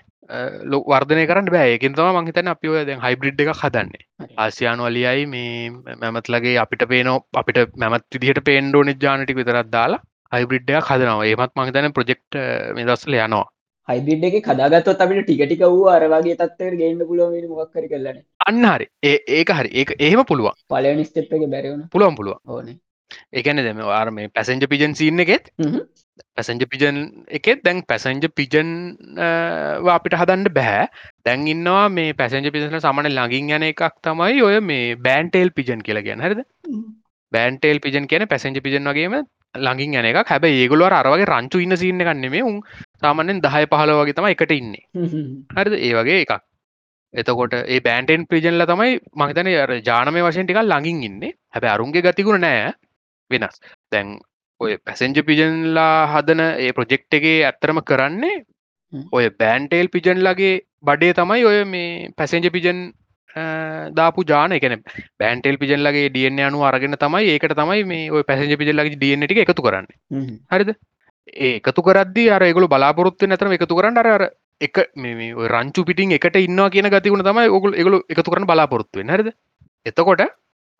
ලො 0.70 0.78
වර්ධනය 0.86 1.26
කරන්න 1.26 1.52
බෑ. 1.56 1.74
ඒකින් 1.74 1.96
තම 1.98 2.22
මහිතන 2.22 2.54
අපි 2.54 2.72
ඔය 2.72 2.86
දැන් 2.88 3.02
හයිබ්‍රිඩ් 3.06 3.42
එක 3.42 3.54
හදන්නේ. 3.62 4.04
ආසියානු 4.44 4.86
වලියයි 4.88 5.26
මේ 5.34 5.96
මැමත්ලගේ 6.02 6.58
අපිට 6.64 6.84
පේනෝ 6.92 7.18
අපිට 7.42 7.58
මැමත් 7.76 8.06
විදිහට 8.14 8.44
පේන්ඩෝ 8.50 8.86
නිජානටික 8.90 9.40
විතරත් 9.42 9.70
දාලා 9.76 10.04
හයිබ්‍රිඩ්ඩයක් 10.32 10.90
හදනවා. 10.90 11.24
ඒමත් 11.30 11.56
මහිතන 11.58 11.96
ප්‍රජෙක්් 11.96 12.22
මේ 12.76 12.86
දස්සල 12.90 13.24
යනවා 13.24 13.48
හයිබිඩ් 13.90 14.28
එක 14.28 14.36
කදාගත්තොත් 14.44 15.02
අපිට 15.04 15.24
ටිකටික 15.24 15.64
වූ 15.68 15.88
අරවාගේ 15.90 16.36
තත්වයට 16.36 16.78
ගේන්න 16.80 17.02
පුළුවන් 17.06 17.48
මොක්කර 17.52 17.86
කරලන 17.86 18.20
අන්න 18.46 18.62
හරි. 18.66 18.86
ඒ 19.02 19.16
ඒක 19.30 19.50
හරි. 19.52 19.70
ඒ 19.74 19.98
එහෙම 20.00 20.22
පුළුවන්. 20.24 20.60
පලනි 20.68 21.04
ස්ටප් 21.04 21.32
එක 21.38 21.50
බැරවුණ 21.50 21.88
පුළුවන් 21.88 22.16
පුළුවන්. 22.16 22.40
ඕනේ. 22.48 22.76
ඒකන 23.32 23.62
දෙම 23.62 23.82
ආර 23.90 24.06
මේ 24.10 24.30
පැසෙන්ජ 24.30 24.66
පිජන් 24.66 24.94
සින්න 24.94 25.24
එකෙත් 25.24 25.50
පැසෙන්ජ 26.36 26.64
පිජන් 26.66 27.00
එකෙත් 27.30 27.64
දැන් 27.64 27.82
පැසෙන්ජ 27.84 28.28
පිජන් 28.32 28.70
අපිට 29.88 30.18
හදන්න 30.20 30.46
බැහැ 30.52 30.86
දැන් 31.24 31.46
ඉන්නවා 31.46 31.84
මේ 31.90 32.14
පැසෙන්ජ 32.14 32.50
පිසන 32.52 32.78
සමන 32.78 33.10
ලඟින් 33.10 33.52
යන 33.56 33.68
එකක් 33.68 33.84
තමයි 34.02 34.40
ඔය 34.42 34.60
මේ 34.62 34.96
බෑන්ටේල් 34.98 35.52
පිජන් 35.52 35.84
කියලා 35.86 36.06
ගැන 36.08 36.24
හරිද? 36.26 36.42
බෑන්ටේල් 37.32 37.80
පිජන් 37.80 38.10
කියන 38.10 38.26
පැසෙන්ජ 38.26 38.60
පිජන් 38.60 38.90
වගේම 38.92 39.20
ළඟින් 39.54 39.94
යන 39.94 40.06
එක 40.06 40.26
හැබ 40.26 40.44
ඒගොලුව 40.44 40.92
අරවගේ 40.92 41.26
රංචු 41.26 41.58
ඉන්න 41.58 41.76
සින්න 41.76 41.98
කන්නෙමේ 42.00 42.42
උන් 42.42 42.60
සාමනෙන් 43.00 43.40
දහය 43.40 43.64
පහල 43.66 43.92
වගේ 43.92 44.14
තම 44.14 44.28
එකට 44.28 44.52
ඉන්නේ. 44.52 44.84
හරිද? 45.50 45.74
ඒ 45.76 45.92
වගේ 45.94 46.22
එකක්. 46.22 46.32
එතකොට 47.14 47.54
ඒ 47.56 47.80
බෑන්ටෙන් 47.80 48.26
පිජන්ල 48.26 48.64
තමයි 48.64 48.98
මහිතන 49.14 49.50
අර 49.56 49.72
ජානමය 49.82 50.22
වශයෙන් 50.22 50.46
ටිකල් 50.46 50.66
ළඟින් 50.66 51.02
ඉන්නේ. 51.02 51.36
හැබ 51.48 51.64
අරුන්ගේ 51.66 52.02
ගතිකුණ 52.02 52.40
නෑ. 52.40 52.72
වෙනස්. 53.30 53.60
දැන් 53.90 54.18
ඔය 54.60 54.76
පැසෙන්ජ 54.78 55.18
පිජන්ලා 55.22 56.06
හදන 56.06 56.40
ඒ 56.40 56.72
ප්‍රොජෙක්් 56.72 57.04
එකේ 57.10 57.36
ඇත්තරම 57.42 57.82
කරන්නේ 57.82 58.36
ඔය 59.12 59.26
බෑන්ටේල් 59.32 59.88
පිජන්ලගේ 59.88 60.54
බඩේ 60.82 61.12
තමයි 61.12 61.44
ඔය 61.44 61.58
මේ 61.64 62.10
පැසෙන්ජ 62.16 62.50
පිජන් 62.50 62.78
දාපු 63.92 64.24
ජාන 64.24 64.52
එකන 64.52 64.76
බෑන්ටෙල් 65.18 65.56
පිජල්ලගේ 65.56 66.08
ඩියන්න 66.08 66.40
අනු 66.40 66.62
අරගෙන 66.62 66.96
තමයි 66.96 67.30
ඒකට 67.30 67.54
තමයි 67.54 67.84
මේ 67.84 68.10
ඔය 68.10 68.22
පැසෙන්ජ 68.22 68.56
පිජල්ලගේ 68.56 68.96
ඩියන 68.96 69.24
ටික 69.24 69.42
එකතු 69.44 69.62
කරන්න. 69.62 69.86
හරිද? 70.50 70.74
ඒ 71.38 71.56
එකතු 71.56 71.82
කරදදි 71.82 72.28
අර 72.30 72.42
ඒගොල 72.42 72.68
බලාපොරොත්තු 72.68 73.26
නැතම 73.26 73.52
එකතු 73.52 73.76
කරන්න 73.76 73.98
අර 73.98 74.30
එක 74.60 74.84
මේ 74.96 75.32
රංචු 75.48 75.84
පිටින් 75.84 76.12
එකට 76.12 76.36
ඉන්නවා 76.38 76.70
කියන 76.70 76.90
ගතිකුණ 76.90 77.24
තමයි 77.24 77.48
ඔගුල් 77.50 77.74
එකගලු 77.74 78.04
එකතු 78.08 78.30
කරන 78.30 78.46
බලාපොරොත්තුවෙන් 78.46 79.10
හරිද? 79.10 79.34
එතකොට 79.86 80.26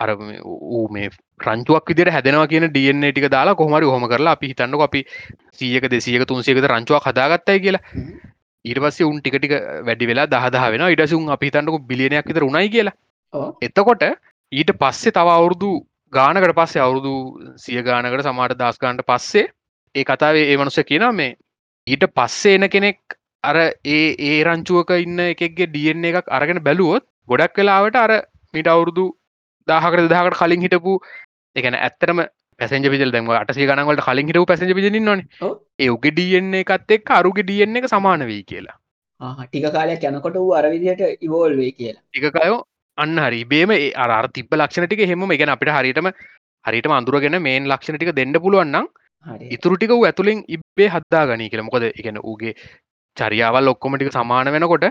අර 0.01 0.11
ඌ 0.17 0.89
මේ 0.89 1.09
රංචුවක් 1.41 1.87
විදිර 1.87 2.11
හැදෙනවා 2.11 2.49
කියන 2.49 2.67
ඩියන්න 2.69 3.07
ටික 3.07 3.29
දාලා 3.29 3.55
කොහමරි 3.55 3.87
හොම 3.87 4.09
කරලා 4.09 4.35
අපි 4.37 4.53
හිතන්නක 4.53 4.83
අපි 4.83 5.01
සීයක 5.53 5.89
දෙසියක 5.89 6.25
තුන්සියකද 6.25 6.67
රංචුවක් 6.67 7.09
හදාගත්තයි 7.09 7.61
කියලා 7.61 7.83
ඊට 8.65 8.79
පස්සේ 8.79 9.07
උන් 9.07 9.21
ටිකටික 9.21 9.55
වැඩි 9.83 10.07
වෙලා 10.07 10.27
දහදහ 10.29 10.67
වෙන 10.71 10.87
ඉටසුන් 10.89 11.29
අපි 11.29 11.47
හිතන්නක 11.47 11.87
බිලියනයක් 11.87 12.27
විතර 12.27 12.45
උනයි 12.45 12.69
කියලා. 12.69 12.97
එතකොට 13.63 14.03
ඊට 14.53 14.73
පස්සේ 14.75 15.13
තව 15.13 15.29
අවුරුදු 15.31 15.71
ගානකට 16.13 16.55
පස්සේ 16.55 16.83
අවුරුදු 16.83 17.15
සිය 17.57 17.83
ගානකට 17.83 18.25
සමාට 18.25 18.57
දස්ගාන්ට 18.57 19.05
පස්සේ 19.05 19.47
ඒ 19.95 20.05
කතාවේ 20.05 20.45
ඒ 20.47 20.57
මනුස 20.57 20.81
කියන 20.85 21.07
මේ 21.13 21.37
ඊට 21.87 22.05
පස්සේ 22.11 22.55
එන 22.55 22.69
කෙනෙක් 22.69 23.01
අර 23.45 23.57
ඒ 23.59 24.03
ඒ 24.23 24.37
රංචුවක 24.45 24.91
ඉන්න 24.99 25.23
එකක්ගේ 25.25 25.69
ඩියන්න 25.69 26.05
එකක් 26.05 26.29
අරගෙන 26.31 26.61
බැලුවොත් 26.61 27.05
ගොඩක් 27.29 27.57
වෙලාවට 27.57 27.97
අර 27.97 28.13
මිට 28.55 28.69
අවුරුදු 28.69 29.07
දාහකට 29.69 30.07
දහකට 30.07 30.39
කලින් 30.39 30.63
හිටපු 30.63 30.95
එකන 31.57 31.79
ඇත්තරම 31.79 32.21
පැසෙන්ජ 32.61 32.89
පිල් 32.93 33.13
දැම 33.15 33.31
අටසේ 33.35 33.69
ගනවලට 33.71 34.05
කලින් 34.07 34.31
හිටපු 34.31 34.47
පැසෙන්ජ 34.47 34.75
පිජින් 34.79 34.99
නොන 35.05 35.23
ඒ 35.79 35.89
උගේ 35.89 36.13
ඩියන්නේ 36.13 36.65
එකත් 36.67 36.95
එක් 36.97 37.15
අරුගේ 37.19 37.45
ඩියන්න 37.45 37.81
එක 37.81 37.89
සමාන 37.89 38.27
වී 38.31 38.43
කියලා. 38.45 38.77
ටික 39.43 39.67
කාලයක් 39.73 40.05
යනකොට 40.05 40.37
වූ 40.37 40.53
අරවිදියට 40.55 41.03
ඉවෝල් 41.21 41.57
වේ 41.57 41.73
කියලා. 41.73 42.03
එකකයෝ 42.15 42.61
අන්න 42.99 43.19
හරි. 43.19 43.41
බේම 43.45 43.71
අර 43.97 44.29
තිබ 44.29 44.55
ලක්ෂණටික 44.55 45.05
හෙම 45.07 45.27
එක 45.31 45.47
අපිට 45.49 45.73
හරිටම 45.77 46.11
හරිට 46.65 46.91
අඳුරගෙන 46.93 47.39
මේන් 47.41 47.69
ලක්ෂණ 47.73 47.99
ටික 47.99 48.15
දෙන්න 48.15 48.41
පුළුවන්නම් 48.47 48.87
ඉතුරටික 49.51 49.91
වූ 49.91 50.05
ඇතුළින් 50.05 50.41
ඉබ්බේ 50.49 50.89
හද්දා 50.89 51.25
ගනී 51.27 51.51
කියල. 51.51 51.63
මොකද 51.63 51.85
එකන 51.91 52.19
ඌගේ 52.23 52.55
චරියාවල් 53.17 53.73
ඔක්කොමටික 53.75 54.13
සමාන 54.13 54.53
වෙනකොට 54.57 54.87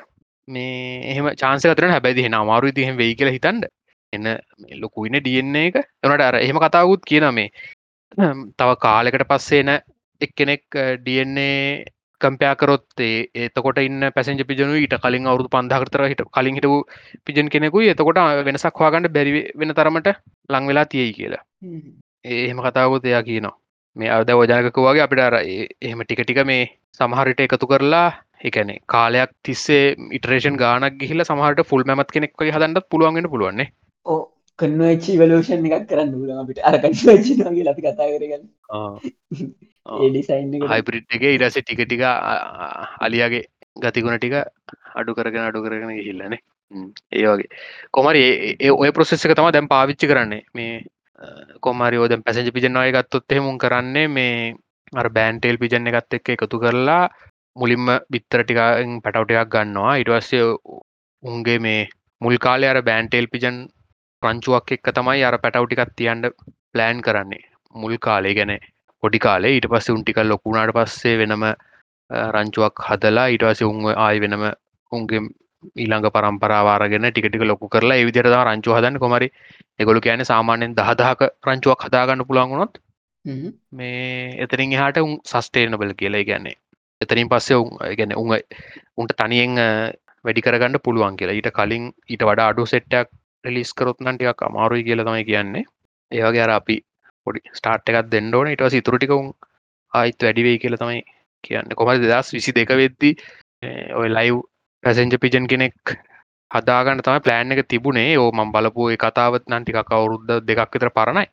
මේ 0.47 1.01
එහෙම 1.11 1.27
චාන්සකතරන 1.35 1.93
හැබැදි 1.95 2.25
හෙන 2.25 2.35
අමාරු 2.35 2.71
ඉතිහෙම 2.73 2.97
වෙයි 2.97 3.15
කියල 3.15 3.31
හිතන්ඩ 3.35 3.69
එන්න 4.13 4.27
ලොකුයින 4.75 5.19
ඩියන්නේ 5.19 5.67
එක. 5.67 5.77
එනට 6.03 6.21
අර 6.21 6.35
එහෙම 6.37 6.59
කතාවුත් 6.59 7.01
කියන 7.03 7.27
මේ 7.33 7.49
තව 8.53 8.69
කාලෙකට 8.77 9.25
පස්සේන 9.25 9.71
එක්කෙනෙක් 10.21 10.63
ඩන්නේ 10.99 11.85
කම්පයාකරොත්තේ 12.21 13.15
ඒතකොට 13.35 13.79
ඉන්න 13.79 14.09
පැසෙන්ජ 14.11 14.43
පිජනු 14.43 14.75
ඊට 14.75 14.95
කලින් 14.97 15.27
අවුදු 15.27 15.49
පන්දාකරතර 15.49 16.03
හිට 16.05 16.23
කලින් 16.29 16.57
හිටපු 16.57 16.79
පිජන් 17.25 17.49
කෙනෙකු 17.49 17.85
එතකොට 17.85 18.19
වෙනසක් 18.45 18.75
හවාගන්නට 18.75 19.13
බැරි 19.15 19.33
වෙන 19.55 19.73
තරමට 19.73 20.09
ලංවෙලා 20.49 20.85
තියෙයි 20.85 21.13
කියලා. 21.13 21.43
එහෙම 22.25 22.61
කතාවුත් 22.61 23.05
එයා 23.05 23.23
කියනවා. 23.23 23.55
මේ 23.95 24.09
අද 24.11 24.29
ෝජනකක 24.31 24.79
වගේ 24.79 25.05
අපිට 25.05 25.21
අර 25.21 25.35
එහෙම 25.39 26.01
ටික 26.01 26.23
ටික 26.23 26.41
මේ 26.45 26.63
සමහරිට 26.99 27.41
එකතු 27.41 27.67
කරලා 27.67 28.07
එකනේ 28.43 28.79
කාලයක් 28.87 29.31
තිස්සේ 29.43 29.85
ඉටරේෂන් 30.11 30.57
ගානක් 30.57 30.99
ගිහිල 30.99 31.23
සමහට 31.23 31.67
ෆුල් 31.69 31.83
මැත් 31.89 32.11
කෙනෙක් 32.11 32.35
වගේ 32.35 32.55
හදන්නත් 32.55 32.89
පුළුවන්ගෙන 32.89 33.31
පුළුවන්නේ 33.33 33.69
ඕ 34.09 34.19
කන්වචි 34.59 35.17
වලූෂන් 35.21 35.65
එකක් 35.69 35.87
කරන්න 35.89 36.13
ල 36.27 36.43
අපිට. 36.43 36.61
අර 36.63 36.75
කන්වචිගේ 36.83 37.65
ලපි 37.67 37.81
කතා 37.85 38.09
කරගන්න. 38.13 38.43
ඒඩිසයින් 39.97 40.53
හයිපරිට් 40.73 41.17
එක 41.17 41.25
ඉරස 41.29 41.57
ටික 41.57 41.81
ටික 41.83 42.05
අලියගේ 43.07 43.43
ගතිගුණ 43.77 44.19
ටික 44.19 44.35
අඩු 44.99 45.17
කරගෙන 45.17 45.49
අඩු 45.49 45.65
කරගෙන 45.65 45.97
ගිහිල්ලනේ 45.97 46.41
ඒ 47.11 47.25
වගේ. 47.25 47.49
කොමරි 47.91 48.23
ඒ 48.59 48.71
ඔය 48.71 48.91
ප්‍රොසෙස් 48.91 49.25
එක 49.25 49.35
තම 49.35 49.51
දැම් 49.51 49.71
පාවිච්චි 49.73 50.11
කරන්නේ. 50.11 50.43
මේ 50.53 50.73
කොමරි 51.61 51.97
ෝද 51.97 52.13
පැසජ 52.25 52.51
පිජනවාය 52.57 52.91
ගත්තොත් 52.91 53.37
එමුන් 53.37 53.57
කරන්නේ 53.63 54.07
මේ 54.17 54.35
අර 54.93 55.07
බෑන්ටේල් 55.17 55.57
පිජන්න 55.63 55.89
එකත් 55.91 56.19
එක්ක 56.19 56.35
එකතු 56.35 56.61
කරලා 56.63 57.01
මුලින්ම 57.55 57.87
බිත්තර 58.13 58.43
ටිකෙන් 58.43 59.01
පැටවටයක් 59.03 59.49
ගන්නවා. 59.55 59.97
ඉටවස්සේ 60.01 60.45
උන්ගේ 61.23 61.59
මේ 61.59 61.81
මුල් 62.21 62.37
කාලය 62.45 62.67
අර 62.67 62.81
බෑන්ටේල් 62.81 63.27
පිජන් 63.33 63.57
ප්‍රංචුවක් 64.23 64.73
එක්ක 64.75 64.91
තමයි 64.97 65.23
අර 65.23 65.37
පැටව්ටිකත් 65.43 65.95
තියන්ට 65.99 66.25
ප්ලෑන් 66.73 67.01
කරන්නේ. 67.01 67.43
මුල් 67.75 67.97
කාලේ 67.97 68.35
ගැන. 68.35 68.53
පොඩි 69.03 69.19
කාලේ 69.19 69.51
ඊට 69.55 69.67
පස්සේ 69.71 69.95
උන්ටිකල් 69.97 70.29
ලොකුණාට 70.31 70.73
පස්සේ 70.77 71.17
වෙනම 71.21 71.45
රංචුවක් 72.35 72.83
හදලා 72.87 73.27
ඊටවස 73.33 73.61
උන් 73.69 73.85
ආය 73.97 74.17
වෙනම 74.23 74.43
උන්ගේ 74.91 75.21
ඊළඟ 75.75 76.09
පරම්පරාවාරගෙන 76.15 77.07
ටිකටික 77.09 77.43
ලොකු 77.43 77.69
කරලා 77.69 78.01
එවිදිරද 78.03 78.35
රංචු 78.39 78.75
හදන්න. 78.75 78.99
කොමරි 79.03 79.27
එගොලු 79.79 80.01
කියන 80.05 80.25
සාමාන්‍යෙන් 80.31 80.75
දහදහක 80.79 81.21
රංචුවක් 81.47 81.85
හදාගන්න 81.87 82.27
පුළන්ගුණොත් 82.29 82.81
මේ 83.71 84.35
එතරින් 84.43 84.75
එහාට 84.75 84.99
උන් 85.05 85.15
සස්ටේනබල් 85.31 85.93
කියලා 86.01 86.27
ගැන්නේ 86.29 86.57
එතරින් 87.01 87.29
පස්සේ 87.31 87.59
උන් 87.63 87.69
ගැන 87.99 88.13
උන් 88.21 88.35
උන්ට 88.97 89.13
තනියෙන් 89.19 89.55
වැඩි 90.25 90.45
කරගන්න 90.45 90.83
පුළුවන් 90.85 91.17
කියලා. 91.19 91.37
ඊට 91.39 91.51
කලින් 91.57 91.85
ඊට 92.11 92.23
වඩා 92.29 92.49
අඩු 92.51 92.65
සෙට්ටක් 92.65 93.09
රිලිස් 93.43 93.71
කරොත්නන් 93.73 94.15
ටිකක් 94.15 94.41
අමාරුයි 94.41 94.83
කියල 94.83 95.03
තමයි 95.03 95.23
කියන්නේ. 95.25 95.65
ඒවගේ 96.11 96.43
අර 96.45 96.51
අපි 96.51 96.75
පොඩි 97.25 97.39
ස්ටාර්ට් 97.53 97.89
එකක් 97.89 98.11
දෙන්නඩෝන 98.11 98.51
ඉටවස 98.53 98.75
ඉතුරටිකවුන් 98.75 99.31
ආයිත් 99.93 100.19
වැඩිවෙයි 100.19 100.61
කියල 100.63 100.77
තමයි 100.77 101.01
කියන්න. 101.43 101.75
කොමද 101.75 102.03
දස් 102.03 102.33
විසි 102.33 102.51
දෙක 102.51 102.73
වෙද්දි? 102.73 103.11
ඔය 103.95 104.07
ලයිව් 104.09 104.41
පැසෙන්ජ 104.83 105.15
පිජන් 105.17 105.47
කෙනෙක් 105.47 105.95
හදාගන්න 106.51 107.01
තම 107.01 107.23
ප්ලෑන් 107.25 107.53
එක 107.53 107.67
තිබුණේ. 107.67 108.17
ඕ 108.17 108.29
මම් 108.31 108.51
බලපු 108.51 108.89
කතාවත් 108.97 109.45
නන්ටිකක් 109.47 109.91
අවුරුද්ධ 109.91 110.41
දෙකක් 110.41 110.73
විතර 110.73 110.91
පරණයි. 110.91 111.25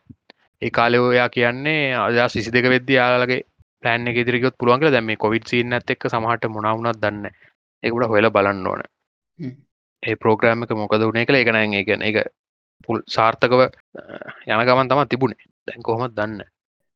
ඒ 0.62 0.70
කාලෙෝයා 0.70 1.28
කියන්නේ 1.28 1.82
අදස් 1.96 2.36
විසි 2.36 2.50
දෙක 2.52 2.66
වෙද්දි 2.74 2.98
යාලගේ 2.98 3.42
පලෑන් 3.82 4.08
එක 4.08 4.18
දිරිකොත් 4.26 4.58
පුළුවන්ගේ 4.58 4.90
දැම 4.90 5.10
කොවිඩ් 5.18 5.46
සින්න 5.50 5.72
ඇත් 5.72 5.90
එක් 5.90 6.08
සමහට 6.08 6.48
මුණවුනත් 6.48 7.00
දන්න 7.02 7.26
එකට 7.82 8.10
හොල 8.12 8.30
බලන්න 8.30 8.66
ඕන. 8.66 8.82
ඒ 10.06 10.16
ප්‍රෝග්‍රෑමක 10.16 10.74
මොකද 10.82 11.06
වුණේ 11.06 11.26
කළ 11.26 11.40
එකන 11.40 11.60
ඒ 11.62 11.84
ගැන 11.88 12.04
එක 12.10 12.20
පුල් 12.86 13.02
සාර්ථකව 13.16 13.62
යන 13.62 14.66
ගමන් 14.68 14.92
තම 14.92 15.02
තිබුණේ. 15.08 15.48
දැන් 15.68 15.82
කොහොමත් 15.82 16.14
දන්න? 16.18 16.44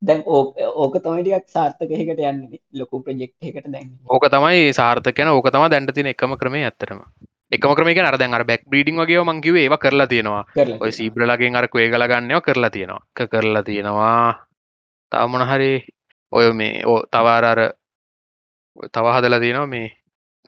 දැන් 0.02 0.22
ඕක 0.26 0.94
තමයිටියක් 1.04 1.48
සාර්ථකයකට 1.48 2.22
යන්න 2.30 2.46
ලොකු 2.74 3.02
ප්‍රජෙක්් 3.04 3.34
එකට 3.42 3.68
දැන්. 3.74 3.90
ඕක 4.08 4.30
තමයි 4.30 4.72
සාර්ථකයන 4.72 5.34
ඕක 5.34 5.50
තම 5.50 5.68
දැන්ට 5.68 5.94
තින 5.94 6.12
එකම 6.14 6.38
ක්‍රමේ 6.40 6.64
ඇත්තරම 6.64 7.02
එකම 7.50 7.74
ක්‍රමක 7.74 7.98
අරදැන් 8.06 8.34
අර 8.34 8.44
බැක් 8.46 8.62
බ්‍රීඩිං 8.70 9.00
වගේ 9.02 9.24
මංකිව 9.24 9.56
ඒව 9.56 9.74
කරලා 9.78 10.06
තියෙනවා. 10.06 10.44
ඔය 10.80 10.92
සීබ්‍රලගෙන් 10.92 11.56
අර 11.56 11.68
කුවේ 11.68 11.90
ගලගන්නව 11.90 12.42
කරලා 12.46 12.70
තියෙනවා. 12.70 13.02
කරලා 13.14 13.62
තියෙනවා. 13.62 14.46
තාමන 15.12 15.42
හරි 15.42 15.72
ඔය 16.32 16.52
මේ 16.52 16.84
ඕ 16.86 17.02
තවාරර 17.10 17.60
තව 18.94 19.06
හදලා 19.16 19.40
තියෙනවා 19.40 19.66
මේ 19.66 19.88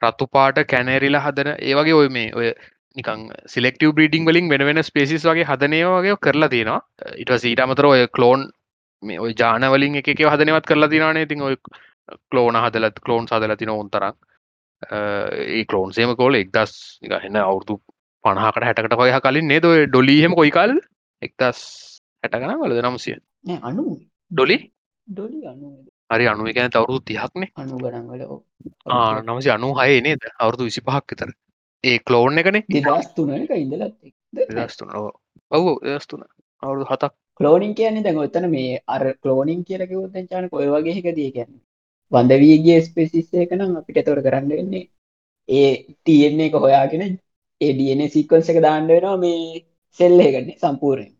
රත්තු 0.03 0.28
පාට 0.36 0.62
කැනේරිලා 0.72 1.24
හදන 1.26 1.53
ඒවගේ 1.59 1.98
ඔය 2.00 2.09
මේ 2.16 2.32
ඔය 2.38 2.48
නිකං 2.96 3.28
සිලෙක්ටව 3.53 3.94
බ්‍රීඩිං 3.98 4.26
වලින් 4.28 4.50
වෙන 4.53 4.66
වෙන 4.68 4.82
ස්පේසිස් 4.84 5.24
වගේ 5.28 5.46
හදනය 5.50 5.80
වගේ 5.88 6.18
කරලා 6.26 6.50
තියෙනවා. 6.55 6.80
ඉට 7.22 7.32
සීට 7.44 7.64
අමතර 7.64 7.88
ඔය 7.92 8.03
කලෝන් 8.16 8.50
මේ 9.03 9.22
ඔය 9.24 9.32
ජානවලින් 9.40 10.00
එක 10.00 10.12
හදනවත් 10.12 10.68
කරලා 10.70 10.92
තිනනේ 10.92 11.26
තින් 11.26 11.42
ඔය 11.48 11.57
කලෝන 12.30 12.59
හදලත් 12.64 13.00
කලෝන් 13.07 13.28
සදල 13.30 13.57
තින 13.57 13.72
ඔොන්තරක් 13.76 14.16
ඒ 14.82 15.64
කලෝන්සේම 15.70 16.14
කෝල 16.16 16.34
එක්දස් 16.34 16.74
ගහන්න 17.11 17.40
අවුරදු 17.42 17.78
පණහකට 18.24 18.66
හැටකට 18.68 18.98
කොය 19.00 19.12
කලින් 19.26 19.48
නේද? 19.48 19.66
ඩොලීහෙම 19.88 20.34
කොයිකල් 20.34 20.76
එක්දස් 21.22 21.61
හැටගන 22.22 22.55
වලද? 22.62 22.82
නම්සිය 22.82 23.16
අනු 23.62 23.98
ඩොලි 24.30 24.59
හරි 26.12 26.28
අනුව 26.28 26.48
ගැන 26.56 26.70
තවරුදු 26.70 27.00
තිහක්නේ 27.02 27.50
අනු 27.56 27.78
ගනන්වල 27.78 28.22
නමසි 29.24 29.50
අනු 29.50 29.72
හය 29.74 30.00
නේද 30.00 30.22
අවුරදු 30.36 30.68
විසි 30.68 30.80
පහක් 30.82 31.04
විතර. 31.10 31.30
ඒ 31.84 31.98
කලෝන් 32.00 32.38
එකනේ? 32.38 32.62
දස්තුන 34.60 34.90
ඔවු. 35.50 35.72
දස්තුන 35.88 36.24
අවුරුදු 36.62 36.84
හතක්. 36.84 37.12
කලෝනිින් 37.40 37.74
කියන්නේ 37.74 38.04
දැන් 38.04 38.18
ඔත්තන 38.18 38.48
මේ 38.50 38.80
අර 38.88 39.04
කලෝනිින් 39.22 39.64
කියලක 39.64 39.92
උත්තන් 39.98 40.28
චාන 40.28 40.50
කොය 40.50 40.66
වගේ 40.68 40.98
එක 40.98 41.08
දී 41.16 41.30
කියන්න. 41.32 41.52
වන්දවීගේ 42.12 42.80
ස්පෙසිස්සේ 42.82 43.46
කනම් 43.46 43.76
අපිට 43.76 44.04
තොර 44.04 44.20
කරන්න 44.22 44.48
වෙන්නේ 44.50 44.84
ඒ 45.48 45.72
තියෙන්නේ 46.04 46.46
එක 46.46 46.54
හොයාගෙන 46.56 47.04
ඒඩන 47.60 48.02
සික්වන්ස 48.10 48.52
එක 48.52 48.62
දාන්න 48.62 48.88
වෙනවා 48.88 49.16
මේ 49.16 49.64
සෙල්ලේ 49.98 50.30
ගන්නේ 50.32 50.58
සම්පූර්ණයෙන්. 50.58 51.12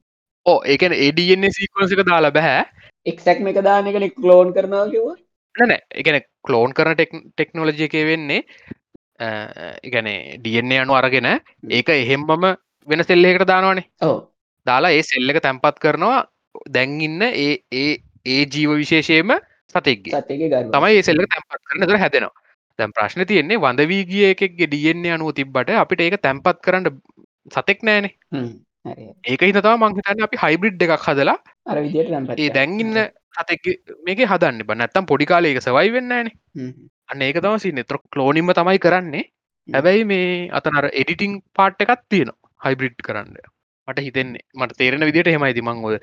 ඕ 0.47 0.59
ඒකන 0.65 0.95
ඒඩන්නේ 0.97 1.51
සීකවන්සික 1.51 2.03
දාලා 2.07 2.31
බැහැ 2.31 2.65
එක්සැක්ම 3.07 3.49
එක 3.49 3.61
දාන 3.65 3.91
එකන 3.91 4.09
කලෝන් 4.13 4.53
කරනවා 4.53 4.87
කිව 4.93 5.07
නැන 5.55 5.73
එකන 5.95 6.19
කලෝන් 6.43 6.75
කරන 6.75 6.97
ටෙක්නෝලජි 6.97 7.89
එක 7.89 7.97
වෙන්නේ 8.11 8.41
එකන 9.83 10.11
ඩන්නේ 10.41 10.83
අනු 10.83 10.95
අරගෙන 10.95 11.31
ඒක 11.71 11.89
එහෙම්බම 11.91 12.45
වෙන 12.89 13.05
සෙල්ලෙකට 13.05 13.47
දානවානේ. 13.47 13.89
ඕ 14.03 14.19
දාලා 14.67 14.93
ඒ 14.93 15.03
සෙල්ල 15.05 15.31
එක 15.31 15.43
තැන්පත් 15.43 15.79
කරනවා. 15.79 16.21
දැන් 16.69 17.01
ඉන්න 17.01 17.23
ඒ 17.23 17.53
ඒ 17.73 17.91
ඒ 18.27 18.43
ජීව 18.47 18.77
විශේෂයම 18.77 19.35
සතක 19.75 20.23
තමයි 20.71 20.97
ඒ 20.97 21.03
සෙල්ල 21.03 21.27
තැන්පත් 21.27 21.63
කරන 21.63 21.87
දර 21.87 22.03
හැදෙනවා. 22.05 22.35
දැම් 22.79 22.93
ප්‍රශ්න 22.93 23.27
තියෙන්නේ 23.27 23.63
වඳවී 23.65 24.05
ගිය 24.07 24.27
එකෙක්ගේ 24.27 24.69
ඩියන්නේ 24.69 25.15
අනුව 25.17 25.33
තිබ්බට 25.35 25.73
අපිට 25.77 26.01
ඒක 26.01 26.21
තැන්පත් 26.21 26.63
කරන්න 26.65 26.87
සතෙක් 27.51 27.83
නෑනේ 27.83 28.13
ඒක 28.85 29.43
හිතවා 29.49 29.75
මංහිතන්න 29.83 30.25
අපි 30.27 30.43
හයිබ්‍රිඩ් 30.45 30.83
එකක් 30.87 31.05
හදලා 31.09 31.39
අර 31.67 31.79
ඒ 31.83 32.49
දැන්ඉන්න 32.57 32.99
සතෙක් 33.35 33.65
මේක 34.07 34.21
හදන්න 34.25 34.67
බ. 34.67 34.71
නැත්තම් 34.75 35.09
පොඩි 35.13 35.31
කාලයක 35.33 35.61
සවයි 35.67 35.93
වෙන්නන 35.97 36.31
අන්න 37.09 37.23
ඒක 37.23 37.41
තම 37.45 37.59
සි 37.59 37.73
නෙත්‍ර 37.73 37.99
කලෝනිම 38.13 38.53
තමයි 38.61 38.83
කරන්නේ. 38.87 39.25
හැබැයි 39.69 40.05
මේ 40.05 40.51
අතනර 40.51 40.87
එඩිටිං 40.93 41.41
පාට් 41.55 41.83
එකත් 41.85 42.05
තියෙනවා 42.11 42.67
හයිබ්‍රිඩ් 42.67 42.99
කරන්න. 43.07 43.35
මට 43.89 44.07
හිතෙන්නේ. 44.09 44.45
මට 44.55 44.79
තේරෙන 44.79 45.09
විදිට 45.09 45.33
හෙමයිති 45.35 45.63
මං 45.63 45.85
ඔය 45.89 45.97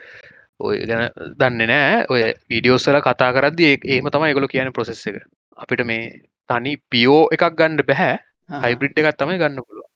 ඔය 0.59 0.80
ගැන 0.89 1.05
දන්න 1.39 1.69
නෑ 1.71 2.01
ඔය 2.13 2.23
විඩියෝස්සල 2.51 2.99
කතා 3.01 3.32
කරද 3.36 3.61
ඒම 3.67 4.09
තමයි 4.15 4.36
ගොල 4.38 4.51
කියන 4.53 4.73
ප්‍රසෙස් 4.73 5.05
එක. 5.07 5.21
අපිට 5.57 5.84
මේ 5.86 6.03
තනි 6.49 6.73
පියෝ 6.91 7.21
එකක් 7.36 7.45
ගණ්ඩ 7.59 7.88
බැහැ 7.89 8.17
හයිබ්‍රිඩ් 8.65 8.99
එකත් 9.01 9.19
තමයි 9.21 9.39
ගන්න 9.41 9.65
පුළුව 9.67 9.88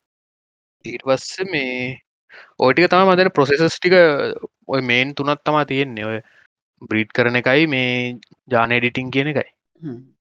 ඊට 0.86 1.03
පස්ස 1.07 1.51
මේ 1.53 1.75
ඕටික 2.59 2.89
තම 2.89 3.09
මදන 3.09 3.31
ප්‍රොසෙසස් 3.31 3.77
ටික 3.77 3.95
ඔය 4.67 4.81
මේන් 4.81 5.15
තුනත් 5.15 5.43
තමා 5.43 5.65
තියෙන්නේ. 5.65 6.05
ඔය 6.05 6.19
බ්‍රීඩ් 6.89 7.11
කරන 7.15 7.39
එකයි 7.41 7.67
මේ 7.67 7.91
ජාන 8.47 8.71
එඩිටිං 8.71 9.11
කියන 9.11 9.31
එකයි. 9.34 9.49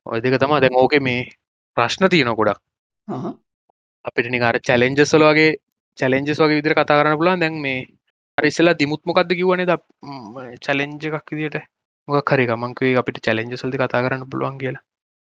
ඔය 0.06 0.20
දෙක 0.20 0.38
තමා 0.40 0.60
දැන් 0.60 0.78
ඕක 0.82 0.94
මේ 1.00 1.28
ප්‍රශ්න 1.76 2.08
තියන 2.08 2.32
ගොඩක්. 2.34 2.60
අපිට 4.04 4.30
නිකාර 4.30 4.58
චැලෙන්ජස්වල 4.68 5.24
වගේ 5.30 5.50
චැලෙන්ජස් 5.98 6.38
වගේ 6.38 6.58
විදිර 6.60 6.74
කතා 6.74 7.00
කරන්න 7.00 7.20
පුලන් 7.20 7.42
දැන් 7.42 7.60
මේ 7.66 7.80
අරිස්සලා 8.38 8.74
දිමුත්මකක්ද 8.74 9.36
කිවනේ 9.38 9.66
ද 9.66 9.76
චලෙන්ජ 10.64 11.04
එකක් 11.08 11.30
විදිට 11.32 11.68
මොක 12.08 12.24
කරි 12.24 12.46
මංකේ 12.54 12.96
අපිට 12.96 13.20
චැලෙන්ජස්වල්ද 13.26 13.76
කතා 13.76 14.02
කරන්න 14.04 14.30
පුළුවන් 14.30 14.58
කියලා. 14.62 14.84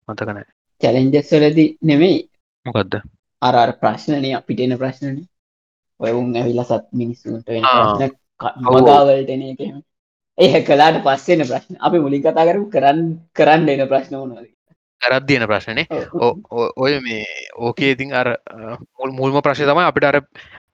මතකන 0.09 0.41
චැලෙන්ජස්වලද 0.81 1.59
නෙමෙයි. 1.83 2.19
මොකක්ද 2.67 2.95
අර 3.43 3.71
ප්‍රශ්නනය 3.81 4.31
අපිටෙන 4.39 4.77
ප්‍රශ්නන 4.81 5.17
ඔය 6.01 6.13
උන් 6.13 6.37
ඇවිල්ල 6.37 6.65
සත් 6.65 6.85
මිනිස්සුන්ට 6.93 7.49
මගාවලටන 8.67 9.43
එක 9.45 9.61
ඒ 10.39 10.63
කලාට 10.63 10.99
පස්සෙන 11.03 11.43
ප්‍රශ්න. 11.43 11.79
අපි 11.81 11.99
මුලින් 11.99 12.23
කතා 12.23 12.47
කරු 12.47 12.67
කරන්න 12.71 13.07
කරන්න 13.33 13.69
එන 13.71 13.89
ප්‍රශ්න 13.89 14.17
වනද 14.17 14.51
කරත්දියන 15.03 15.47
ප්‍රශ්නනේ. 15.47 15.87
ඔය 16.77 16.93
මේ 17.01 17.25
ඕකේ 17.57 17.95
ඉතින් 17.95 18.15
අර 18.15 18.37
මුල් 18.99 19.13
මුල්ම 19.13 19.41
ප්‍රශ්ය 19.41 19.65
තමයි 19.65 19.87
අපිට 19.87 20.05
අර 20.05 20.21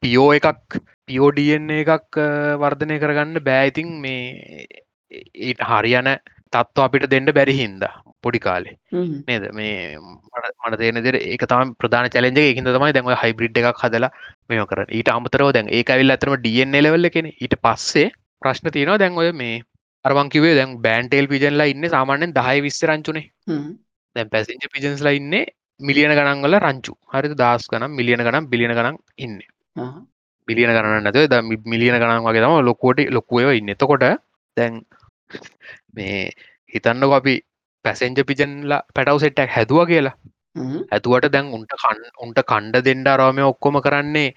පියෝ 0.01 0.33
එකක් 0.33 0.81
පියෝඩියන්න 1.07 1.71
එකක් 1.77 2.21
වර්ධනය 2.63 2.99
කරගන්න 2.99 3.45
බෑයිතින් 3.45 3.89
මේ 4.01 4.67
ඊට 5.41 5.61
හරියන 5.63 6.09
තත්ව 6.53 6.85
අපිට 6.87 7.07
දෙන්න 7.13 7.31
බැරි 7.39 7.55
හින්දා 7.61 7.93
පොඩි 8.25 8.41
කාලේ. 8.47 8.77
නේද? 9.29 9.45
මේ 9.53 9.99
මට 9.99 10.79
තේන 10.83 11.01
දෙර 11.07 11.17
ඒක 11.17 11.45
තම 11.53 11.73
ප්‍රධාන 11.81 12.09
චලෙන්ජ 12.15 12.41
එකහිද 12.43 12.71
තමයි 12.77 12.93
දැම 12.97 13.11
හයිබ්‍රිඩ් 13.25 13.61
එකක් 13.63 13.83
හදලා 13.85 14.11
මෙම 14.49 14.65
කර 14.67 14.85
ඊට 14.91 15.11
අමතරව 15.17 15.53
දැන් 15.57 15.69
ඒ 15.71 15.83
ඇවිල් 15.89 16.17
අතරම 16.17 16.37
ඩියන් 16.39 16.79
ලෙවල්ල 16.79 17.11
කෙන 17.17 17.31
ඊට 17.35 17.57
පස්සේ 17.67 18.09
ප්‍රශ්න 18.43 18.73
තියෙනවා 18.77 19.01
දැන් 19.05 19.21
ඔය 19.23 19.31
මේ 19.43 19.57
අරවංකිවේ 20.05 20.55
දැන් 20.59 20.77
බෑන්ටේල් 20.87 21.31
පිජන්ලා 21.33 21.71
ඉන්න 21.73 21.89
සාමාන්‍යෙන් 21.95 22.37
දහයි 22.39 22.61
විස්ස 22.67 22.85
රංචුනේ. 22.91 23.27
දැන් 24.17 24.29
පැසිංජ 24.29 24.65
පිජන්ස්ලා 24.75 25.17
ඉන්න 25.21 25.35
මිලියන 25.81 26.15
ගණන්වල 26.19 26.57
රංචු. 26.61 26.95
හරි 27.13 27.35
දස් 27.35 27.69
ගනම් 27.73 27.93
මිලියන 27.99 28.25
ගනම් 28.27 28.49
බිලියන 28.53 28.75
ගනම් 28.79 28.97
ඉන්න. 29.19 29.37
බිලියන 30.49 30.73
ගණන්න 30.77 31.05
නැතුව 31.07 31.29
ද 31.33 31.43
මිලියන 31.73 31.99
ගණන් 32.01 32.25
වගේ 32.27 32.45
තම 32.45 32.57
ලොකෝට 32.71 33.01
ලොකුව 33.17 33.53
ඉන්න. 33.61 33.73
එතකොට 33.75 34.07
දැන් 34.57 34.83
මේ 35.95 36.19
හිතන්නක 36.73 37.13
අපි 37.13 37.35
පැසෙන්ජ 37.85 38.21
පිජන්ලා 38.25 38.83
පැටව් 38.95 39.19
සෙට්ටක් 39.19 39.57
හැදුව 39.57 39.81
කියලා. 39.87 40.17
ඇතුවට 40.91 41.33
දැන් 41.33 41.53
උන්ට 41.57 41.73
කන් 41.75 42.01
උන්ට 42.19 42.41
කණ්ඩ 42.45 42.85
දෙන්ඩ 42.85 43.11
රෝමය 43.15 43.43
ඔක්කොම 43.45 43.81
කරන්නේ 43.81 44.29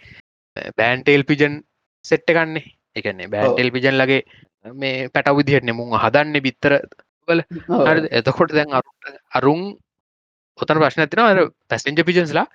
බෑන්ටේල් 0.78 1.24
පිජන් 1.24 1.62
සෙට්ට 2.06 2.30
ගන්නේ 2.30 2.66
එකන්නේ 2.96 3.28
බෑන්ටෙල් 3.28 3.72
පිජන් 3.72 3.98
ලගේ 3.98 4.22
මේ 4.76 5.10
පැටව 5.10 5.40
විදිහට 5.40 5.66
නෙමුන් 5.66 5.98
හදන්න 5.98 6.42
බිත්තර 6.42 6.74
වල. 7.28 7.42
එතකොට 8.12 8.52
දැන් 8.52 8.72
අරුන් 9.32 9.62
ඔතන 10.58 10.80
ප්‍රශ්න 10.80 11.04
ඇතින 11.04 11.22
අර 11.22 11.40
පැසෙන්ජ 11.70 12.04
පිජන්ස්ලා 12.04 12.48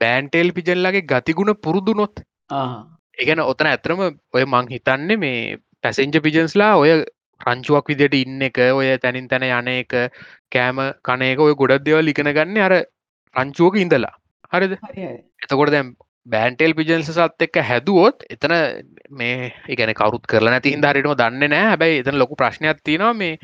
බෑන්ටේල් 0.00 0.52
පිජල්ලගේ 0.52 1.04
ගතිගුණ 1.04 1.54
පුරුදුනොත් 1.56 2.24
ඒගැන 3.18 3.42
ඔතන 3.42 3.66
ඇතරම 3.66 4.00
ඔය 4.32 4.44
මං 4.44 4.70
හිතන්නේ 4.70 5.16
මේ 5.16 5.58
පැසෙන්ජ 5.84 6.16
පිජන්ස්ලා 6.20 6.72
ඔය 6.76 6.90
රංචුවක් 7.40 7.88
විදිට 7.88 8.14
ඉන්න 8.14 8.42
එක 8.42 8.58
ඔය 8.70 8.96
තැනින් 8.98 9.28
තැන 9.28 9.46
යන 9.50 9.70
එක 9.74 9.94
කෑම 10.50 10.80
කනයක 11.02 11.40
ඔය 11.40 11.54
ගොඩක් 11.54 11.84
දෙවල් 11.84 12.08
ඉගෙන 12.08 12.32
ගන්න 12.32 12.60
අර 12.60 12.74
රංචුවක 13.36 13.76
ඉඳලා. 13.76 14.14
හරිද? 14.52 14.78
එතකොට 15.42 15.72
දැම් 15.72 15.94
බෑන්ටෙල් 16.26 16.74
පිජන්ස 16.74 17.10
සත් 17.10 17.46
එක්ක 17.46 17.60
හැදුවොත් 17.70 18.24
එතන 18.30 18.54
මේ 19.12 19.52
එකන 19.68 19.94
කවරුත් 19.94 20.26
කරල 20.26 20.50
නැති 20.50 20.74
හිදාරටම 20.76 21.14
දන්න 21.14 21.50
නෑ 21.50 21.70
හැබැයි 21.70 22.02
එතන 22.02 22.20
ලොකු 22.22 22.38
ප්‍රශ්නයක් 22.40 22.80
තියෙනවා 22.82 23.14
මේ 23.14 23.34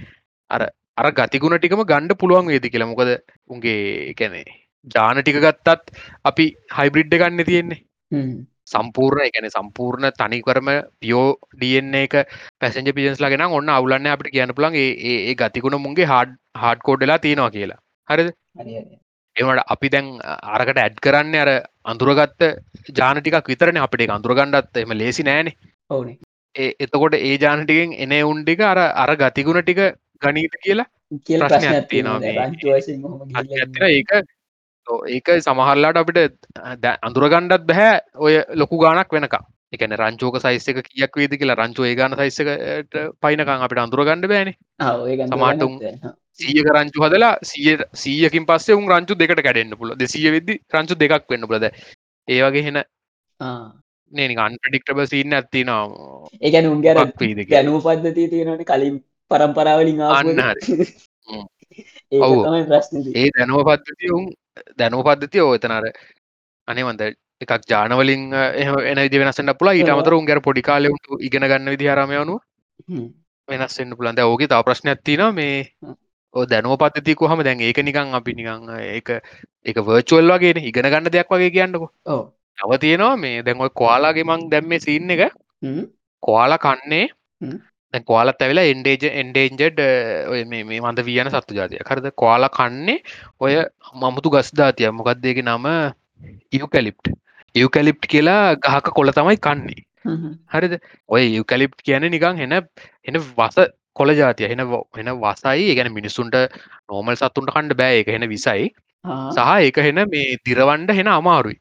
අර 0.50 0.62
අර 0.96 1.10
ගතිගුණ 1.12 1.58
ටිකම 1.58 1.84
ගණ්ඩ 1.84 2.18
පුළුවන් 2.22 2.50
වේදි 2.52 2.72
කියලා. 2.72 2.90
මොකද 2.92 3.10
උන්ගේ 3.48 3.78
එකැනේ 4.12 4.46
ජාන 4.86 5.20
ටික 5.20 5.40
ගත්තත් 5.40 5.92
අපි 6.24 6.46
හයිබ්‍රිඩ්ඩ 6.78 7.20
ගන්න 7.20 7.48
තියෙන්නේ 7.50 7.80
සම්පූර්ණ 8.70 9.26
එකන 9.26 9.48
සම්පූර්ණ 9.48 10.08
තනිකරම 10.14 10.70
පියෝ 11.00 11.26
ඩන්නේ 11.54 12.06
එක 12.06 12.16
පැසෙන්ජ 12.60 12.92
පිජන්ස් 12.92 13.20
ලගෙන 13.20 13.44
ඔන්න 13.50 13.70
අවුලන්න 13.70 14.08
අපට 14.08 14.30
කියන 14.30 14.54
පුළන් 14.54 14.78
ඒ 14.78 15.34
ගතිකුණ 15.34 15.78
මුන්ගේ 15.78 16.10
හාඩ් 16.12 16.34
හාඩ් 16.56 16.80
කෝඩ්ඩලා 16.80 17.18
තියෙනවා 17.18 17.50
කියලා. 17.50 17.80
හරිද? 18.08 18.30
එමට 19.36 19.62
අපි 19.66 19.88
දැන් 19.88 20.08
අරකට 20.54 20.78
ඇඩ් 20.78 20.98
කරන්න 21.00 21.36
අර 21.36 21.50
අඳුරගත්ත 21.84 22.42
ජාන 22.94 23.20
ටිකක් 23.20 23.52
විතරන. 23.52 23.78
අපිට 23.78 24.10
අඳුරගණ්ඩත් 24.10 24.82
එම 24.84 24.92
ලේසි 24.94 25.22
නෑනේ. 25.22 25.56
ඕනේ. 25.90 26.18
ඒ 26.54 26.70
එතකොට 26.78 27.14
ඒ 27.16 27.36
ජානටිකෙන් 27.38 27.92
එන 27.96 28.12
උන්ටික 28.24 28.60
අර 28.62 28.78
අර 28.96 29.10
ගතිගුණ 29.16 29.62
ටික 29.62 29.80
ගනීත 30.22 30.54
කියලා 30.64 30.88
ප්‍රශ්නයක් 31.48 31.88
තියෙනවා. 31.88 32.20
ඒක 33.90 34.10
ඒක 35.08 35.30
සමහල්ලාට 35.38 35.98
අපිට 35.98 36.36
අඳුරගණ්ඩත් 37.02 37.66
බැහැ 37.66 37.96
ඔය 38.18 38.34
ලොකු 38.54 38.78
ගානක් 38.78 39.12
වෙනක 39.12 39.36
එකන 39.72 39.94
රංචෝක 39.96 40.38
සයිස්සක 40.38 40.80
කියක් 40.86 41.16
වේද 41.16 41.34
කියලා 41.34 41.58
රංචෝ 41.58 41.86
ඒ 41.86 41.94
ගාන 41.94 42.16
සයිස්සකට 42.16 42.96
පයිනකං 43.20 43.52
අපිට 43.58 43.80
අඳුරගණඩ 43.80 44.26
බෑන 44.26 44.50
සමාටුම් 45.28 45.76
සීය 46.34 46.64
රංචු 46.68 47.04
හදලා 47.04 47.34
සිය 47.42 47.76
සීයකින් 47.96 48.46
පස්සේ 48.46 48.74
උන් 48.74 48.88
රංචු 48.90 49.16
දෙකට 49.16 49.42
කැඩෙන්න්න 49.42 49.78
පුල 49.78 49.94
දෙසිය 49.96 50.26
වෙදදි 50.30 50.58
රංචු 50.72 50.96
දෙකක් 50.96 51.30
වෙන්න 51.30 51.46
පුලද 51.46 51.68
ඒවගේ 52.28 52.64
හෙන 52.66 52.80
නේනි 54.12 54.36
අන්පටික්ටබ 54.40 55.04
සින්න 55.06 55.32
ඇත්තිනවා 55.32 55.82
ඒගැන 56.40 56.66
උන්ගර 56.66 57.00
ගැනූ 57.48 57.78
පද්ධතිය 57.80 58.28
තියෙනට 58.28 58.66
කලින් 58.66 58.96
පරම්පරාවලින් 59.30 60.02
අන්න 60.10 60.28
ඒ 63.14 63.28
දැනුව 63.30 63.62
පද්ධතිය 63.68 64.12
උන් 64.12 64.24
දැනුව 64.78 65.04
පද්ධතිය 65.06 65.42
ඕතනර 65.42 65.88
අනේවන්ද 66.68 67.02
එකක් 67.40 67.52
ජානවලින් 67.66 68.22
එන 68.84 69.00
දි 69.06 69.22
වෙනසන්න 69.22 69.54
පුලා 69.54 69.74
ඊට 69.74 69.90
අමතර 69.90 70.14
උන්ගර 70.14 70.40
පොඩි 70.40 70.62
කාලෙුන්ට 70.62 71.06
ඉගෙන 71.20 71.44
ගන්න 71.44 71.72
විදිහරමයනු 71.74 72.36
වෙනස්සෙන්න්න 73.48 73.96
පුළන්ද 73.96 74.22
ඕගේ 74.22 74.48
තා 74.48 74.62
ප්‍රශ්න 74.62 74.92
ඇත්තින 74.92 75.22
මේ 75.34 75.54
දැනුව 76.34 76.76
පත්තතිකු 76.78 77.26
හම 77.26 77.42
දැන් 77.42 77.60
ඒක 77.60 77.78
නිකං 77.80 78.14
අපි 78.14 78.34
නිකං 78.34 78.68
ඒක 78.78 79.08
එක 79.66 79.76
වර්චුවල් 79.78 80.32
වගේ 80.32 80.62
ඉගෙන 80.62 80.86
ගන්න 80.86 81.10
දෙයක් 81.10 81.28
වගේ 81.28 81.50
කියන්නකු. 81.50 81.86
තව 82.58 82.78
තියෙනවා 82.78 83.16
මේ 83.16 83.42
දැන් 83.42 83.60
ඔය 83.60 83.70
කොයාලාගේ 83.72 84.24
මං 84.24 84.46
දැම්ම 84.50 84.78
සින්න 84.80 85.10
එක. 85.10 85.32
කොයාල 86.22 86.56
කන්නේ 86.58 87.06
දැ 87.94 88.02
කොලත් 88.10 88.42
ඇවෙලා 88.44 88.66
එන්ඩේජ 88.72 89.04
එන්ඩේන්ජඩ් 89.22 89.80
ඔය 90.32 90.42
මේ 90.50 90.80
මන්ද 90.80 91.02
වියන 91.08 91.30
සත්තු 91.32 91.56
ජාතිය 91.58 91.82
කරද 91.88 92.06
කොල 92.22 92.46
කන්නේ 92.58 92.98
ඔය 93.40 93.56
මමුතු 94.02 94.32
ගස්දාතිය 94.34 94.90
මොකක්දේගේ 94.92 95.46
නම? 95.46 95.66
ඉවකැලිප්ට 96.52 97.10
ඉවකැලිප්ට් 97.54 98.06
කියලා 98.06 98.42
ගහක 98.56 98.94
කොල 98.98 99.12
තමයි 99.18 99.40
කන්නේ. 99.48 99.82
හරිද? 100.54 100.78
ඔය 101.08 101.22
යුකලිප් 101.38 101.74
කියන 101.84 102.06
නිකං 102.14 102.38
හෙන 102.42 102.54
එන 102.54 103.18
වස 103.38 103.58
කොල 103.94 104.14
ජාතිය 104.14 104.48
හෙන 104.48 104.64
හෙන 104.98 105.10
වසයි. 105.24 105.74
ගැන 105.74 105.92
මිනිස්සුන්ට 105.92 106.38
නෝමල් 106.88 107.16
සත්තුන්ට 107.16 107.54
කණ්ඩ 107.56 107.76
බෑ. 107.76 108.00
එක 108.00 108.14
හෙන 108.14 108.28
විසයි. 108.28 108.70
සහ 109.34 109.50
ඒක 109.66 109.82
හෙන 109.88 110.02
මේ 110.14 110.38
දිරවන්ඩ 110.46 110.94
හෙන 110.94 111.08
අමාරුයි. 111.08 111.58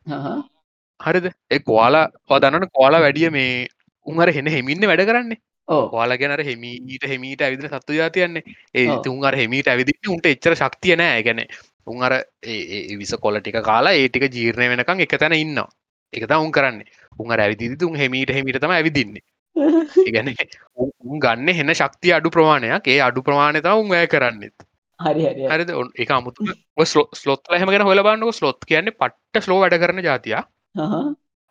හරිද? 1.00 1.28
එ 1.50 1.60
කොවාලා 1.60 2.08
පදන්නට 2.30 2.72
කොලා 2.74 3.02
වැඩිය 3.02 3.30
මේ 3.32 3.68
උන්හර 4.06 4.30
හෙන 4.32 4.48
හෙමින්න 4.48 4.90
වැඩ 4.92 5.08
කරන්නේ 5.10 5.42
ඔයාලා 5.70 6.18
ගැනර 6.18 6.44
හෙමීට 6.44 7.08
හෙමීට 7.08 7.42
ඇවිදින 7.42 7.72
සත්තු 7.72 7.94
ජාතියන්නේ 7.94 8.44
ඒ 8.76 8.88
තුන් 9.04 9.26
අර 9.26 9.38
හෙමීට 9.38 9.68
ඇවිදි 9.68 9.98
උන්ට 10.10 10.30
එච්චර 10.32 10.56
ශක්තිය 10.56 10.96
නෑ. 10.96 11.24
ගැන 11.24 11.44
උන් 11.88 12.04
අර 12.04 12.16
විස 13.00 13.16
කොල 13.22 13.40
ටික 13.40 13.60
කාලා 13.64 13.94
ඒටික 13.96 14.30
ජීර්ණය 14.30 14.70
වෙනකං 14.74 15.06
එක 15.06 15.18
තැන 15.18 15.38
ඉන්න 15.38 15.60
එකත 16.14 16.38
උන් 16.38 16.52
කරන්නේ. 16.52 16.88
උන් 17.20 17.36
ඇවිදි 17.38 17.76
තුන් 17.78 17.96
හෙමීට 17.96 18.34
හෙමිට 18.34 18.62
තම 18.62 18.76
ඇවිදින්නේ. 18.78 19.26
ගැන 20.16 20.34
උන් 20.78 21.20
ගන්න 21.20 21.54
හෙන 21.54 21.76
ශක්තිය 21.76 22.16
අඩු 22.18 22.30
ප්‍රමාණයක්. 22.30 22.88
ඒ 22.88 23.00
අඩු 23.02 23.24
ප්‍රමාණත 23.24 23.72
උන් 23.76 23.90
වැය 23.90 24.08
කරන්නෙත් 24.08 24.70
හරි 25.00 25.24
එක 25.96 26.12
අමුතු 26.12 26.44
ස්ලොත් 26.86 27.54
හමගෙන 27.54 27.86
හොල 27.88 28.04
බන්නක 28.04 28.36
ස්ලොත් 28.36 28.66
කියන්නේ 28.68 28.98
පට්ට 29.00 29.46
ස්ලෝ 29.46 29.60
වැඩ 29.62 29.80
කරන 29.80 30.04
ජාතියා 30.04 30.44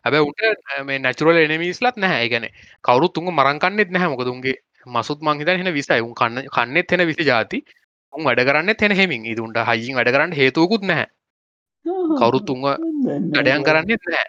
හැබැ 0.05 0.21
උට 0.21 0.41
මේ 0.85 0.99
නැචුරල 0.99 1.37
එනමිස්ලත් 1.37 1.95
නැහැ. 1.97 2.29
ගැන 2.29 2.47
කවරු 2.83 3.07
තුන් 3.09 3.31
මරංකන්නෙත් 3.31 3.91
නැහැ. 3.91 4.09
මොකදුන්ගේ 4.09 4.57
මසුත් 4.87 5.19
මංහිත 5.21 5.53
හෙන 5.53 5.73
විසයි. 5.73 6.01
උන් 6.01 6.13
කන්න 6.13 6.49
කන්නෙත් 6.49 6.91
හෙන 6.91 7.05
විසි 7.07 7.23
ජාති. 7.23 7.63
උන් 8.13 8.23
වැඩ 8.23 8.43
කරන්න 8.43 8.75
තෙන 8.75 8.93
හෙමින්. 8.93 9.25
ඉදුන්ට 9.25 9.63
හයිින් 9.69 9.95
වැඩ 9.95 10.13
කරන්න 10.15 10.33
හේතුවකුත් 10.33 10.83
නැහැ. 10.83 11.07
කවුරුත් 12.19 12.45
තුන්ව 12.45 12.65
වැඩයන් 13.33 13.63
කරන්නෙත් 13.63 14.03
නෑ 14.07 14.27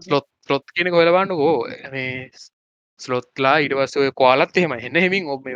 ස්ලොත් 0.00 0.26
ස්ලොත් 0.46 0.64
කියන 0.74 0.90
කොලබන්නකෝ 0.90 1.54
මේ 1.92 2.30
ස්ලොත්ලා 3.00 3.56
ඉටවස්ස 3.58 4.12
කොලත් 4.14 4.56
එහෙම 4.56 4.74
එන්න 4.78 4.96
හෙමින් 4.96 5.28
ඔබ 5.28 5.46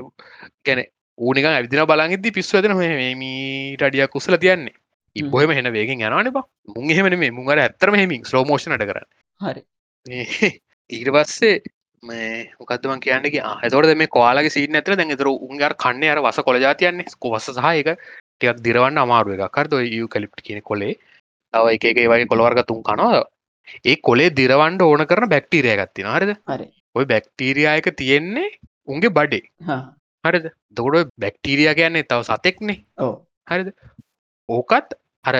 ගැන 0.64 0.80
ඌනික 1.18 1.46
ඇවිදින 1.46 1.86
බලන්ගදි 1.86 2.32
පිස්ව 2.32 2.58
ඇදන 2.58 2.76
මීට 3.18 3.82
අඩියක් 3.82 4.10
කුසල 4.10 4.36
තියන්නේ. 4.36 4.76
ඉබොහම 5.16 5.50
හෙන 5.50 5.72
වේගෙන් 5.72 6.00
යනන 6.00 6.30
බ. 6.30 6.42
මුන් 6.68 6.90
එහෙමන 6.90 7.18
මේ 7.18 7.30
මුන්ගර 7.30 7.58
ඇත්තරම 7.58 7.94
හෙමින්. 7.94 8.24
ස්ලෝමෝෂණට 8.24 8.84
කර 8.84 9.00
හරි. 9.40 9.62
ඊට 10.90 11.10
පස්සේ 11.16 11.56
මේ 12.02 12.30
මොකදම 12.60 13.00
කියන්නගේ 13.04 13.42
හතොට 13.62 13.94
මේ 14.02 14.12
කොලාගේ 14.16 14.54
සිට 14.54 14.78
ඇතර 14.80 14.96
දැන් 15.00 15.16
තර 15.16 15.30
උන්ගර 15.30 15.74
කන්න 15.84 16.08
අර 16.14 16.22
වස 16.26 16.40
කොළ 16.46 16.60
ජාතියන්නේ 16.66 17.16
කොවස 17.24 17.48
සහයක 17.58 17.90
ටියක් 18.40 18.62
දිරවන්න 18.66 19.02
අමාරුව 19.04 19.34
එකක්. 19.36 19.54
කරද 19.56 19.72
යු 19.98 20.08
කලිප් 20.14 20.34
කියන 20.46 20.62
කොලේ 20.70 20.94
තව 21.54 21.74
එක 21.74 21.84
එක 21.90 22.00
වගේ 22.12 22.30
කොළවර්ග 22.32 22.62
තුන් 22.70 22.82
කනවා. 22.82 23.22
ඒ 23.90 23.96
කොලේ 24.08 24.30
දිරවන්ඩ 24.40 24.82
ඕන 24.82 25.06
කරන 25.10 25.28
බැක්ටීරිය 25.34 25.76
ගත්ති 25.80 26.02
හරි. 26.08 26.66
ඔය 26.96 27.04
බැක්ටීරියායක 27.12 27.88
තියෙන්නේ 28.00 28.48
උන්ගේ 28.86 29.14
බඩේ. 29.18 29.44
හරිද? 30.24 30.46
දොඩ 30.76 31.10
බැක්ටීරිය 31.24 31.74
කියන්නේ 31.74 32.08
තව 32.10 32.20
සතෙක්නේ. 32.30 32.78
හරිද? 33.50 33.68
ඕකත් 34.48 34.94
අර 35.28 35.36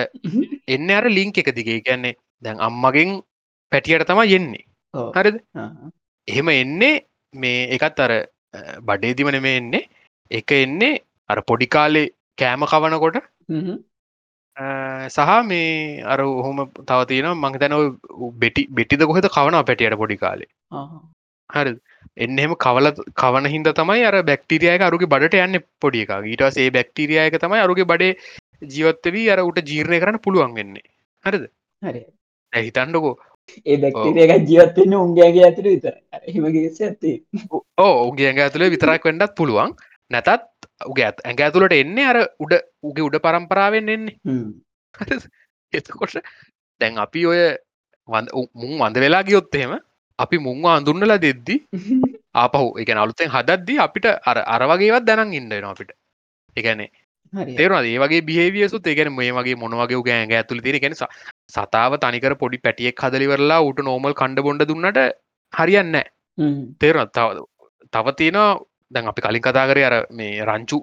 එන්න 0.67 0.89
අර 0.97 1.05
ලිංක 1.17 1.37
එක 1.41 1.51
දිගේ. 1.55 1.81
කියන්නේ 1.87 2.15
දැන් 2.43 2.61
අම්මගෙන් 2.67 3.21
පැටියට 3.71 4.07
තම 4.09 4.21
යෙන්නේ 4.25 4.65
හරිද? 4.93 5.37
එහෙම 6.27 6.49
එන්නේ 6.49 6.93
මේ 7.33 7.67
එකත් 7.75 7.99
අර 7.99 8.13
බඩේදිමන 8.81 9.41
මේ 9.41 9.57
එන්නේ. 9.57 9.85
එක 10.31 10.51
එන්නේ 10.63 11.01
අර 11.29 11.41
පොඩිකාලේ 11.41 12.09
කෑම 12.37 12.65
කවනකොට. 12.71 13.21
සහ 15.09 15.29
මේ 15.51 16.01
අර 16.03 16.19
ඔහොම 16.21 16.65
තවතින 16.89 17.29
මං 17.33 17.59
තැන 17.61 17.77
බෙටි 18.41 18.67
බෙටිද 18.71 19.05
කොහෙද 19.11 19.29
කවන 19.37 19.61
පැටියට 19.69 19.97
පොඩි 20.03 20.17
කාලේ? 20.17 20.49
හරි 21.49 21.71
එන්න 22.17 22.39
එහෙම 22.39 22.53
කවල 22.65 22.91
කවන 23.21 23.49
හින්ද 23.53 23.71
තමයි 23.79 24.03
අර 24.09 24.15
බැක්ටිරියයක 24.29 24.85
අරුගේ 24.89 25.11
බඩට 25.13 25.41
යන්න 25.45 25.63
පොඩි 25.81 26.05
එක. 26.05 26.13
ඊටස් 26.33 26.57
ඒ 26.57 26.69
බැක්ටිරියයක 26.77 27.39
තමයි 27.45 27.65
අරුගේ 27.65 27.89
බඩේ 27.91 28.13
ජීවත්තවී 28.75 29.29
අර 29.33 29.45
උට 29.49 29.61
ජීර්ණය 29.71 29.99
කරන්න 30.01 30.23
පුළුවන් 30.25 30.55
වෙන්නේ. 30.59 30.87
හරිද? 31.25 31.45
හරි 31.81 32.03
ඒ 33.65 33.77
බැක්ටීරියක 33.77 34.49
ජීවත්වෙන්න 34.49 34.95
උන්ගේගේ 34.95 35.45
ඇතුර 35.47 35.67
විතර 35.67 35.95
හෙමගේ 36.27 36.71
ඇත්තේ. 36.81 37.15
ඕ 37.77 37.93
උගේ 38.09 38.33
ඇතුළේ 38.37 38.73
විතරක් 38.75 39.05
වෙන්නත් 39.05 39.35
පුළුවන්. 39.35 39.75
නැතත් 40.11 40.29
උගේ 40.85 41.05
ඇත් 41.05 41.21
ඇඟ 41.23 41.43
ඇතුළට 41.45 41.75
එන්නේ 41.75 42.07
අර 42.11 42.19
උඩ 42.39 42.55
උගේ 42.83 43.07
උඩ 43.07 43.19
පරම්පරාවෙන් 43.25 43.89
එන්නේ. 43.89 44.15
එතකොට 45.73 46.17
දැන් 46.81 46.97
අපි 46.97 47.25
ඔය 47.25 47.41
මුන් 48.07 48.79
වඳ 48.79 49.03
වෙලා 49.05 49.23
ගියොත් 49.23 49.55
එහෙම 49.55 49.77
අපි 50.19 50.37
මුංවා 50.39 50.77
අඳුන්නලා 50.79 51.19
දෙද්දි 51.19 51.59
ආපහු 52.41 52.71
එක 52.81 52.89
අලුතෙන් 52.95 53.33
හදද්දි 53.35 53.77
අපිට 53.79 54.09
අර 54.09 54.43
අරවගේවත් 54.55 55.05
දැනන් 55.05 55.33
ඉන්නනවා 55.33 55.75
අපිට. 55.75 55.91
එකනේ 56.55 56.89
තේරවා 57.33 57.81
ඒ 57.83 57.97
වගේ 57.97 58.21
බිහේවියසුත් 58.21 58.87
ඒගැන 58.87 59.11
මේ 59.13 59.31
වගේ 59.31 59.55
මොනවගේ 59.55 60.01
ගෑන් 60.01 60.31
ඇතුළ 60.31 60.61
තිර 60.61 60.79
කෙන 60.79 60.95
සතාව 61.49 61.97
තනිකර 61.97 62.35
පොඩි 62.35 62.57
පැටියෙක් 62.57 63.03
හදලිවරලා 63.05 63.59
උට 63.61 63.81
නෝමල් 63.81 64.13
කණ්ඩ 64.13 64.41
බොඩ 64.41 64.65
දුන්නට 64.65 64.99
හරියන්න 65.53 65.95
තේරත් 66.79 67.13
තවද 67.13 67.45
තව 67.93 68.15
තියෙනවා 68.15 68.49
දැන් 68.91 69.07
අපි 69.07 69.21
කලින් 69.21 69.41
කතා 69.41 69.67
කරය 69.67 69.83
අර 69.83 69.95
මේ 70.11 70.43
රංචු 70.45 70.79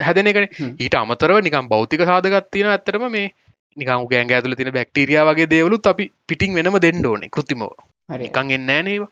හැදන 0.00 0.26
එක 0.26 0.38
ඊට 0.78 0.96
අමතරව 0.96 1.40
නිකම් 1.40 1.68
බෞතික 1.68 2.02
සාධගත් 2.02 2.50
තියෙන 2.50 2.70
ඇතරම 2.70 3.06
මේ 3.08 3.32
නිකම් 3.76 4.06
ගෑන් 4.06 4.32
ඇතුල 4.32 4.54
තින 4.54 4.72
බැක්ටීරිය 4.72 5.20
වගේ 5.22 5.48
දේවලුත් 5.48 5.86
අපි 5.86 6.10
පිටිං 6.26 6.54
වෙනම 6.54 6.78
දෙන්න 6.80 7.06
ඕනේ 7.06 7.30
කෘතිමෝ 7.30 7.72
එකන් 8.20 8.50
එන්න 8.50 8.70
නේවා. 8.84 9.10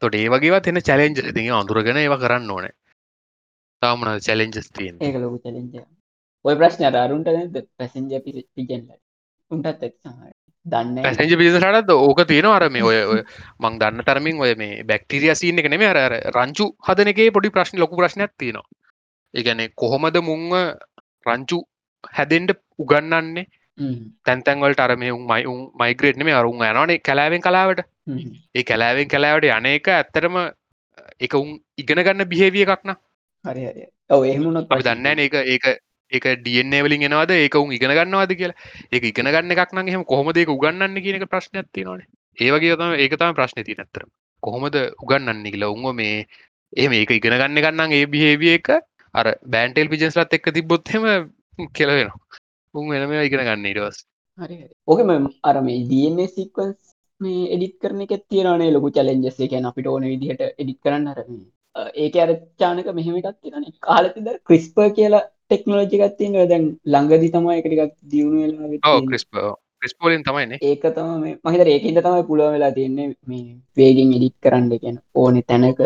තොට 0.00 0.14
ඒ 0.14 0.28
වගේවත් 0.28 0.66
එන්න 0.66 0.82
චලෙන්ජ 0.82 1.20
ති 1.30 1.48
අඳුරගෙන 1.52 1.98
ඒව 1.98 2.14
කරන්න 2.18 2.50
ඕනේ 2.50 2.72
තාමන 3.82 4.20
චලෙන්ජස් 4.20 4.68
තියෙන් 4.70 4.96
ඒක 5.00 5.16
ලොකු 5.16 5.38
චලෙන්ජ 5.40 5.80
ඔය 6.44 6.54
ප්‍රශ්න 6.56 6.84
අරුන්ට 6.96 7.28
පැසෙන්ජ 7.78 8.12
පිජන්ල 8.24 8.90
උන්ටත් 9.50 9.84
දන්න 10.66 11.02
පැසෙන්ජ 11.02 11.34
පිසටත් 11.40 11.92
ඕක 11.94 12.20
තියෙන 12.28 12.48
අර 12.48 12.68
මේ 12.68 12.84
ඔය 12.84 13.22
මං 13.60 13.78
දන්න 13.80 14.04
තරමින් 14.04 14.42
ඔය 14.44 14.52
මේ 14.54 14.84
බැක්ටිරිය 14.84 15.34
සින්න 15.34 15.62
එක 15.62 15.70
නෙම 15.70 15.86
අර 15.86 16.00
රංචු 16.32 16.68
හදනගේ 16.88 17.30
පොඩි 17.30 17.54
ප්‍රශ්න 17.56 17.80
ලොකු 17.80 17.96
ප්‍රශ්නයක් 17.96 18.36
තියෙනවා. 18.36 18.68
ඒගැන 19.34 19.64
කොහොමද 19.74 20.20
මුංව 20.22 20.52
රංචු 21.26 21.58
හැදෙන්ට 22.12 22.56
උගන්නන්නේ 22.78 23.48
තැන්තැන්වලට 24.24 24.80
අරම 24.80 25.04
උන් 25.10 25.26
මයි 25.26 25.44
උන් 25.46 25.60
මයිග්‍රේට්න 25.74 26.24
මේ 26.24 26.34
අරුන් 26.34 26.60
යනනේ 26.62 26.98
කැලාවෙන් 27.00 27.42
කලාවට. 27.42 27.86
ඒ 28.54 28.64
කැලාවෙන් 28.64 29.08
කලාවට 29.08 29.48
යන 29.50 29.70
එක 29.72 29.88
ඇත්තරම 29.90 30.42
එක 31.18 31.34
උන් 31.34 31.56
ඉගෙන 31.78 32.04
ගන්න 32.04 32.28
බිහේවිය 32.28 32.66
එකක්න 32.66 32.98
හරි 33.44 33.64
හරි. 33.64 33.86
ඔව 34.10 34.24
එහෙමුණොත් 34.24 34.66
අපි 34.68 34.86
දන්න 34.88 35.18
ඒක 35.18 35.34
ඒක 35.46 35.66
ඒක 36.12 36.24
ඩියන්නේ 36.38 36.82
වලින් 36.82 37.06
එනවාද? 37.08 37.34
ඒක 37.36 37.54
උන් 37.56 37.72
ඉගෙන 37.72 37.92
ගන්නවාද 37.92 38.34
කියලා. 38.34 38.58
ඒක 38.92 39.04
ඉගෙන 39.04 39.28
ගන්න 39.28 39.56
එකක් 39.56 39.74
නම් 39.74 39.88
එහෙම 39.88 40.04
කොහොමද 40.04 40.36
ඒක 40.36 40.54
උගන්නන්න 40.56 41.02
කියන 41.04 41.18
එක 41.18 41.28
ප්‍රශ්නයක් 41.28 41.68
තියෙනවානේ. 41.72 42.08
ඒ 42.38 42.50
වගේ 42.50 42.76
තමයි 42.76 43.00
ඒක 43.00 43.16
තමයි 43.16 43.38
ප්‍රශ්නේ 43.38 43.66
තියෙන 43.66 43.84
අතර 43.86 44.06
කොහොමද 44.42 44.76
උගන්නන්නේ 44.98 45.52
කියලා? 45.52 45.70
උන්ව 45.70 45.94
මේ 45.94 46.26
එහෙම 46.72 46.92
ඒක 46.94 47.10
ඉගෙන 47.12 47.34
ගන්න 47.34 47.62
ගන්නම් 47.62 47.92
ඒ 47.92 48.06
බිහේවිය 48.06 48.54
එක 48.54 48.68
අර 49.14 49.26
බෑන්ටෙල් 49.46 49.90
පිජන්ස්ලත් 49.90 50.36
එක්ක 50.36 50.52
තිබ්බොත් 50.54 50.90
එහෙම 50.90 51.30
කෙලවෙනවා 51.74 52.18
උන් 52.74 52.90
වෙනම 52.90 53.14
ඉගෙන 53.18 53.44
ගන්න 53.46 53.66
ඊටස් 53.66 54.04
හරි 54.38 54.58
ඕකම 54.86 55.10
අර 55.42 55.56
මේ 55.62 55.82
DNA 55.90 56.26
සික්වන්ස් 56.28 56.94
මේ 57.20 57.48
එඩිත් 57.54 57.74
කරන 57.82 58.04
එක 58.06 58.14
තියෙනනේ 58.28 58.70
ලොකු 58.70 58.92
චලෙන්ජස් 58.96 59.40
එකන 59.46 59.66
අපිට 59.70 59.90
ඕන 59.92 60.06
විදිහට 60.12 60.44
එඩිත් 60.52 60.78
කරන්න 60.84 61.10
අරම 61.12 61.32
ඒක 61.76 62.16
අර 62.16 62.30
චානක 62.58 62.88
මෙහෙමටත් 62.92 63.36
තියෙන 63.38 63.66
කාලතිද 63.80 64.28
ක්‍රිස්ප 64.44 64.78
කියලා 64.96 65.24
ටෙක්නෝජිකත් 65.46 66.16
තියෙන 66.18 66.38
දැන් 66.48 66.64
ළඟදි 66.86 67.28
තමයි 67.30 67.58
එකටිකක් 67.58 67.92
දියුණු 68.10 69.58
ක්‍රිස්පෝලින් 69.82 70.24
තමයින 70.24 70.56
ඒක 70.60 70.82
තම 70.90 71.26
මහිතර 71.44 71.68
ඒකන්ද 71.68 72.00
තමයි 72.00 72.24
පුළුව 72.24 72.54
වෙලා 72.54 72.72
තියන්නේ 72.72 73.06
මේ 73.26 73.44
වේගෙන් 73.76 74.16
එඩිත් 74.16 74.36
කරන්න 74.38 74.72
කියන 74.78 74.98
ඕනෙ 75.14 75.42
තැනක. 75.44 75.80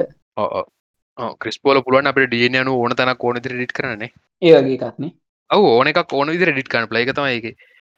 ක්‍රිස්පෝල 1.39 1.83
පුළුවන් 1.83 2.07
අපට 2.07 2.27
ඩියනයනු 2.27 2.73
ඕන 2.77 2.97
තැන 2.97 3.13
ඕන 3.19 3.39
ඩිට 3.39 3.77
කරන්නේ 3.77 4.11
ඒ 4.43 4.57
වගේ 4.57 4.79
එකක්නේ 4.79 5.13
ඔව 5.51 5.69
ඕන 5.69 5.93
එකක් 5.93 6.13
ඕන 6.13 6.33
විදිර 6.35 6.53
ඩිට් 6.53 6.73
කන්න 6.73 6.91
ප්ලයික 6.91 7.13
තමයි 7.13 7.37
එක 7.39 7.47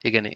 එකන 0.04 0.28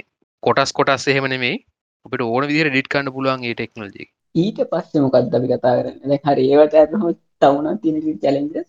කොටස් 0.43 0.73
කොටස් 0.73 1.09
එහෙම 1.09 1.29
නෙමේ 1.29 1.59
අපට 2.07 2.23
ඕන 2.23 2.49
විදිර 2.49 2.71
ඩිට් 2.71 2.89
කන්න 2.89 3.13
පුළුවන් 3.13 3.45
ඒ 3.45 3.55
ටෙක්නෝජි 3.55 4.09
ඊට 4.35 4.63
පස්සේ 4.67 5.03
මොකක්ද 5.03 5.35
අපි 5.35 5.49
කතා 5.49 5.75
කරන්න? 5.77 6.19
හරි 6.25 6.47
ඒවට 6.51 6.75
ඇතම 6.77 7.05
තවුණ 7.43 7.81
තින 7.83 7.97
චලෙන්ජස් 8.23 8.69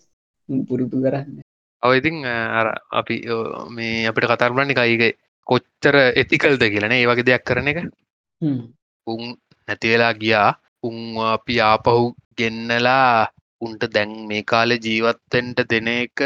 පුරුදු 0.70 0.98
කරන්න. 1.06 1.42
ඔව 1.84 1.92
ඉතින් 2.00 2.26
අර 2.60 2.68
අපි 3.00 3.16
මේ 3.76 4.08
අපිට 4.10 4.30
කතරබන්න 4.32 4.74
එකයික 4.74 5.18
කොච්චර 5.48 5.96
එතිකල්ද 6.22 6.64
කියලන 6.74 6.98
ඒ 6.98 7.06
වගේ 7.10 7.28
දෙයක් 7.30 7.46
කරන 7.50 7.72
එක. 7.72 7.80
උන් 9.08 9.22
නැතිවෙලා 9.68 10.14
ගියා. 10.22 10.50
උන් 10.88 10.98
අපි 11.36 11.56
ආපහු 11.70 12.14
ගෙන්නලා 12.40 13.30
උන්ට 13.66 13.84
දැන් 13.96 14.12
මේ 14.30 14.44
කාලෙ 14.52 14.76
ජීවත්තෙන්ට 14.86 15.60
දෙන 15.72 15.88
එක 15.96 16.22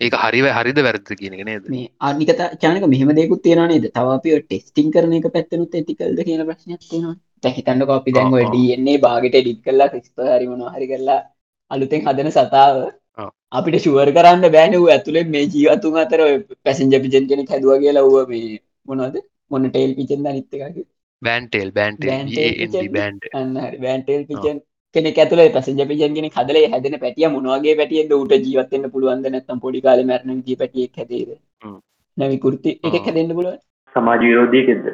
ඒක 0.00 0.14
හරිව 0.22 0.46
හරිද 0.56 0.78
වැරද 0.86 1.08
කියනක 1.20 1.44
නේද? 1.48 1.64
මේ 1.74 1.88
අනිකත 2.08 2.42
චානක 2.62 2.84
මෙහම 2.92 3.10
දෙකුත් 3.18 3.42
තියෙන 3.44 3.64
නේද? 3.70 3.86
තවපිය 3.96 4.36
ටෙස්ටිං 4.42 4.92
කරන 4.94 5.16
එක 5.18 5.32
පැත්තනුත් 5.36 5.74
ඇතිකල්ද 5.78 6.20
කියන 6.28 6.44
ප්‍රශ්නයක් 6.48 6.82
තියෙනවා. 6.90 7.16
තැහිතන්න 7.42 7.86
කොපි 7.90 8.14
දැන්ව. 8.16 8.36
ඩන්නේ 8.52 9.02
බාගට 9.06 9.36
ඩික් 9.40 9.60
කල්ලා 9.66 9.88
ක්‍රිස්ප 9.92 10.16
හරිමන 10.34 10.62
හරි 10.74 10.86
කරලා 10.92 11.20
අලුතෙන් 11.70 12.04
හදන 12.04 12.30
සතාව. 12.32 12.76
අපිට 13.52 13.82
ශුවර් 13.84 14.10
කරන්න 14.10 14.52
බෑනව 14.54 14.86
ඇතුළේ 14.88 15.24
මේ 15.28 15.44
ජීවතුන් 15.48 15.98
අතර 16.04 16.20
පැසෙන්ජ 16.64 16.94
පිජන් 17.04 17.28
කෙනෙ 17.30 17.44
හැදවා 17.46 17.78
කියලා 17.82 18.06
වුව 18.06 18.30
මේ 18.30 18.60
මොනවද? 18.88 19.18
මොන 19.50 19.66
ටේල් 19.66 19.92
පිචෙන්ද 19.98 20.26
නිත්තකගේ 20.28 20.86
බෑන්ටෙල් 21.22 21.70
අන්න 23.34 23.54
බෑන්ටේල් 23.78 24.24
පිචන් 24.30 24.60
කෙනෙ 24.94 25.12
ඇතුල 25.14 25.42
පැසෙන්ජ 25.56 25.82
පිජන්ගෙන 25.92 26.28
කදල 26.30 26.58
හැදන 26.74 26.98
පැටිය 27.04 27.30
මොනවාගේ 27.30 27.76
පැටිය 27.80 28.04
ට 28.06 28.40
ජීවත්තන්න 28.44 28.92
පුළුවන්ද 28.92 29.28
නැත්තම් 29.28 29.64
පොඩි 29.64 29.84
කාල 29.86 30.04
මරන 30.04 30.44
පැටියෙක් 30.54 30.96
හැදේද? 30.96 31.30
හ්ම්. 31.62 31.78
නැවි 32.16 32.38
කුෘති 32.44 32.76
එක. 32.84 33.00
හැදෙන්න්න 33.00 33.34
පුළුව 33.34 33.56
සමාජ 33.94 34.20
විරෝධයකෙද? 34.24 34.84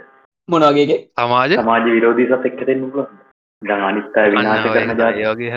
මොනවාගේගේ 0.48 1.00
සමාජ? 1.18 1.58
සමාජ 1.58 1.84
විරෝධී 1.88 2.30
සත් 2.30 2.50
එක්කතෙන්න 2.50 2.82
පුළුවන් 2.84 3.20
දැන් 3.62 3.84
අනිත්තා 3.84 4.30
විනාශ 4.30 4.70
කරන 4.70 4.96
ජාතිය 4.96 5.26
ඒගේ 5.26 5.52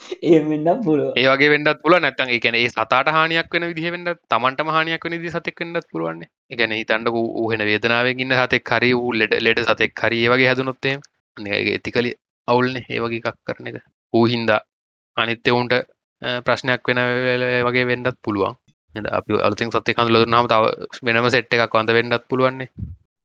හැදෙන 0.00 0.32
ඒමෙන්න්න 0.32 0.82
පුළුව 0.84 1.12
ඒ 1.16 1.26
වගේ 1.28 1.50
වෙන්නත් 1.50 1.82
පුල 1.82 1.98
නැත්තන් 1.98 2.34
එකන 2.36 2.56
ඒ 2.56 2.68
සතාට 2.68 3.12
හානියක් 3.12 3.52
වෙන 3.52 3.68
විදිහ 3.70 3.92
වෙන්න 3.92 4.14
තමන්ට 4.28 4.70
හානියක් 4.70 5.04
වන 5.04 5.18
දි 5.18 5.32
සතෙක් 5.32 5.60
වෙන්නත් 5.60 5.90
පුළුවන් 5.92 6.24
එකන 6.50 6.74
හිතන්ඩ 6.74 7.14
ඌහෙන 7.16 7.66
වේදනාවකින්න 7.66 8.38
සතෙක් 8.40 8.72
හරි 8.72 8.94
වූ 8.94 9.14
ලෙඩ 9.14 9.38
ලෙඩ 9.40 9.64
සතෙක් 9.66 10.04
ඒ 10.08 10.26
වගේ 10.28 10.48
හැදුනොත්තේ 10.48 10.96
ඇතිකලි 11.36 12.12
අවුල්න. 12.48 12.76
ඒ 12.84 13.00
වගේ 13.00 13.20
එකක් 13.22 13.38
කරන 13.44 13.68
එක. 13.68 13.76
ඌහින්දා 14.12 14.60
අනිත්‍යවුන්ට 15.16 15.74
ප්‍රශ්නයක් 16.42 16.88
වෙන 16.88 17.00
වගේ 17.66 17.86
වෙන්නත් 17.86 18.16
පුළුවන්. 18.24 18.54
අපි 19.10 19.40
අලුතින් 19.40 19.70
සතය 19.70 19.94
කඳු 19.94 20.14
ලදුනාම 20.14 20.46
තව 20.46 20.62
වෙනම 21.06 21.28
සෙට් 21.30 21.52
එකක් 21.54 21.74
වන්ද 21.74 21.90
වෙන්නත් 21.90 22.24
පුළුවන්නේ. 22.28 22.68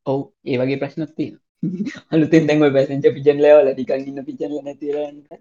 ඔවු. 0.05 0.21
ඒ 0.45 0.57
වගේ 0.57 0.79
ප්‍රශ්නත්තිය 0.79 1.31
අලුතෙන් 2.13 2.47
දැන්ව 2.47 2.65
පැසෙන්ච 2.71 3.05
පිජන්ලවල 3.15 3.69
ටිකන් 3.69 4.03
ඉන්න 4.03 4.25
පිචල 4.25 4.53
නැතිර 4.59 4.97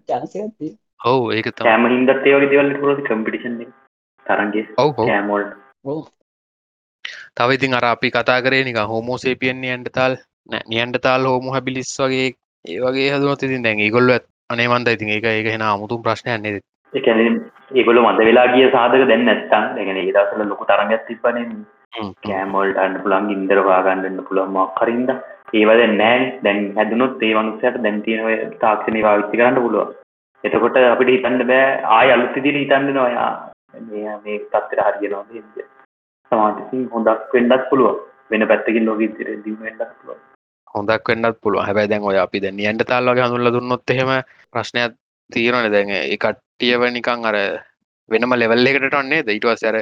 චාසයත්තිය 0.07 0.71
ඔවු 1.03 1.31
ඒක 1.31 1.47
තම 1.53 1.87
හින්දත් 1.89 2.11
ඒ 2.11 2.35
වගේ 2.35 2.51
දෙවල් 2.51 2.73
පුරති 2.77 3.03
කම්පිටිෂන් 3.03 3.55
තරන්ගේ 4.25 4.65
ඔව් 4.77 4.91
ඕ 5.85 6.01
තව 7.35 7.49
ඉතින් 7.51 7.73
අර 7.73 7.85
අපි 7.85 8.11
කතා 8.11 8.39
කරේ 8.41 8.63
නික 8.63 8.79
හෝමෝසේපියන්නේ 8.85 9.73
ඇන්ට 9.73 9.89
තල් 9.91 10.15
නියන්ට 10.67 11.01
තාල් 11.01 11.25
හෝම 11.25 11.49
හැබිලිස් 11.49 11.91
වගේ 11.99 12.29
ඒ 12.65 12.79
වගේ 12.81 13.09
හදුනත් 13.13 13.43
ඉතින් 13.43 13.65
දැන් 13.65 13.79
ඒගොල්ල 13.79 14.13
අනේ 14.49 14.67
මන්ද 14.67 14.87
ඉතින් 14.89 15.09
ඒක 15.09 15.27
ඒක 15.29 15.49
හෙන 15.49 15.65
අමුතුම් 15.65 16.01
ප්‍රශ්නයන්නේ 16.01 16.61
එකන 16.93 17.21
ඒගොල 17.73 17.99
මද 18.01 18.19
වෙලා 18.21 18.47
ගිය 18.53 18.67
සාධක 18.69 19.05
දැන් 19.05 19.25
නැත්තන් 19.25 19.69
දැගෙන 19.75 19.99
ඒ 19.99 20.11
දසල 20.11 20.43
ලොකු 20.45 20.67
තරගත් 20.67 21.07
තිබනේ 21.07 21.47
කෑමෝල්ට 22.23 22.79
අන්න 22.79 22.95
පුළන් 23.01 23.29
ඉන්දර 23.29 23.61
වාගන්නන්න 23.63 24.23
පුළුවන් 24.27 24.55
මක්කරින්ද 24.57 25.11
ඒවද 25.53 25.83
නෑ 25.93 26.21
දැන් 26.43 26.63
හැදනුත් 26.77 27.21
ඒ 27.21 27.33
වනුසයට 27.35 27.83
දැන්තියනව 27.83 28.31
තාක්ෂණය 28.61 29.03
පාවිච්චි 29.07 29.39
කරන්න 29.39 29.61
පුළුව 29.61 29.91
එතකොට 30.43 30.77
අපිට 30.83 31.09
හිතන්න 31.09 31.43
බෑ 31.43 31.67
ආය 31.91 32.11
අලුත්තිදිර 32.11 32.55
හිතන්න 32.55 32.89
නොයා 32.93 33.29
මේ 33.85 34.15
මේ 34.19 34.39
තත්තර 34.47 34.81
හරිගෙනවා 34.81 35.67
සමාජසින් 36.31 36.83
හොඳක් 36.89 37.33
වෙන්නත් 37.33 37.65
පුළුව 37.69 37.99
වෙන 38.29 38.47
පැත්තකින් 38.47 38.85
ලෝක 38.85 39.01
ඉදිර 39.01 39.29
දිම 39.43 39.57
වෙන්නත් 39.59 39.83
පුළුව 39.91 40.19
හොඳක් 40.75 41.09
වෙන්නත් 41.09 41.39
පුළුව 41.41 41.63
හැබැයි 41.63 41.89
දැන් 41.89 42.03
ඔය 42.03 42.17
අපි 42.17 42.41
දැන් 42.41 42.57
නියන්ට 42.57 42.85
තාල්ලගේ 42.85 43.25
හඳුල්ල 43.25 43.53
දුන්නොත් 43.53 43.89
එහෙම 43.89 44.11
ප්‍රශ්නයක් 44.53 44.97
තීරණ 45.29 45.69
දැන් 45.71 45.93
ඒ 45.93 46.17
කට්ටියව 46.17 46.89
නිකං 46.89 47.25
අර 47.25 47.37
වෙනම 48.11 48.35
ලෙවල් 48.35 48.67
එකට 48.67 48.95
ඔන්නේ 48.95 49.23
දයිටවස් 49.23 49.63
ඇර 49.63 49.79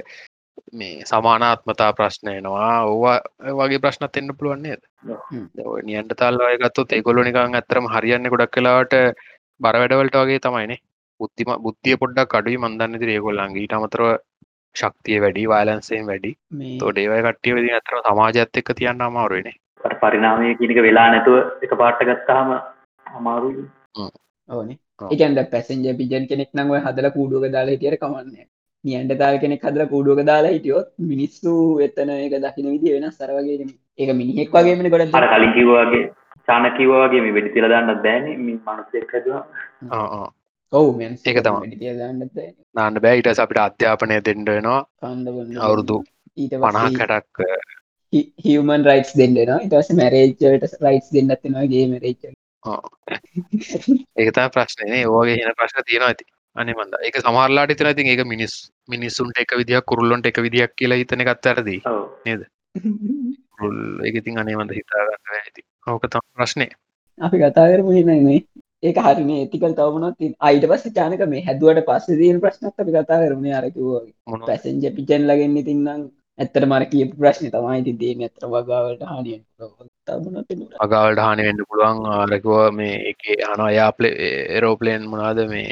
මේ 0.74 1.05
සමානාත්මතා 1.05 1.91
ප්‍රශ්නයනවා 1.93 2.72
ඕවා 2.86 3.18
වගේ 3.59 3.80
ප්‍රශ්නත් 3.80 4.18
එන්න 4.18 4.36
පුළුවන්න්නේද 4.36 4.82
නියන්ට 5.84 6.16
තල්ල 6.16 6.41
ගත්තුත් 6.59 6.93
ඒගොල්ලො 6.93 7.24
නිකං 7.24 7.55
ඇතරම 7.55 7.89
හරියන්න 7.89 8.30
ගොඩක් 8.30 8.53
කලාවට 8.53 8.97
බර 9.62 9.76
වැඩවලට 9.76 10.20
වගේ 10.20 10.39
තමයිනේ 10.39 10.80
බුද්ධිම 11.20 11.49
බුද්ධිය 11.64 11.97
පොඩ්ඩක් 11.97 12.38
අඩුයි 12.38 12.59
මන්දන්න 12.59 13.57
ඊට 13.57 13.74
අමතරව 13.74 14.12
ශක්තිය 14.76 15.18
වැඩි 15.20 15.47
වාලන්සයෙන් 15.47 16.05
වැඩි. 16.05 16.32
ඒවයි 16.99 17.24
කට්ටිය 17.26 17.55
වෙදි 17.57 17.76
අතර 17.80 17.99
සමාජත් 18.03 18.62
එක්ක 18.62 18.72
තියන්න 18.76 19.03
අමාරුවනේ 19.03 19.57
පරිනාමය 20.01 20.55
කියනක 20.55 20.80
වෙලා 20.80 21.07
නැතුව 21.12 21.66
එක 21.66 21.74
පාට 21.76 22.01
ගත්තාම 22.03 22.49
අමාරුයි. 23.05 23.66
ඕනේ. 24.49 24.78
එකන්ද 25.09 25.41
පැසෙන්ජ 25.51 25.88
පිජන් 25.99 26.26
කෙනෙක් 26.28 26.51
නංව 26.53 26.82
හදල 26.86 27.09
කූඩුවක 27.12 27.45
දාලා 27.49 27.76
හිටියට 27.76 28.01
කමන්න. 28.01 28.47
නියන්ට 28.84 29.14
තාල් 29.18 29.38
කෙනෙක් 29.39 29.64
හදල 29.64 29.86
කූඩුවක 29.88 30.24
දාලා 30.24 30.55
හිටියොත් 30.55 30.89
මිනිස්සු 31.05 31.53
එතන 31.80 32.12
එක 32.16 32.36
දකින 32.39 32.72
විදි 32.74 32.95
වෙන 32.95 33.07
සරවගේ 33.12 33.70
ඒක 33.99 34.12
මිනිහෙක් 34.16 34.49
වගේමන 34.51 34.89
ගොඩ 34.89 35.20
අර 35.20 35.28
කලින් 35.30 35.53
කිව්වාගේ 35.53 36.05
චානකිවවාගේ 36.48 37.22
මේ 37.22 37.34
වැඩි 37.34 37.56
තිරදන්න 37.56 38.04
දෑන 38.06 38.30
මනුස්සෙක් 38.39 39.12
හැදවා. 39.14 39.44
ඔවු 40.74 40.89
ඒක 41.02 41.39
තමා. 41.44 41.62
නාන්න 42.76 43.00
බෑ. 43.00 43.18
ඉට 43.18 43.30
අපිට 43.38 43.60
අධ්‍යාපනය 43.60 44.20
දෙෙන්ඩනවා 44.26 44.82
අවුරුදු 45.62 45.98
ඊට 46.38 46.54
පණහක් 46.58 47.00
කැටක් 47.02 47.42
හිමන් 48.46 48.86
රයිටස් 48.86 49.16
දෙන්නවා 49.16 49.60
ඉටස 49.62 49.89
මැරේජ්ට 49.96 50.46
රයිටස් 50.84 51.10
දෙන්නත්තිනවාගේ 51.14 51.88
මරේච් 51.88 52.22
ඒකතා 54.18 54.48
ප්‍රශ්නයනේ 54.50 55.04
ඕගේ 55.10 55.38
හෙන 55.38 55.58
ප්‍රශ්න 55.58 55.86
තියෙන 55.86 56.08
ඇති 56.08 56.26
අනේ 56.56 56.76
මන්ද. 56.76 56.94
එක 57.02 57.16
සමහරලාට 57.18 57.74
තින 57.74 57.88
ඉතින් 57.88 58.08
ඒක 58.08 58.24
මිනිස් 58.26 58.56
මිනිස්සුන්ට 58.89 59.44
එක 59.44 59.56
විදිහක් 59.58 59.86
කුරුල්ලොන්ට 59.86 60.26
එක 60.26 60.42
විදිහක් 60.46 60.76
කියලා 60.76 61.02
හිතන 61.02 61.24
එකත් 61.26 61.46
ඇරදී 61.46 61.80
රුල් 63.60 63.80
එකඉතින් 64.08 64.42
අනේමන්ද 64.42 64.74
හිතාගන්න 64.78 65.38
ඇති 65.38 65.62
ඕක 65.88 66.08
තම 66.08 66.26
ප්‍රශ්නය 66.34 66.68
අපි 67.18 67.38
කතා 67.40 67.68
කරපු 67.68 67.92
හිනන්නේ 67.92 68.40
ඒක 68.84 68.98
හරිනේ 69.00 69.42
ඒතිකල් 69.42 69.74
තවමනත් 69.74 70.34
අයිට 70.42 70.66
පස්ස 70.68 70.94
චානක 70.94 71.22
මේ 71.28 71.44
හැදුවට 71.44 71.86
පස්ස 71.88 72.18
දීන 72.18 72.42
ප්‍රශ්නත් 72.42 72.74
අපි 72.76 72.92
කතා 72.92 73.22
කරන 73.22 73.46
අරකිවගේ 73.54 74.14
මොන 74.28 74.42
පැසෙන්ජ 74.44 74.90
පිචන් 74.92 75.24
ලගෙන් 75.26 75.58
ඉතින්නම් 75.58 76.10
ඇත්තට 76.40 76.64
මර 76.64 76.86
කිය 76.88 77.06
ප්‍රශ්න 77.14 77.50
තමයි 77.50 77.84
ති 77.84 77.94
දේ 77.96 78.14
ඇතර 78.20 78.48
වගාවට 78.48 79.04
හානිය 79.04 79.38
අගවල්ට 80.80 81.20
හානි 81.20 81.48
වෙන්න 81.48 81.64
පුළුවන්. 81.64 82.00
ආරකුව 82.10 82.62
මේ 82.74 82.96
එක 83.12 83.22
හන 83.44 83.62
අයා 83.62 83.92
පලේ 83.94 84.32
එරෝපලේන් 84.58 85.08
මොනාද 85.08 85.42
මේ 85.48 85.72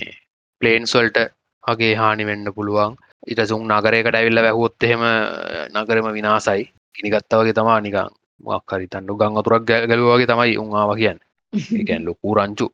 පලේන්ස්වල්ට 0.61 1.19
වගේ 1.63 1.95
හානි 1.95 2.25
වෙන්න 2.25 2.53
පුළුවන්. 2.53 2.97
ඉට 3.27 3.41
සුම් 3.45 3.65
නගරයකට 3.69 4.15
ඇවිල්ල 4.15 4.39
වැැහුවොත් 4.39 4.83
එහෙම 4.83 5.03
නගරම 5.75 6.13
විනාසයි 6.13 6.69
ගිනිගත්තාවගේ 6.95 7.53
තමා 7.53 7.79
නිකං 7.81 8.18
මක්හරි 8.41 8.87
තන්නු 8.87 9.13
ගං 9.15 9.37
අතුරක් 9.37 9.63
ගැලුවගේ 9.67 10.27
තමයි 10.27 10.57
උන්ආව 10.57 10.91
කියන්න 10.95 11.19
එකැන් 11.75 12.03
ලොකූ 12.05 12.33
රංචු 12.35 12.67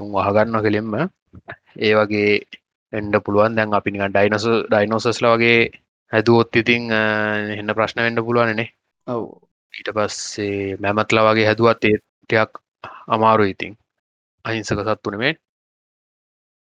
උන් 0.00 0.12
අහගන්න 0.18 0.58
කෙළෙම්ම 0.60 0.94
ඒ 1.78 1.92
වගේ 1.94 2.32
එන්ඩ 2.92 3.14
පුළුවන් 3.20 3.56
දැන් 3.56 3.74
අපි 3.74 3.90
නිකන් 3.90 4.10
ඩයිනස 4.10 4.46
ඩයිනෝසස්ල 4.64 5.26
වගේ 5.28 5.60
හැදුවොත් 6.12 6.56
ඉතිං 6.56 6.90
එන්න 6.92 7.74
ප්‍රශ්න 7.74 8.02
වෙන්න 8.02 8.24
පුළුවනනේ 8.24 8.68
ඔව් 9.06 9.22
ඊට 9.74 9.90
පස්සේ 9.90 10.76
මැමත්ලා 10.76 11.26
වගේ 11.26 11.46
හැදුවත් 11.46 11.84
ඒටයක් 11.84 12.60
අමාරු 13.08 13.44
ඉතින් 13.44 13.74
අහිංසක 14.44 14.80
සත්තුනමේ 14.88 15.34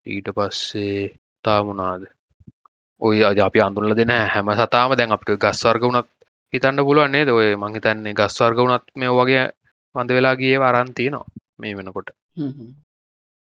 ඊට 0.05 0.29
පස්සේ 0.31 1.15
තාමුණනාද 1.45 2.03
ඔය 3.01 3.17
අද 3.23 3.39
අපි 3.39 3.59
අඳුරල 3.61 3.93
දෙන 3.93 4.13
හැම 4.27 4.49
සතාම 4.55 4.95
දැන් 4.95 5.11
අපට 5.11 5.29
ගස්වර්ග 5.37 5.83
වුණත් 5.83 6.09
හිතන්න 6.53 6.85
පුළුවන්න්නේ 6.87 7.27
ද 7.27 7.31
ඔය 7.31 7.49
මංහිතන්නේ 7.55 8.17
ගස්වර්ග 8.19 8.59
වුණත් 8.59 8.85
මේ 8.95 9.11
වගේ 9.11 9.43
වඳ 9.95 10.11
වෙලා 10.17 10.35
ගිය 10.35 10.55
වරන්තියනවා 10.57 11.25
මේ 11.59 11.77
වෙනකොට. 11.77 12.09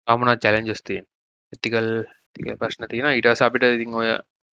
අමුණ 0.09 0.39
චැලෙන්ජස්තියෙන් 0.39 1.07
ඇතිකල් 1.53 1.89
තික 2.35 2.47
ප්‍රශ්න 2.61 2.89
තියෙන 2.89 3.19
ඉටස 3.19 3.43
අපිට 3.43 3.67
ඉතින් 3.69 3.95
ඔය 3.95 4.09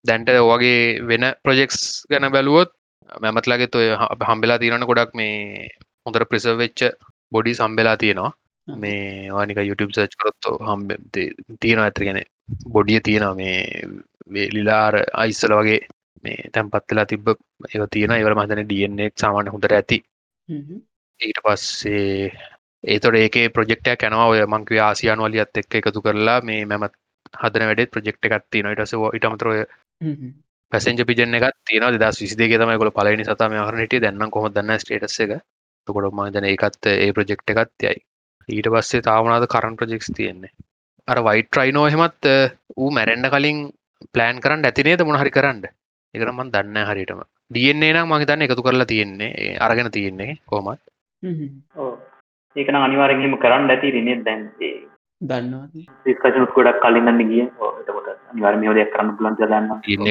දැන්ට 0.06 0.30
වගේ 0.44 1.00
වෙන 1.04 1.26
ප්‍රජෙක්ස් 1.44 1.80
ගැන 2.10 2.32
බැලුවොත් 2.32 2.72
මැමත්ලාගෙත් 3.22 3.76
ඔය 3.76 3.88
හම්බෙලා 4.30 4.60
තියෙනන 4.60 4.90
ගොඩක් 4.90 5.16
මේ 5.16 5.70
හොඳර 6.06 6.26
ප්‍රිසර් 6.26 6.56
වෙච්ච 6.58 6.80
බොඩි 7.32 7.54
සම්බෙලා 7.54 7.98
තියෙනවා. 7.98 8.32
මේ 8.68 9.32
වානික 9.32 9.58
YouTube 9.60 9.94
සච් 9.94 10.14
කරොත්තු 10.16 10.52
හම්බ 10.68 10.90
තියෙන 11.62 11.80
ඇතරගෙන 11.80 12.20
බොඩිය 12.74 13.00
තියෙනවා 13.00 13.36
මේ 13.36 14.46
ලිලාර 14.56 14.96
අයිස්සල 15.14 15.54
වගේ 15.60 15.80
මේ 16.24 16.50
තැන්පත්වෙලා 16.54 17.06
තිබ්බ 17.06 17.28
ඒ 17.68 17.88
තියෙන 17.92 18.16
ඒවර 18.16 18.36
මතන 18.36 18.64
ඩියනෙක් 18.66 19.14
සාමාන්‍ය 19.18 19.54
හොඳර 19.56 19.74
ඇති. 19.74 19.98
ඊට 21.20 21.40
පස්සේ 21.46 22.32
ඒතොට 22.84 23.16
ඒක 23.16 23.36
ප්‍රජෙක්ටය 23.54 23.96
කැනවා 23.96 24.28
ඔය 24.28 24.42
මංකව 24.46 24.80
ආසියානු 24.82 25.28
වලියත් 25.28 25.58
එක්ක 25.58 25.76
එකතු 25.80 26.02
කරලා 26.02 26.40
මේ 26.42 26.62
මැමත් 26.66 26.96
හදන 27.34 27.68
වැඩ 27.70 27.92
ප්‍රජෙක්් 27.94 28.18
එකත් 28.28 28.48
තියන 28.50 28.72
ඉටස 28.72 28.96
ඉටමතරය 29.18 29.60
පැසෙන්ජ 30.72 31.04
පිජන 31.06 31.38
එකත් 31.40 31.58
තියන 31.68 31.86
දස් 31.96 32.22
විසිදේ 32.24 32.58
තම 32.58 32.74
කොල 32.78 32.92
පලනි 32.92 33.28
සතම 33.28 33.58
හරනට 33.60 34.00
දැන්න 34.06 34.32
කොහ 34.32 34.48
දන්න 34.50 34.80
ස්ටේටස 34.80 35.20
එක? 35.26 35.34
තකොට 35.88 36.14
මදන 36.14 36.50
ඒකත් 36.50 36.90
ඒ 36.94 37.12
ප්‍රජෙක්් 37.14 37.46
එකත් 37.54 37.86
යයි. 37.86 38.00
ඊට 38.50 38.68
පස්සේ 38.74 39.06
තාවනාද 39.08 39.46
කරන් 39.54 39.78
ප්‍රජෙක්ස් 39.78 40.12
තියෙන්නේ? 40.18 40.52
අර 41.08 41.20
වයිට 41.28 41.50
ට්‍රයිනෝ 41.50 41.86
හෙමත් 41.94 42.32
ඌ 42.78 42.90
මැරෙන්ඩ 42.92 43.30
කලින් 43.34 43.62
ප්ලෑන් 44.14 44.42
කරන්න 44.44 44.66
ඇතිනේද 44.66 45.06
මොනහරි 45.06 45.32
කරන්න 45.32 45.62
එකරමන් 46.14 46.54
දන්න 46.54 46.88
හරිටම 46.88 47.22
දියන්නේ 47.52 47.92
නම් 47.94 48.10
මහිතන්න 48.12 48.46
එකතු 48.46 48.66
කරලා 48.66 48.90
තියෙන්නේ 48.92 49.52
අරගෙන 49.60 49.92
තියෙන්නේ 49.92 50.32
කොමත් 50.46 50.80
ඒකන 52.56 52.80
අනිවාරගෙම 52.80 53.36
කරන්න 53.44 53.74
ඇති 53.74 53.94
රිනෙ 53.96 54.14
දැන් 54.26 54.42
දන්නවා 55.22 55.86
ිස්කශනුත් 56.06 56.52
ගොඩක් 56.56 56.82
කලින්න්න 56.84 57.22
ගිය? 57.30 57.44
එතකොට 57.80 58.10
අනිවාර්මය 58.32 58.74
දෙයක් 58.78 58.92
කරන්න 58.96 59.16
පුලන් 59.18 59.38
දන්න 59.40 59.70
ඉන්න 59.88 60.06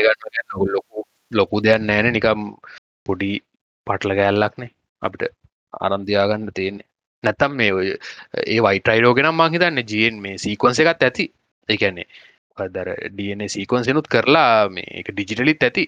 ලොකු 0.74 1.04
ලොකු 1.32 1.62
දෙයක් 1.66 1.82
නෑන 1.82 2.12
නිකම් 2.16 2.46
පොඩි 3.06 3.32
පටල 3.86 4.16
ගෑල්ලක්නේ 4.20 4.70
අපිට 5.02 5.26
අරන්දයාගන්න 5.80 6.54
තියෙන්නේ. 6.54 6.88
නැතම් 7.24 7.52
මේ 7.58 7.72
ඔය 7.72 7.88
ඒ 8.46 8.60
වයිටයිරෝගෙනම් 8.66 9.40
මහිතන්න 9.40 9.84
ජයෙන් 9.92 10.24
මේ 10.24 10.40
සීකොන්ස 10.44 10.80
එකත් 10.82 11.06
ඇති. 11.08 11.26
එකන්නේ 11.68 12.06
දර 12.58 12.90
ඩන 13.10 13.48
සීකොන්සනුත් 13.48 14.08
කරලා 14.08 14.68
මේ 14.68 15.00
එක 15.00 15.12
ඩිජිටලිත් 15.12 15.62
ඇති. 15.62 15.84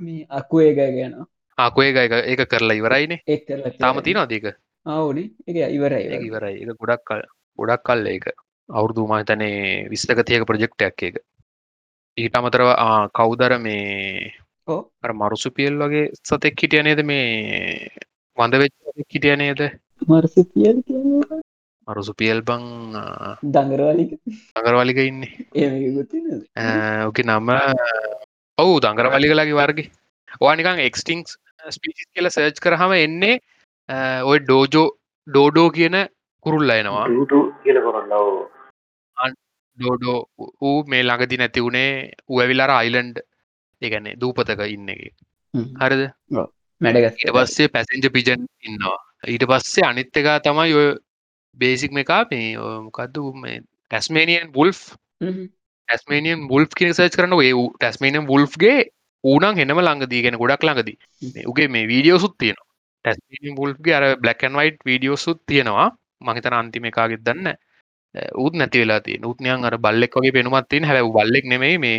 මේ 0.00 0.26
අකු 0.30 0.60
ඒක 0.60 0.76
ගැන. 0.76 1.14
ආකුේ 1.58 1.90
එක 2.04 2.12
ඒක 2.22 2.46
කරලා 2.48 2.78
ඉවරයිනේ. 2.80 3.20
එක් 3.26 3.46
තාම 3.78 4.02
තින 4.02 4.16
අදක 4.16 4.46
ආවනේ. 4.86 5.30
එක 5.46 5.56
ඉවරයි 5.70 6.24
ඉවරයි. 6.28 6.56
එක 6.62 6.76
ගොඩක් 6.80 7.04
කල් 7.04 7.22
ගොඩක් 7.58 7.82
කල්ල 7.82 8.06
ඒක. 8.06 8.26
අවුරදු 8.68 9.06
මහිතනේ 9.06 9.88
විස්තකතියක 9.90 10.46
ප්‍රජෙක්්ටක් 10.46 11.02
එක 11.02 11.16
ඊට 12.16 12.36
අමතරව 12.38 12.68
කවුදර 13.12 13.58
මේ 13.58 14.32
අර 15.04 15.12
මරුසු 15.12 15.50
පියල් 15.50 15.74
වගේ 15.76 16.12
සතෙක් 16.22 16.60
හිටිය 16.62 16.82
නේද? 16.82 17.00
මේ 17.02 17.90
වඳ 18.38 18.54
වෙච් 18.62 18.72
හිටිය 19.12 19.36
නේද? 19.36 19.60
මර්ස 20.08 20.34
පියල් 20.52 20.78
මරුසු 21.88 22.12
පියල් 22.20 22.40
බං 22.42 22.64
දඟරවාලික. 23.54 24.12
අගරවලික 24.58 24.98
ඉන්න. 25.04 25.22
ඕක 27.06 27.18
නම 27.24 27.48
ඔවු 28.58 28.74
දංගර 28.84 29.08
වලිකලාගේ 29.14 29.58
වර්ග 29.60 29.80
වානිකං 30.40 30.82
එක්ස්ටිංස් 30.88 31.36
ස්පිසිස් 31.76 32.08
කියල 32.14 32.30
සර්ච් 32.30 32.58
කරහම 32.64 32.92
එන්නේ 32.96 33.34
ඔය 34.30 34.38
ඩෝජෝ 34.40 34.86
ඩෝඩෝ 35.26 35.68
කියන 35.76 35.96
කුරුල්ල 36.46 36.70
එනවා. 36.70 37.06
ඩෝඩෝ 39.78 40.18
ඌ 40.66 40.78
මේ 40.90 41.02
ළඟදි 41.02 41.40
නැති 41.40 41.64
වුණේ 41.66 41.92
උවවිලාර 42.32 42.72
අයිලන්ඩ් 42.80 43.16
ඒගැන්නේ 43.82 44.18
දූපතක 44.20 44.60
ඉන්න 44.74 44.92
එක. 44.94 45.14
හරිද? 45.82 46.02
මැඩග 46.80 47.24
පස්සේ 47.36 47.72
පැසෙන්ජ 47.74 48.06
පිජන් 48.16 48.46
ඉන්නවා. 48.68 48.98
ඊට 49.32 49.44
පස්සේ 49.50 49.88
අනිත්ත 49.90 50.16
එක 50.20 50.28
තමයි 50.46 50.72
ඔය 50.80 50.88
බේසික් 51.56 51.96
එකා 51.96 52.22
මේ 52.30 52.46
මොකක්ද 52.80 53.18
මේ 53.36 53.56
ටැස්මේනියන් 53.60 54.52
බුල්ෆ් 54.52 54.80
ටැස්මේනියන් 55.22 56.46
බුල්් 56.48 56.66
කිය 56.72 56.92
සච් 56.92 57.14
කරන 57.14 57.36
ඒ 57.38 57.52
ටැස්මේනියන් 57.74 58.26
බුල්්ගේ 58.26 58.78
ඌනං 59.24 59.60
හෙනම 59.60 59.78
ළඟදී 59.78 60.22
ගෙන 60.22 60.38
ගොඩක් 60.38 60.64
ළඟදී 60.64 61.44
උගේ 61.46 61.68
මේ 61.68 61.84
වීඩියෝ 61.86 62.18
සුත් 62.18 62.34
තියෙන 62.38 62.58
ටැස්මේනියන් 63.04 63.54
බුල්්ගේ 63.54 63.94
අර 63.94 64.06
බ්ලක්න් 64.18 64.58
වයිට් 64.60 64.80
වීඩියෝ 64.84 65.18
සුත් 65.18 65.40
තියෙනවා 65.46 65.88
මහිතන 66.22 66.54
අන්තිම 66.54 66.90
එකගෙත් 66.90 67.22
දන්න 67.22 67.54
උත් 68.36 68.54
නැති 68.54 68.80
වෙලා 68.80 69.00
තිය 69.00 69.18
උත්නයන් 69.24 69.64
අර 69.64 69.76
බල්ලෙක් 69.78 70.12
වගේ 70.14 70.32
පෙනුමත් 70.32 70.68
තින් 70.68 70.84
හැව 70.84 71.06
බල්ලෙක් 71.10 71.44
නෙමයි 71.46 71.78
මේ 71.78 71.98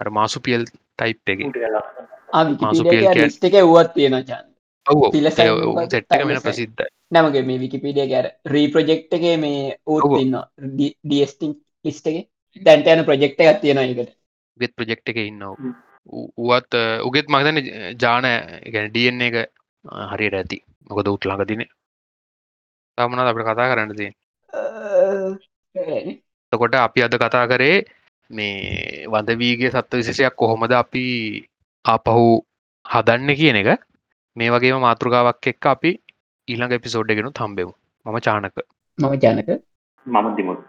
අර 0.00 0.08
මාසු 0.10 0.40
පියල් 0.40 0.64
ටයිප් 0.98 1.18
එක 1.28 1.40
ලිස්ට 3.16 3.44
එක 3.44 3.56
වුවත් 3.64 3.94
තියෙන 3.94 4.18
චන් 4.22 4.46
සෙට්ක 5.90 6.20
වෙන 6.22 6.40
ප්‍රසිද්ධ 6.40 6.84
නමගේ 7.14 7.44
මේ 7.48 7.62
විකිපිඩිය 7.62 8.06
ගැර 8.12 8.26
රීප්‍රජෙක්් 8.54 9.14
එක 9.16 9.24
මේ 9.44 9.76
ඌත් 9.86 10.20
ඉන්න 10.20 10.36
ඩස්ටිං 11.04 11.52
ලිස්ට 11.84 12.06
එක. 12.10 12.28
දැන්ට 12.60 12.92
යන 12.92 13.04
ප්‍රජෙක්් 13.08 13.40
එකක් 13.40 13.60
තියෙන 13.62 13.82
එකට 13.82 14.12
ගෙත් 14.60 14.72
ප්‍රජෙක්් 14.78 15.02
එක 15.12 15.18
ඉන්න 15.24 15.42
උවත් 16.44 16.76
උගෙත් 17.08 17.32
මගතන 17.32 17.58
ජාන 18.00 18.28
ගැන 18.72 18.90
ඩන්න 18.90 19.26
එක 19.28 19.36
හරියට 20.12 20.38
ඇති. 20.40 20.58
මොකද 20.88 21.08
උත් 21.08 21.26
ළඟ 21.26 21.48
තින 21.48 21.64
තමනත් 22.98 23.28
අපට 23.30 23.46
කතා 23.48 23.70
කරන්න 23.70 23.96
තිය 23.98 24.12
තකොට 26.52 26.74
අපි 26.76 27.02
අද 27.02 27.14
කතා 27.18 27.46
කරේ 27.50 27.78
මේ 28.30 29.06
වඳවීගේ 29.12 29.72
සත්ව 29.72 30.00
විශෂයක් 30.00 30.36
කොහොමද 30.40 30.72
අපි 30.72 31.04
ආපහු 31.84 32.26
හදන්න 32.84 33.30
කියන 33.40 33.56
එක. 33.62 33.80
මේ 34.36 34.52
වගේම 34.52 34.80
මාතෘකාවක් 34.82 35.46
එක්ක 35.52 35.66
අපි 35.72 35.90
ඊළඟ 36.48 36.74
එපිසෝඩ් 36.76 37.12
එකෙනු 37.12 37.30
තම්බෙමු 37.32 37.72
මම 38.06 38.18
චානක. 38.20 38.56
මම 38.98 39.14
ජනක 39.16 39.50
මම 40.06 40.26
දිමුත් 40.36 40.60